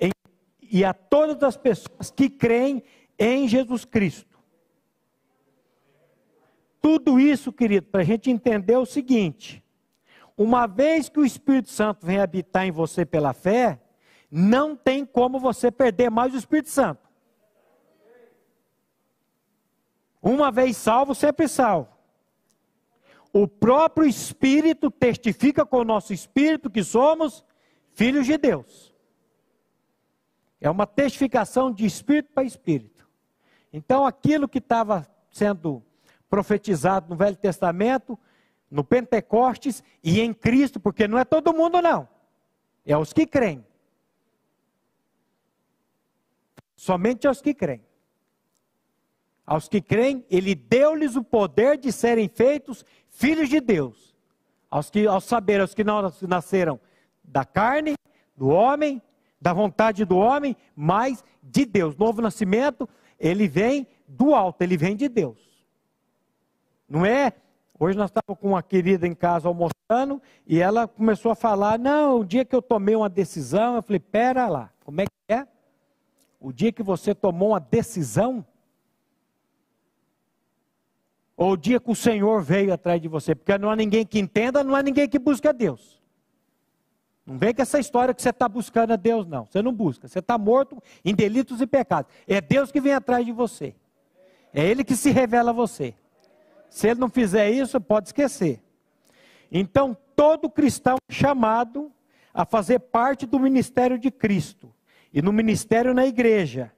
Em, 0.00 0.10
e 0.60 0.84
a 0.84 0.92
todas 0.92 1.42
as 1.42 1.56
pessoas 1.56 2.10
que 2.10 2.28
creem 2.28 2.82
em 3.18 3.46
Jesus 3.46 3.84
Cristo. 3.84 4.38
Tudo 6.80 7.20
isso, 7.20 7.52
querido, 7.52 7.86
para 7.86 8.00
a 8.00 8.04
gente 8.04 8.30
entender 8.30 8.76
o 8.76 8.86
seguinte: 8.86 9.61
uma 10.36 10.66
vez 10.66 11.08
que 11.08 11.20
o 11.20 11.24
Espírito 11.24 11.70
Santo 11.70 12.06
vem 12.06 12.18
habitar 12.18 12.66
em 12.66 12.70
você 12.70 13.04
pela 13.04 13.32
fé, 13.32 13.80
não 14.30 14.74
tem 14.74 15.04
como 15.04 15.38
você 15.38 15.70
perder 15.70 16.10
mais 16.10 16.32
o 16.34 16.38
Espírito 16.38 16.70
Santo. 16.70 17.08
Uma 20.22 20.50
vez 20.50 20.76
salvo, 20.76 21.14
sempre 21.14 21.48
salvo. 21.48 21.88
O 23.32 23.48
próprio 23.48 24.06
Espírito 24.06 24.90
testifica 24.90 25.66
com 25.66 25.78
o 25.78 25.84
nosso 25.84 26.12
espírito 26.12 26.70
que 26.70 26.84
somos 26.84 27.44
filhos 27.92 28.26
de 28.26 28.36
Deus. 28.36 28.94
É 30.60 30.70
uma 30.70 30.86
testificação 30.86 31.72
de 31.72 31.84
espírito 31.84 32.30
para 32.32 32.44
espírito. 32.44 33.08
Então, 33.72 34.06
aquilo 34.06 34.48
que 34.48 34.58
estava 34.58 35.08
sendo 35.30 35.82
profetizado 36.30 37.08
no 37.10 37.16
Velho 37.16 37.36
Testamento, 37.36 38.18
no 38.72 38.82
Pentecostes 38.82 39.84
e 40.02 40.18
em 40.22 40.32
Cristo, 40.32 40.80
porque 40.80 41.06
não 41.06 41.18
é 41.18 41.26
todo 41.26 41.52
mundo, 41.52 41.82
não. 41.82 42.08
É 42.86 42.96
os 42.96 43.12
que 43.12 43.26
creem. 43.26 43.64
Somente 46.74 47.28
aos 47.28 47.42
que 47.42 47.52
creem. 47.52 47.84
Aos 49.44 49.68
que 49.68 49.82
creem, 49.82 50.24
ele 50.30 50.54
deu-lhes 50.54 51.16
o 51.16 51.22
poder 51.22 51.76
de 51.76 51.92
serem 51.92 52.28
feitos 52.28 52.82
filhos 53.10 53.50
de 53.50 53.60
Deus. 53.60 54.16
Aos 54.70 54.88
que, 54.88 55.06
ao 55.06 55.20
saber, 55.20 55.60
aos 55.60 55.74
que 55.74 55.84
não 55.84 56.10
nasceram 56.22 56.80
da 57.22 57.44
carne, 57.44 57.94
do 58.34 58.48
homem, 58.48 59.02
da 59.38 59.52
vontade 59.52 60.06
do 60.06 60.16
homem, 60.16 60.56
mas 60.74 61.22
de 61.42 61.66
Deus. 61.66 61.94
Novo 61.94 62.22
nascimento, 62.22 62.88
ele 63.20 63.46
vem 63.46 63.86
do 64.08 64.34
alto, 64.34 64.62
ele 64.62 64.78
vem 64.78 64.96
de 64.96 65.10
Deus. 65.10 65.62
Não 66.88 67.04
é? 67.04 67.34
Hoje 67.78 67.96
nós 67.96 68.10
estávamos 68.10 68.40
com 68.40 68.48
uma 68.48 68.62
querida 68.62 69.06
em 69.06 69.14
casa 69.14 69.48
almoçando 69.48 70.22
e 70.46 70.60
ela 70.60 70.86
começou 70.86 71.32
a 71.32 71.34
falar: 71.34 71.78
Não, 71.78 72.20
o 72.20 72.24
dia 72.24 72.44
que 72.44 72.54
eu 72.54 72.62
tomei 72.62 72.94
uma 72.94 73.08
decisão, 73.08 73.76
eu 73.76 73.82
falei: 73.82 74.00
Pera 74.00 74.48
lá, 74.48 74.70
como 74.84 75.00
é 75.00 75.04
que 75.04 75.32
é? 75.32 75.46
O 76.38 76.52
dia 76.52 76.72
que 76.72 76.82
você 76.82 77.14
tomou 77.14 77.50
uma 77.50 77.60
decisão? 77.60 78.44
Ou 81.36 81.52
o 81.52 81.56
dia 81.56 81.80
que 81.80 81.90
o 81.90 81.94
Senhor 81.94 82.42
veio 82.42 82.72
atrás 82.72 83.00
de 83.00 83.08
você? 83.08 83.34
Porque 83.34 83.56
não 83.58 83.70
há 83.70 83.76
ninguém 83.76 84.06
que 84.06 84.18
entenda, 84.18 84.62
não 84.62 84.76
há 84.76 84.82
ninguém 84.82 85.08
que 85.08 85.18
busque 85.18 85.48
a 85.48 85.52
Deus. 85.52 86.00
Não 87.24 87.38
vem 87.38 87.54
com 87.54 87.62
essa 87.62 87.78
história 87.78 88.12
que 88.12 88.20
você 88.20 88.30
está 88.30 88.48
buscando 88.48 88.92
a 88.92 88.96
Deus, 88.96 89.26
não. 89.26 89.46
Você 89.46 89.62
não 89.62 89.72
busca. 89.72 90.08
Você 90.08 90.18
está 90.18 90.36
morto 90.36 90.82
em 91.04 91.14
delitos 91.14 91.60
e 91.60 91.66
pecados. 91.66 92.12
É 92.26 92.40
Deus 92.40 92.70
que 92.70 92.80
vem 92.80 92.92
atrás 92.92 93.24
de 93.24 93.32
você. 93.32 93.74
É 94.52 94.64
Ele 94.64 94.84
que 94.84 94.96
se 94.96 95.10
revela 95.10 95.50
a 95.50 95.54
você. 95.54 95.94
Se 96.72 96.88
Ele 96.88 97.00
não 97.00 97.10
fizer 97.10 97.50
isso, 97.50 97.78
pode 97.78 98.08
esquecer. 98.08 98.58
Então, 99.50 99.94
todo 100.16 100.48
cristão 100.48 100.96
é 101.06 101.12
chamado 101.12 101.92
a 102.32 102.46
fazer 102.46 102.78
parte 102.78 103.26
do 103.26 103.38
ministério 103.38 103.98
de 103.98 104.10
Cristo. 104.10 104.72
E 105.12 105.20
no 105.20 105.34
ministério 105.34 105.92
na 105.92 106.06
igreja. 106.06 106.72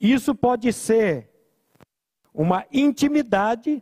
Isso 0.00 0.34
pode 0.34 0.72
ser 0.72 1.30
uma 2.34 2.66
intimidade 2.72 3.80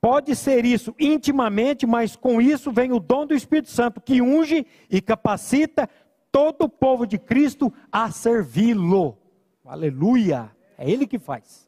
Pode 0.00 0.36
ser 0.36 0.64
isso 0.64 0.94
intimamente, 0.96 1.84
mas 1.84 2.14
com 2.14 2.40
isso 2.40 2.70
vem 2.70 2.92
o 2.92 3.00
dom 3.00 3.26
do 3.26 3.34
Espírito 3.34 3.68
Santo, 3.68 4.00
que 4.00 4.22
unge 4.22 4.64
e 4.88 5.00
capacita 5.00 5.90
todo 6.30 6.66
o 6.66 6.68
povo 6.68 7.04
de 7.04 7.18
Cristo 7.18 7.72
a 7.90 8.08
servi-lo. 8.08 9.18
Aleluia! 9.64 10.54
É 10.78 10.88
Ele 10.88 11.04
que 11.04 11.18
faz. 11.18 11.67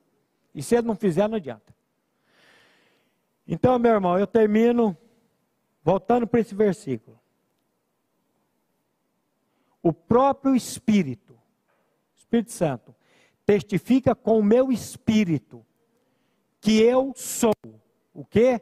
E 0.55 0.63
se 0.63 0.75
Ele 0.75 0.87
não 0.87 0.95
fizer, 0.95 1.29
não 1.29 1.37
adianta. 1.37 1.75
Então, 3.47 3.79
meu 3.79 3.93
irmão, 3.93 4.19
eu 4.19 4.27
termino 4.27 4.97
voltando 5.83 6.27
para 6.27 6.41
esse 6.41 6.55
versículo. 6.55 7.19
O 9.83 9.93
próprio 9.93 10.55
Espírito, 10.55 11.39
Espírito 12.17 12.53
Santo, 12.53 12.95
testifica 13.47 14.15
com 14.15 14.39
o 14.39 14.45
meu 14.45 14.71
espírito 14.71 15.67
que 16.61 16.81
eu 16.81 17.13
sou 17.17 17.55
o 18.15 18.25
quê? 18.25 18.61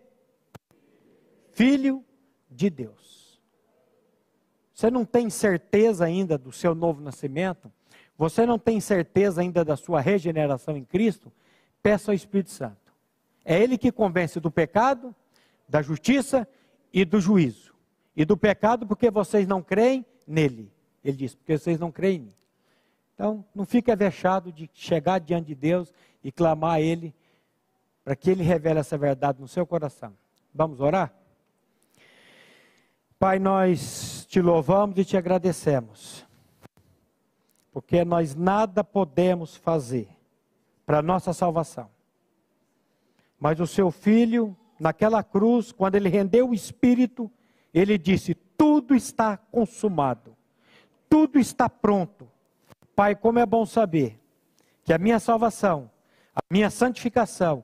Filho 1.52 2.04
de 2.50 2.70
Deus. 2.70 3.38
Você 4.72 4.90
não 4.90 5.04
tem 5.04 5.28
certeza 5.28 6.04
ainda 6.04 6.38
do 6.38 6.52
seu 6.52 6.74
novo 6.74 7.00
nascimento? 7.00 7.70
Você 8.16 8.46
não 8.46 8.58
tem 8.58 8.80
certeza 8.80 9.40
ainda 9.40 9.64
da 9.64 9.76
sua 9.76 10.00
regeneração 10.00 10.76
em 10.76 10.84
Cristo? 10.84 11.32
Peça 11.82 12.10
ao 12.10 12.14
Espírito 12.14 12.50
Santo. 12.50 12.92
É 13.44 13.60
Ele 13.60 13.78
que 13.78 13.90
convence 13.90 14.38
do 14.40 14.50
pecado, 14.50 15.14
da 15.68 15.80
justiça 15.80 16.46
e 16.92 17.04
do 17.04 17.20
juízo. 17.20 17.74
E 18.14 18.24
do 18.24 18.36
pecado 18.36 18.86
porque 18.86 19.10
vocês 19.10 19.46
não 19.46 19.62
creem 19.62 20.04
nele. 20.26 20.72
Ele 21.04 21.16
diz, 21.16 21.34
porque 21.34 21.56
vocês 21.56 21.78
não 21.78 21.90
creem 21.90 22.16
em 22.16 22.20
mim. 22.20 22.34
Então, 23.14 23.44
não 23.54 23.64
fique 23.64 23.90
avexado 23.90 24.52
de 24.52 24.68
chegar 24.72 25.18
diante 25.18 25.46
de 25.46 25.54
Deus 25.54 25.92
e 26.22 26.30
clamar 26.30 26.74
a 26.74 26.80
Ele 26.80 27.14
para 28.04 28.14
que 28.16 28.30
Ele 28.30 28.42
revele 28.42 28.80
essa 28.80 28.96
verdade 28.96 29.40
no 29.40 29.48
seu 29.48 29.66
coração. 29.66 30.14
Vamos 30.54 30.80
orar? 30.80 31.12
Pai, 33.18 33.38
nós 33.38 34.26
te 34.28 34.40
louvamos 34.40 34.96
e 34.98 35.04
te 35.04 35.16
agradecemos, 35.16 36.24
porque 37.72 38.04
nós 38.04 38.34
nada 38.34 38.84
podemos 38.84 39.56
fazer 39.56 40.08
para 40.88 41.00
a 41.00 41.02
nossa 41.02 41.34
salvação. 41.34 41.90
Mas 43.38 43.60
o 43.60 43.66
seu 43.66 43.90
filho, 43.90 44.56
naquela 44.80 45.22
cruz, 45.22 45.70
quando 45.70 45.96
ele 45.96 46.08
rendeu 46.08 46.48
o 46.48 46.54
espírito, 46.54 47.30
ele 47.74 47.98
disse: 47.98 48.32
Tudo 48.34 48.94
está 48.94 49.36
consumado, 49.36 50.34
tudo 51.06 51.38
está 51.38 51.68
pronto. 51.68 52.26
Pai, 52.96 53.14
como 53.14 53.38
é 53.38 53.44
bom 53.44 53.66
saber 53.66 54.18
que 54.82 54.94
a 54.94 54.96
minha 54.96 55.20
salvação, 55.20 55.90
a 56.34 56.40
minha 56.50 56.70
santificação 56.70 57.62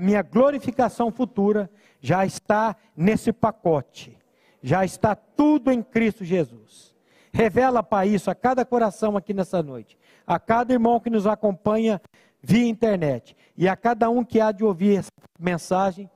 minha 0.00 0.22
glorificação 0.22 1.12
futura 1.12 1.70
já 2.00 2.26
está 2.26 2.74
nesse 2.96 3.32
pacote. 3.32 4.18
Já 4.60 4.84
está 4.84 5.14
tudo 5.14 5.70
em 5.70 5.80
Cristo 5.80 6.24
Jesus. 6.24 6.92
Revela, 7.32 7.80
Pai, 7.80 8.08
isso 8.08 8.28
a 8.28 8.34
cada 8.34 8.64
coração 8.64 9.16
aqui 9.16 9.32
nessa 9.32 9.62
noite. 9.62 9.96
A 10.26 10.40
cada 10.40 10.72
irmão 10.72 10.98
que 10.98 11.10
nos 11.10 11.28
acompanha 11.28 12.00
via 12.44 12.68
internet. 12.68 13.36
E 13.56 13.68
a 13.68 13.74
cada 13.74 14.10
um 14.10 14.22
que 14.24 14.40
há 14.40 14.52
de 14.52 14.62
ouvir 14.62 14.98
essa 14.98 15.10
mensagem, 15.38 16.08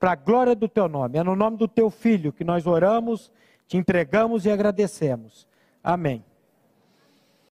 para 0.00 0.12
a 0.12 0.16
glória 0.16 0.54
do 0.54 0.66
teu 0.66 0.88
nome. 0.88 1.18
É 1.18 1.22
no 1.22 1.36
nome 1.36 1.58
do 1.58 1.68
teu 1.68 1.90
filho 1.90 2.32
que 2.32 2.42
nós 2.42 2.66
oramos, 2.66 3.30
te 3.68 3.76
entregamos 3.76 4.46
e 4.46 4.50
agradecemos. 4.50 5.46
Amém. 5.84 6.24